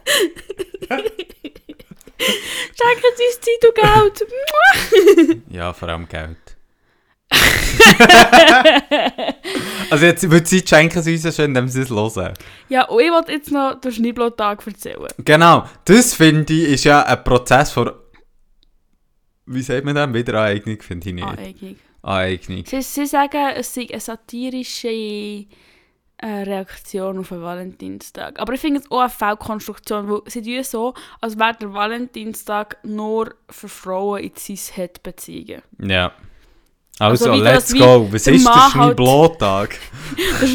Schenkt 2.18 3.04
uns 3.04 3.40
Zeit 3.40 3.64
und 3.68 3.74
Geld. 3.74 5.42
Ja, 5.50 5.72
vor 5.72 5.88
allem 5.88 6.08
Geld. 6.08 6.36
also 9.91 10.05
jetzt, 10.05 10.22
die 10.22 10.45
Zeit 10.45 10.68
schenken 10.68 11.03
sie 11.03 11.14
uns 11.14 11.24
ja 11.24 11.32
schon, 11.32 11.47
indem 11.47 11.68
sie 11.68 11.82
es 11.82 11.91
hören. 11.91 12.34
ja, 12.68 12.86
und 12.86 13.01
ich 13.01 13.11
wollte 13.11 13.32
jetzt 13.32 13.51
noch 13.51 13.80
den 13.80 13.93
Schneeblotag 13.93 14.66
erzählen. 14.66 15.09
Genau, 15.18 15.64
das 15.84 16.14
finde 16.14 16.53
ich 16.53 16.68
ist 16.68 16.84
ja 16.84 17.03
ein 17.03 17.24
Prozess 17.24 17.72
von... 17.72 17.91
Wie 19.47 19.62
sagt 19.62 19.84
man 19.84 19.95
das? 19.95 20.12
Wiedereignung 20.12 20.80
finde 20.82 21.09
ich 21.09 21.14
nicht. 21.14 21.26
Aneignung. 21.26 21.76
Aneignung. 22.03 22.64
Sie, 22.66 22.82
sie 22.82 23.07
sagen, 23.07 23.53
es 23.55 23.74
sei 23.74 23.86
eine 23.91 24.01
satirische 24.01 24.89
äh, 24.89 25.47
Reaktion 26.26 27.18
auf 27.18 27.28
den 27.28 27.43
Valentinstag. 27.43 28.41
Aber 28.41 28.53
ich 28.53 28.61
finde 28.61 28.80
es 28.80 28.91
auch 28.91 29.01
eine 29.01 29.11
Fehlkonstruktion, 29.11 30.11
weil 30.11 30.20
sie 30.26 30.43
tun 30.43 30.64
so, 30.64 30.95
als 31.20 31.39
wäre 31.39 31.55
der 31.55 31.72
Valentinstag 31.72 32.78
nur 32.82 33.34
für 33.49 33.68
Frauen 33.68 34.22
in 34.22 34.34
Cis-Het-Beziehungen. 34.34 35.62
Ja. 35.80 36.12
Also, 37.01 37.30
Also 37.30 37.42
let's 37.42 37.68
das 37.68 37.78
go. 37.78 38.09
Was 38.11 38.24
der 38.24 38.34
ist 38.34 38.44
der 38.46 38.53
Mann 38.53 38.74
halt- 38.74 38.96
Schneeblotag? 38.96 39.76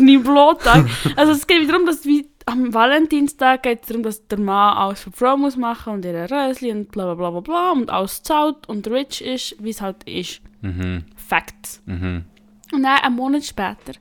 Nicht 0.02 0.24
Bluttag. 0.24 0.86
Also 1.16 1.32
es 1.34 1.48
geht 1.48 1.70
darum, 1.70 1.86
dass 1.86 2.06
wie 2.06 2.28
am 2.46 2.74
Valentinstag 2.74 3.64
geht 3.64 3.84
es 3.84 3.88
darum, 3.88 4.04
dass 4.04 4.28
der 4.28 4.40
Mann 4.40 4.76
alles 4.78 5.02
für 5.02 5.12
die 5.12 5.18
Frau 5.18 5.38
muss 5.38 5.56
machen 5.56 5.94
und 5.94 6.06
ihre 6.06 6.30
Rösli 6.30 6.72
und 6.72 6.92
bla 6.92 7.06
bla 7.06 7.14
bla 7.16 7.30
bla 7.32 7.40
bla 7.40 7.72
und 7.72 7.90
alles 7.90 8.22
zahlt 8.24 8.68
und 8.68 8.86
rich 8.88 9.24
ist, 9.24 9.56
wie 9.60 9.70
es 9.70 9.80
halt 9.82 10.04
ist. 10.06 10.42
Mhm, 10.62 11.06
Facts. 11.16 11.82
mhm. 11.86 12.26
Und 12.74 12.82
dann, 12.84 12.98
einen 13.02 13.16
Monat 13.16 13.46
später, 13.46 13.94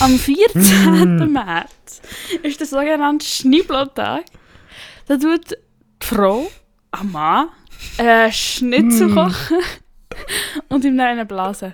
am 0.00 0.10
14. 0.18 1.32
März, 1.32 2.02
ist 2.42 2.60
der 2.60 2.66
sogenannte 2.66 3.24
Schneeblottag. 3.26 4.24
Da 5.08 5.16
tut 5.16 5.52
die 5.52 6.06
Frau, 6.06 6.48
ein 6.92 7.10
Mann, 7.10 7.48
äh, 7.96 8.30
Schnitzel 8.30 9.12
kochen 9.14 9.56
und 10.68 10.84
ihm 10.84 10.96
dann 10.96 11.26
blasen. 11.26 11.72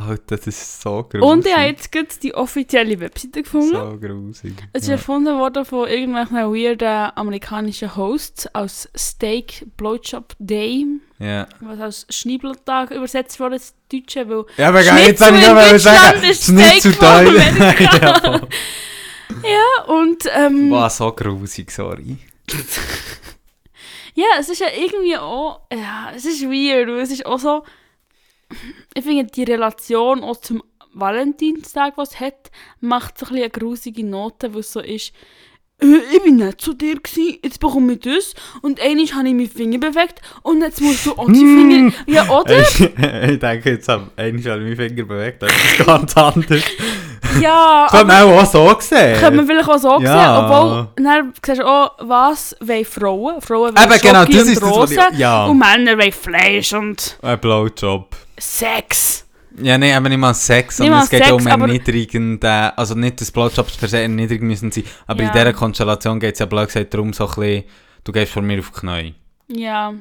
Alter, 0.00 0.36
das 0.36 0.46
ist 0.46 0.80
so 0.80 1.02
grusig. 1.02 1.22
Und 1.22 1.44
ich 1.44 1.52
habe 1.56 1.66
jetzt 1.66 1.90
gerade 1.90 2.06
die 2.22 2.32
offizielle 2.32 3.00
Webseite 3.00 3.42
gefunden. 3.42 3.74
So 3.74 3.98
grusig. 3.98 4.54
Es 4.72 4.82
ist 4.82 4.88
Ja. 4.88 4.94
erfunden 4.94 5.36
worden 5.36 5.64
von 5.64 5.88
irgendwelchen 5.88 6.36
weirden 6.36 7.10
amerikanischen 7.16 7.96
Hosts 7.96 8.54
aus 8.54 8.88
Steak 8.96 9.66
Blowjob 9.76 10.34
Day, 10.38 10.86
Ja. 11.18 11.48
was 11.58 11.80
als 11.80 12.06
Schneeblottag 12.10 12.92
übersetzt 12.92 13.40
wurde 13.40 13.56
ins 13.56 13.74
Deutsche, 13.90 14.28
weil 14.28 14.44
Ja, 14.56 14.68
aber 14.68 14.82
jetzt 14.82 15.20
habe 15.20 15.36
ich 15.36 15.46
noch 15.48 15.78
sagen, 15.80 16.22
zu 16.32 16.92
Steak. 16.92 17.02
Amerika. 17.02 18.12
ja, 18.22 18.40
ja, 19.42 19.84
und 19.86 20.24
ähm, 20.32 20.70
Wow, 20.70 20.88
so 20.92 21.10
grusig, 21.10 21.72
sorry. 21.72 22.18
ja, 24.18 24.26
es 24.40 24.48
ist 24.48 24.60
ja 24.60 24.66
irgendwie 24.76 25.16
auch, 25.16 25.60
ja, 25.72 26.10
es 26.12 26.24
ist 26.24 26.42
weird, 26.42 26.88
es 26.88 27.12
ist 27.12 27.24
auch 27.24 27.38
so, 27.38 27.62
ich 28.92 29.04
finde 29.04 29.26
die 29.26 29.44
Relation 29.44 30.24
auch 30.24 30.38
zum 30.38 30.60
Valentinstag, 30.92 31.96
was 31.96 32.10
es 32.10 32.20
hat, 32.20 32.50
macht 32.80 33.16
so 33.16 33.26
ein 33.26 33.28
bisschen 33.28 33.42
eine 33.44 33.50
grusige 33.50 34.04
Note, 34.04 34.52
weil 34.54 34.60
es 34.60 34.72
so 34.72 34.80
ist, 34.80 35.12
äh, 35.80 35.86
ich 36.12 36.22
bin 36.24 36.34
nicht 36.34 36.60
zu 36.60 36.74
dir 36.74 36.96
gewesen, 36.96 37.38
jetzt 37.44 37.60
bekomme 37.60 37.92
ich 37.92 38.00
das 38.00 38.34
und 38.62 38.80
einmal 38.80 39.06
habe 39.06 39.28
ich 39.28 39.34
meinen 39.34 39.48
Finger 39.48 39.78
bewegt 39.78 40.20
und 40.42 40.62
jetzt 40.62 40.80
musst 40.80 41.06
du 41.06 41.12
auch 41.12 41.28
die 41.28 41.34
Finger, 41.34 41.92
ja 42.08 42.28
oder? 42.28 42.58
Ich, 43.30 43.38
denke, 43.38 43.70
jetzt 43.70 43.88
habe 43.88 44.10
ich 44.16 44.46
habe 44.48 44.62
meinen 44.62 44.76
Finger 44.76 45.04
bewegt, 45.04 45.44
das 45.44 45.52
ist 45.52 45.86
ganz 45.86 46.16
anders. 46.16 46.64
Ja, 47.40 47.86
Das 47.90 48.00
hat 48.00 48.06
man 48.06 48.22
auch 48.22 48.44
so 48.46 48.64
gesehen. 48.74 49.18
Könnte 49.18 49.36
man 49.36 49.46
vielleicht 49.46 49.68
auch 49.68 49.78
so 49.78 50.00
Ja. 50.00 50.12
sehen, 50.12 50.44
obwohl, 50.44 50.88
dann 51.04 51.32
siehst 51.44 51.58
du 51.60 51.66
auch, 51.66 51.90
was 52.00 52.56
wollen 52.60 52.84
Frauen? 52.84 53.40
Frauen 53.42 53.74
wollen 53.76 53.90
Eben, 53.90 54.00
genau, 54.00 54.24
das 54.24 54.42
und 54.42 54.48
ist 54.52 54.62
das, 54.62 54.70
was 54.70 54.90
ich- 54.90 54.98
Rosen 54.98 55.18
ja. 55.18 55.44
und 55.46 55.58
Männer 55.58 55.98
wollen 55.98 56.12
Fleisch 56.12 56.72
und 56.72 57.18
Ein 57.22 57.38
Blowjob. 57.38 58.16
Sex. 58.38 59.24
Ja, 59.60 59.76
nein, 59.76 59.94
aber 59.96 60.08
nicht 60.08 60.18
mal 60.18 60.34
Sex, 60.34 60.78
Nicht 60.78 60.86
sondern 60.86 60.98
mal 60.98 61.04
es 61.04 61.10
geht 61.10 61.24
Sex, 61.24 61.32
um 61.32 61.46
aber- 61.48 61.64
einen 61.64 61.72
niedrigen, 61.72 62.40
äh, 62.42 62.70
also 62.76 62.94
nicht, 62.94 63.20
dass 63.20 63.30
Blowjobs 63.32 63.76
per 63.76 63.88
se 63.88 64.06
niedrig 64.08 64.40
müssen 64.42 64.70
sein, 64.70 64.84
aber 65.06 65.22
Ja. 65.22 65.28
in 65.28 65.32
dieser 65.34 65.52
Konstellation 65.52 66.20
geht 66.20 66.34
es 66.34 66.38
ja 66.38 66.46
blöd 66.46 66.66
gesagt 66.68 66.94
darum, 66.94 67.12
so 67.12 67.24
ein 67.28 67.34
bisschen, 67.34 67.64
du 68.04 68.12
gehst 68.12 68.32
von 68.32 68.46
mir 68.46 68.60
auf 68.60 68.70
die 68.70 68.80
Knie. 68.80 69.14
Ja. 69.48 69.92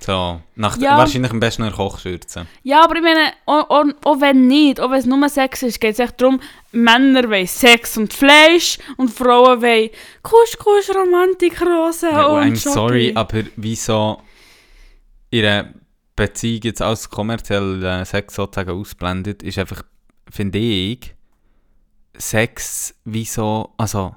So, 0.00 0.40
nach, 0.56 0.76
Ja. 0.78 0.98
wahrscheinlich 0.98 1.30
am 1.30 1.40
besten 1.40 1.62
in 1.62 1.68
der 1.68 1.76
Kochschürze. 1.76 2.46
Ja, 2.62 2.84
aber 2.84 2.96
ich 2.96 3.02
meine, 3.02 3.32
auch, 3.46 3.70
auch, 3.70 3.84
auch 4.04 4.20
wenn 4.20 4.46
nicht, 4.46 4.80
auch 4.80 4.90
wenn 4.90 4.98
es 4.98 5.06
nur 5.06 5.28
Sex 5.28 5.62
ist, 5.62 5.80
geht 5.80 5.92
es 5.94 5.98
echt 5.98 6.20
darum, 6.20 6.40
Männer 6.72 7.28
wollen 7.30 7.46
Sex 7.46 7.96
und 7.96 8.12
Fleisch 8.12 8.78
und 8.96 9.10
Frauen 9.10 9.62
wollen 9.62 9.90
Kusch, 10.22 10.58
Kusch, 10.58 10.90
Romantik, 10.94 11.60
Rosen 11.62 12.10
Ja, 12.10 12.26
und 12.26 12.42
I'm 12.42 12.56
Schoki. 12.56 12.74
sorry, 12.74 13.12
aber 13.14 13.42
wieso 13.56 14.20
ihre 15.30 15.72
Beziehung 16.16 16.60
jetzt 16.64 16.82
als 16.82 17.08
kommerziellen 17.10 18.04
Sex 18.04 18.34
sozusagen 18.34 18.70
ausblendet, 18.70 19.42
ist 19.42 19.58
einfach, 19.58 19.82
finde 20.30 20.58
ich, 20.58 21.14
Sex 22.16 22.94
wie 23.04 23.24
so, 23.24 23.72
also 23.76 24.14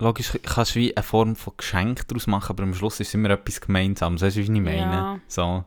logisch 0.00 0.32
kannst 0.42 0.74
du 0.74 0.80
wie 0.80 0.96
eine 0.96 1.02
Form 1.04 1.36
von 1.36 1.52
Geschenk 1.56 2.06
daraus 2.08 2.26
machen, 2.26 2.50
aber 2.52 2.62
am 2.64 2.74
Schluss 2.74 2.98
ist 3.00 3.08
es 3.08 3.14
immer 3.14 3.30
etwas 3.30 3.60
Gemeinsames, 3.60 4.22
weißt 4.22 4.36
du, 4.36 4.40
wie 4.40 4.44
ich 4.44 4.50
meine? 4.50 4.76
Ja. 4.80 5.20
So. 5.28 5.64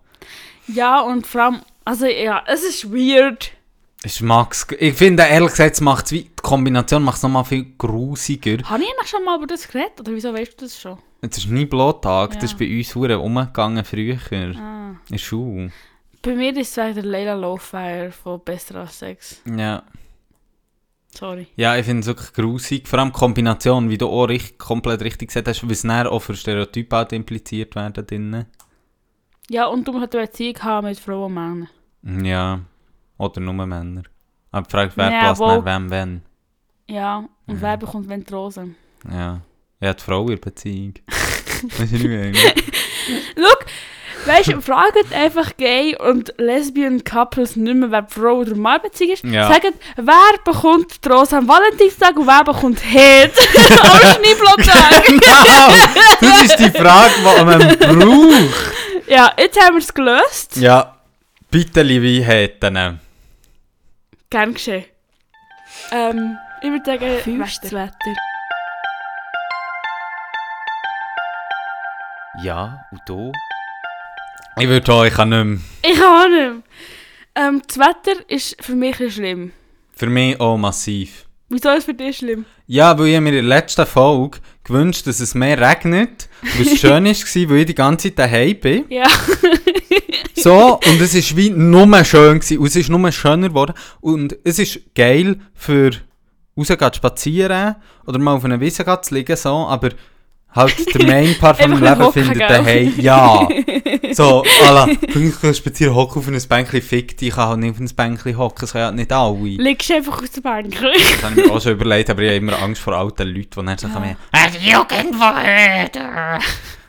Ja, 0.67 1.01
und 1.01 1.25
vor 1.27 1.41
allem, 1.41 1.61
also 1.85 2.05
ja, 2.05 2.43
es 2.47 2.63
ist 2.63 2.91
weird. 2.91 3.51
Ich 4.05 4.19
mag's, 4.21 4.67
ich 4.79 4.95
finde 4.95 5.23
ehrlich 5.23 5.51
gesagt, 5.51 5.75
es 5.75 5.81
macht's 5.81 6.11
wie, 6.11 6.23
die 6.23 6.31
Kombination 6.41 7.03
macht 7.03 7.17
es 7.17 7.23
nochmal 7.23 7.45
viel 7.45 7.65
grusiger. 7.77 8.57
Habe 8.69 8.83
ich 8.83 8.89
eigentlich 8.89 9.07
schon 9.09 9.23
mal 9.23 9.37
über 9.37 9.47
das 9.47 9.65
geredet? 9.67 9.99
Oder 10.01 10.11
wieso 10.13 10.33
weißt 10.33 10.59
du 10.59 10.65
das 10.65 10.79
schon? 10.79 10.97
Es 11.21 11.37
ist 11.37 11.47
nie 11.49 11.65
Blottag, 11.65 12.33
Ja. 12.33 12.39
das 12.41 12.51
ist 12.51 12.59
bei 12.59 12.69
uns 12.77 12.93
hure 12.95 13.17
umgegangen 13.19 13.85
früher, 13.85 14.17
Ah. 14.31 14.89
in 14.89 14.97
der 15.09 15.17
Schule. 15.19 15.71
Bei 16.21 16.35
mir 16.35 16.51
ist 16.57 16.77
es 16.77 16.95
der 16.95 17.01
Leila 17.03 17.33
Lowfire 17.33 18.11
von 18.11 18.41
Besser 18.43 18.75
als 18.75 18.99
Sex. 18.99 19.41
Ja. 19.45 19.83
Sorry. 21.13 21.47
Ja, 21.55 21.75
ich 21.77 21.85
finde 21.85 22.01
es 22.01 22.07
wirklich 22.07 22.33
grusig. 22.33 22.87
Vor 22.87 22.99
allem 22.99 23.09
die 23.09 23.19
Kombination, 23.19 23.89
wie 23.89 23.97
du 23.97 24.07
auch 24.09 24.25
richtig, 24.25 24.57
komplett 24.57 25.01
richtig 25.01 25.29
gesagt 25.29 25.47
hast, 25.47 25.61
es 25.71 25.83
dann 25.83 26.07
auch 26.07 26.19
für 26.19 26.35
Stereotype 26.35 26.95
halt 26.95 27.13
impliziert 27.13 27.75
werden 27.75 28.05
drinnen. 28.05 28.45
Ja, 29.49 29.67
und 29.67 29.87
du 29.87 29.91
musst 29.91 30.15
eine 30.15 30.25
Beziehung 30.25 30.57
haben 30.63 30.87
mit 30.87 30.99
Frauen 30.99 31.25
und 31.25 31.33
Männern. 32.03 32.25
Ja. 32.25 32.59
Oder 33.17 33.41
nur 33.41 33.53
Männer. 33.53 34.03
Aber 34.51 34.65
die 34.65 34.71
Frage 34.71 34.87
ist, 34.89 34.97
wer 34.97 35.11
Ja, 35.11 35.19
passt 35.21 35.41
wo- 35.41 35.65
wem, 35.65 35.89
wenn. 35.89 36.21
Ja, 36.89 37.17
und 37.45 37.55
Mhm. 37.55 37.61
wer 37.61 37.77
bekommt 37.77 38.09
wenn 38.09 38.23
die 38.23 38.33
Rosen? 38.33 38.75
Ja. 39.11 39.41
Ja, 39.79 39.93
die 39.93 40.01
Frau 40.03 40.21
in 40.23 40.27
der 40.29 40.37
Beziehung. 40.37 40.93
Weißt 41.77 41.91
du, 41.91 41.95
ich 41.97 42.03
meine? 42.03 42.33
Schau, 42.35 43.65
weißt 44.25 44.49
du, 44.53 44.61
fragt 44.61 45.13
einfach 45.13 45.55
Gay 45.57 45.95
und 45.97 46.33
Lesbian 46.37 47.03
Couples 47.03 47.55
nicht 47.55 47.75
mehr, 47.75 47.91
wer 47.91 48.05
Frau 48.07 48.35
oder 48.37 48.55
Mann 48.55 48.81
Beziehung 48.81 49.11
ist. 49.13 49.23
Ja. 49.23 49.47
Sagt, 49.47 49.73
wer 49.95 50.15
bekommt 50.43 51.03
die 51.03 51.09
Rose 51.09 51.37
am 51.37 51.47
Valentinstag 51.47 52.15
und 52.17 52.27
wer 52.27 52.43
bekommt 52.43 52.79
Head 52.81 53.31
am 53.81 53.99
Schneeblottag? 54.15 55.03
Genau! 55.07 55.73
Das 56.21 56.43
ist 56.43 56.59
die 56.59 56.69
Frage, 56.71 57.11
die 57.17 57.45
man 57.45 57.77
braucht. 57.77 59.07
ja, 59.07 59.31
jetzt 59.37 59.59
haben 59.61 59.75
wir 59.75 59.81
es 59.81 59.93
gelöst. 59.93 60.55
Ja. 60.57 60.95
Bitte, 61.51 61.81
liebe 61.83 62.25
Häten. 62.25 62.99
Gern 64.29 64.53
geschehen. 64.53 64.85
Ähm, 65.91 66.37
ich 66.61 66.69
würde 66.69 66.85
sagen. 66.85 67.39
Wetter. 67.39 67.71
Wetter. 67.71 68.15
Ja, 72.41 72.85
und 72.91 73.01
du? 73.05 73.31
Ich 74.59 74.67
würde 74.67 74.93
auch, 74.93 75.03
ich 75.03 75.13
kann 75.13 75.29
nicht 75.29 75.43
mehr. 75.43 75.91
Ich 75.91 75.99
kann 75.99 76.03
auch 76.03 76.29
nicht 76.29 76.39
mehr. 76.39 76.63
Ähm, 77.35 77.61
das 77.67 77.77
Wetter 77.77 78.29
ist 78.29 78.55
für 78.61 78.75
mich 78.75 78.99
ein 78.99 79.09
schlimm. 79.09 79.51
Für 79.95 80.07
mich 80.07 80.39
auch 80.39 80.57
massiv. 80.57 81.25
Wieso 81.49 81.69
ist 81.69 81.79
es 81.79 81.85
für 81.85 81.93
dich 81.93 82.17
schlimm? 82.17 82.45
Ja, 82.67 82.97
weil 82.97 83.07
ich 83.07 83.19
mir 83.19 83.29
in 83.29 83.35
der 83.35 83.43
letzten 83.43 83.85
Folge 83.85 84.39
gewünscht, 84.63 85.07
dass 85.07 85.19
es 85.19 85.35
mehr 85.35 85.59
regnet, 85.59 86.29
weil 86.41 86.67
es 86.67 86.79
schön 86.79 87.05
war, 87.05 87.49
weil 87.49 87.57
ich 87.57 87.65
die 87.65 87.75
ganze 87.75 88.09
Zeit 88.09 88.19
daheim 88.19 88.59
bin. 88.59 88.85
Ja. 88.89 89.07
So, 90.35 90.73
und 90.73 90.99
es 90.99 91.13
war 91.13 91.37
wie 91.37 91.51
nur 91.51 92.03
schön 92.03 92.39
gewesen, 92.39 92.57
und 92.57 92.65
es 92.65 92.75
ist 92.75 92.89
nur 92.89 93.11
schöner 93.13 93.47
geworden. 93.47 93.73
Und 94.01 94.35
es 94.43 94.59
ist 94.59 94.93
geil 94.93 95.39
für 95.53 95.91
rausgehen 96.57 96.79
zu 96.79 96.97
spazieren 96.97 97.75
oder 98.05 98.19
mal 98.19 98.33
auf 98.33 98.43
einer 98.43 98.59
Wiese 98.59 98.83
zu 99.01 99.13
liegen, 99.13 99.37
so, 99.37 99.49
aber 99.49 99.91
halt 100.55 100.93
der 100.93 101.05
Main 101.07 101.35
Part 101.39 101.57
von 101.61 101.71
meinem 101.71 101.83
Leben 101.83 102.13
findet 102.13 102.41
daheim, 102.41 102.93
ja. 102.97 103.47
So, 104.13 104.43
ala, 104.63 104.87
ich 104.87 105.41
kann 105.41 105.53
spazieren, 105.55 105.95
hocken 105.95 106.19
auf 106.19 106.27
ein 106.27 106.39
Bänkchen, 106.47 106.81
fick 106.81 107.17
dich, 107.17 107.29
ich 107.29 107.35
kann 107.35 107.49
halt 107.49 107.59
nicht 107.59 107.71
auf 107.71 107.79
ein 107.79 107.95
Bänkchen 107.95 108.37
hocken, 108.37 108.59
das 108.61 108.73
können 108.73 108.85
halt 108.85 108.95
nicht 108.95 109.11
alle. 109.11 109.37
Liegst 109.37 109.89
du 109.89 109.95
einfach 109.95 110.21
aus 110.21 110.31
der 110.31 110.41
Bank. 110.41 110.71
Das 110.71 111.23
habe 111.23 111.39
ich 111.41 111.47
mir 111.47 111.51
auch 111.51 111.61
schon 111.61 111.71
überlegt, 111.71 112.09
aber 112.11 112.21
ich 112.21 112.27
habe 112.29 112.37
immer 112.37 112.61
Angst 112.61 112.81
vor 112.81 112.93
alten 112.93 113.27
Leuten, 113.27 113.49
die 113.61 113.65
dann 113.65 113.77
so 113.77 113.87
kommen, 113.87 114.15
«Die 114.53 114.69
Jugend 114.69 115.15
verhört!» 115.15 115.97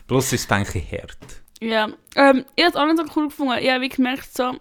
Plus 0.06 0.32
ist 0.32 0.50
das 0.50 0.58
Bänkchen 0.58 0.82
hart. 0.92 1.16
ja. 1.62 1.88
Ähm, 2.16 2.44
ich 2.56 2.64
habe 2.64 2.74
es 2.74 2.76
auch 2.76 2.86
nicht 2.86 2.98
so 2.98 3.04
cool 3.16 3.28
gefunden. 3.28 3.54
Ich 3.60 3.70
habe 3.70 3.80
wie 3.80 3.88
gemerkt, 3.88 4.36
so, 4.36 4.52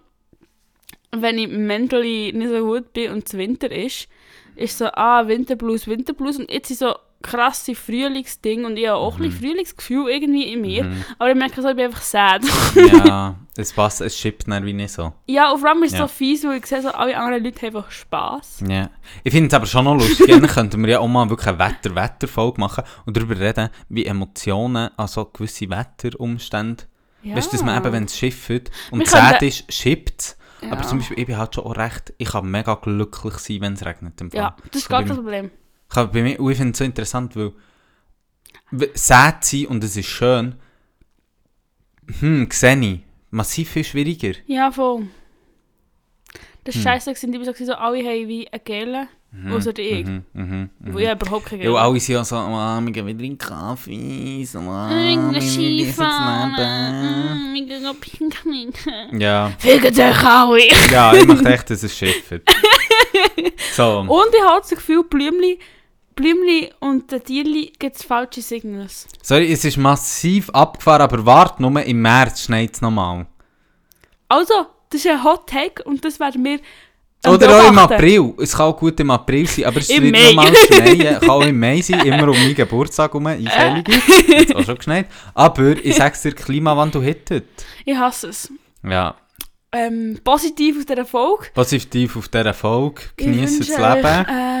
wenn 1.12 1.38
ich 1.38 1.48
mentally 1.48 2.32
nicht 2.34 2.48
so 2.48 2.64
gut 2.64 2.92
bin 2.94 3.12
und 3.12 3.26
es 3.26 3.34
Winter 3.34 3.70
ist, 3.70 4.08
ist 4.56 4.78
so, 4.78 4.86
ah, 4.86 5.26
Winterblues, 5.28 5.86
Winterblues. 5.86 6.38
Und 6.38 6.50
jetzt 6.50 6.68
sind 6.68 6.78
so 6.78 6.94
krasse 7.24 7.74
Frühlingsdinge 7.74 8.66
und 8.66 8.76
ich 8.76 8.86
habe 8.86 8.98
auch 8.98 9.16
ein 9.16 9.22
bisschen 9.22 9.40
Frühlingsgefühl 9.40 10.08
irgendwie 10.10 10.52
in 10.52 10.60
mir. 10.60 10.92
Aber 11.18 11.30
ich 11.30 11.36
merke 11.36 11.60
so, 11.62 11.68
ich 11.68 11.76
bin 11.76 11.86
einfach 11.86 12.02
sad. 12.02 12.42
Ja, 12.76 13.34
es 13.56 13.72
passt, 13.72 14.00
es 14.02 14.16
schippt 14.16 14.46
dann 14.46 14.64
wie 14.64 14.72
nicht 14.72 14.92
so. 14.92 15.12
ja, 15.26 15.50
und 15.50 15.60
vor 15.60 15.70
allem 15.70 15.82
ist 15.82 15.92
es 15.94 15.98
Ja. 15.98 16.06
so 16.06 16.12
fies, 16.12 16.44
weil 16.44 16.58
ich 16.58 16.66
sehe, 16.66 16.82
so, 16.82 16.90
alle 16.90 17.16
anderen 17.16 17.42
Leute 17.42 17.66
haben 17.66 17.76
einfach 17.76 17.90
Spass. 17.90 18.62
Ja. 18.68 18.90
Ich 19.22 19.32
finde 19.32 19.48
es 19.48 19.54
aber 19.54 19.66
schon 19.66 19.84
noch 19.86 19.94
lustig. 19.94 20.26
Gerne 20.26 20.46
könnten 20.46 20.82
wir 20.82 20.90
ja 20.90 20.98
auch 21.00 21.08
mal 21.08 21.28
wirklich 21.30 21.48
eine 21.48 21.58
Wetter-Wetter-Folge 21.58 22.60
machen 22.60 22.84
und 23.06 23.16
darüber 23.16 23.38
reden, 23.38 23.70
wie 23.88 24.04
Emotionen 24.06 24.90
an 24.96 25.06
so 25.08 25.24
gewisse 25.24 25.68
Wetterumstände. 25.70 26.84
Ja. 27.22 27.36
Weißt 27.36 27.52
du, 27.52 27.56
dass 27.56 27.64
man 27.64 27.76
eben, 27.82 27.92
wenn 27.92 28.04
es 28.04 28.18
schifft 28.18 28.50
und 28.90 28.98
Wir 28.98 29.04
es 29.06 29.10
sad 29.10 29.30
könnten- 29.38 29.44
ist, 29.46 29.72
schippt 29.72 30.36
Ja. 30.60 30.72
Aber 30.72 30.82
zum 30.82 30.98
Beispiel, 30.98 31.18
ich 31.18 31.26
bin 31.26 31.36
halt 31.38 31.54
schon 31.54 31.64
auch 31.64 31.76
recht, 31.76 32.12
ich 32.18 32.28
kann 32.28 32.50
mega 32.50 32.74
glücklich 32.74 33.34
sein, 33.34 33.60
wenn 33.60 33.72
es 33.74 33.84
regnet. 33.84 34.20
Im 34.20 34.30
Fall. 34.30 34.40
Ja, 34.40 34.56
das 34.72 34.82
ist 34.82 34.88
gar 34.88 35.02
kein 35.02 35.16
Problem. 35.16 35.50
Ich, 35.94 35.98
habe 35.98 36.12
bei 36.12 36.22
mir, 36.22 36.40
und 36.40 36.50
ich 36.50 36.56
finde 36.58 36.72
es 36.72 36.78
so 36.78 36.84
interessant, 36.84 37.36
weil 37.36 37.52
sad 38.94 39.44
sein 39.44 39.66
und 39.66 39.84
es 39.84 39.96
ist 39.96 40.06
schön, 40.08 40.56
hm, 42.18 42.48
sehe 42.50 42.76
ich, 42.80 43.00
massiv 43.30 43.70
viel 43.70 43.84
schwieriger. 43.84 44.32
Ja, 44.48 44.72
voll. 44.72 45.06
Das 46.64 46.74
Hm. 46.74 46.84
war 46.84 46.92
scheiße, 46.94 47.10
gewesen, 47.12 47.30
die 47.30 47.38
waren 47.40 47.54
so, 47.54 47.74
alle 47.74 47.98
haben 47.98 48.26
wie 48.28 48.48
eine 48.50 48.58
Gele, 48.60 49.06
außer 49.52 49.78
ich. 49.78 50.04
Mhm, 50.06 50.24
mhm, 50.32 50.70
mhm. 50.80 50.94
Wo 50.94 50.98
ich 50.98 51.08
überhaupt 51.08 51.46
keine 51.46 51.62
Ja, 51.62 51.68
Gele 51.68 51.74
und 51.74 51.80
alle 51.80 52.00
sind 52.00 52.14
ja 52.16 52.24
so, 52.24 52.36
oh, 52.38 52.80
wir 52.80 52.90
gehen 52.90 53.06
wieder 53.06 53.22
in 53.22 53.38
Kaffee, 53.38 54.44
so, 54.44 54.58
Ich 54.58 54.64
wir 54.64 55.30
gehe 55.30 55.40
Skifahren, 55.42 56.54
Leben. 56.56 57.52
mm, 57.52 57.56
ich. 59.12 59.20
Ja, 59.20 59.52
Ficken 59.58 59.96
euch 60.00 60.24
alle! 60.24 60.58
ja, 60.90 61.14
ich 61.14 61.24
möchte 61.26 61.54
echt, 61.54 61.70
dass 61.70 61.84
es 61.84 61.96
schifft. 61.96 62.40
So, 63.76 64.00
Und 64.00 64.34
ich 64.34 64.42
habe 64.42 64.60
das 64.60 64.70
Gefühl, 64.70 65.02
Blümli, 65.04 65.58
Blümli 66.14 66.70
und 66.80 67.10
den 67.10 67.22
Tierli 67.22 67.72
gibt 67.78 67.96
es 67.96 68.02
falsche 68.04 68.40
Signals. 68.42 69.06
sorry, 69.22 69.52
es 69.52 69.64
ist 69.64 69.76
massiv 69.76 70.50
abgefahren, 70.50 71.02
aber 71.02 71.24
warte 71.26 71.62
nur, 71.62 71.82
im 71.82 72.00
März 72.02 72.42
schneit 72.44 72.74
es 72.74 72.80
nochmal. 72.80 73.26
Also, 74.28 74.54
das 74.90 75.04
ist 75.04 75.10
ein 75.10 75.22
Hot 75.24 75.48
Take 75.48 75.82
und 75.84 76.04
das 76.04 76.18
werden 76.20 76.44
wir 76.44 76.60
Oder 77.26 77.58
auch 77.64 77.68
im. 77.68 77.78
April. 77.78 78.34
Es 78.38 78.56
kann 78.56 78.66
auch 78.66 78.76
gut 78.78 78.98
im 79.00 79.10
April 79.10 79.46
sein, 79.46 79.64
aber 79.66 79.78
es 79.80 79.90
Im 79.90 80.04
wird 80.04 80.12
Mai. 80.12 80.32
normal 80.32 80.54
schneien. 80.66 81.20
Kann 81.20 81.30
auch 81.30 81.42
im 81.42 81.58
Mai 81.58 81.80
sein, 81.80 82.00
immer 82.06 82.28
um 82.28 82.36
meinen 82.36 82.54
Geburtstag 82.54 83.10
herum, 83.12 83.26
einfällig. 83.26 83.88
Jetzt 84.28 84.54
auch 84.54 84.62
schon 84.64 84.76
geschneit. 84.76 85.06
Aber 85.34 85.76
ich 85.84 85.96
sag's 85.96 86.22
dir, 86.22 86.32
Klimawandel 86.32 87.02
hittet. 87.02 87.44
Ich 87.84 87.96
hasse 87.96 88.28
es. 88.28 88.52
Ja, 88.82 89.14
Ähm, 89.76 90.18
positiv 90.22 90.78
aus 90.78 90.86
dieser 90.86 91.04
Folge. 91.04 91.46
positiv 91.54 92.16
auf 92.16 92.28
dieser 92.28 92.54
Folge. 92.54 93.02
Genießt 93.16 93.60
das 93.60 93.68
Leben. 93.68 94.04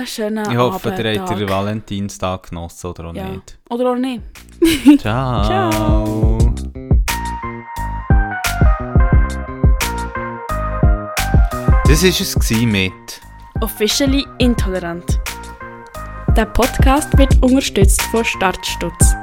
euch 0.02 0.10
schönen 0.10 0.50
Ich 0.50 0.56
hoffe, 0.58 0.88
ihr 0.88 1.04
Abend, 1.06 1.20
habt 1.20 1.30
den 1.38 1.46
Tag. 1.46 1.56
Valentinstag 1.56 2.50
genossen 2.50 2.86
oder 2.88 3.04
auch 3.10 3.14
Ja. 3.14 3.28
nicht. 3.28 3.58
Oder 3.70 3.90
auch 3.92 3.96
nicht. 3.96 4.22
Ciao. 5.00 5.44
Ciao. 5.44 6.38
Das 11.86 12.02
war 12.02 12.10
es 12.10 12.66
mit 12.66 13.20
Officially 13.60 14.26
Intolerant. 14.38 15.20
Der 16.36 16.46
Podcast 16.46 17.16
wird 17.16 17.40
unterstützt 17.42 18.02
von 18.02 18.24
Startstutz. 18.24 19.14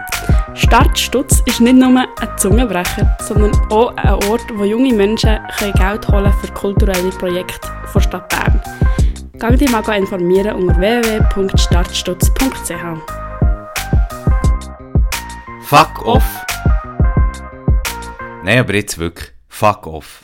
Startstutz 0.54 1.42
ist 1.46 1.62
nicht 1.62 1.76
nur 1.76 1.98
ein 1.98 2.08
Zungenbrecher, 2.38 3.18
sondern 3.22 3.56
auch 3.72 3.96
ein 3.96 4.14
Ort, 4.30 4.46
wo 4.54 4.66
junge 4.66 4.94
Menschen 4.94 5.40
Geld 5.60 6.08
holen 6.08 6.34
für 6.42 6.52
kulturelle 6.54 7.10
Projekte 7.12 7.70
der 7.94 8.00
Stadt 8.00 8.30
Bern. 8.30 8.62
Gang 9.40 9.58
dich 9.58 9.72
mal 9.72 9.82
informieren 9.98 10.56
unter 10.56 10.78
www.startstutz.ch. 10.78 12.72
Fuck 15.64 16.06
off. 16.06 16.46
Nein, 18.44 18.60
aber 18.60 18.76
jetzt 18.76 18.98
wirklich. 18.98 19.32
Fuck 19.48 19.88
off. 19.88 20.20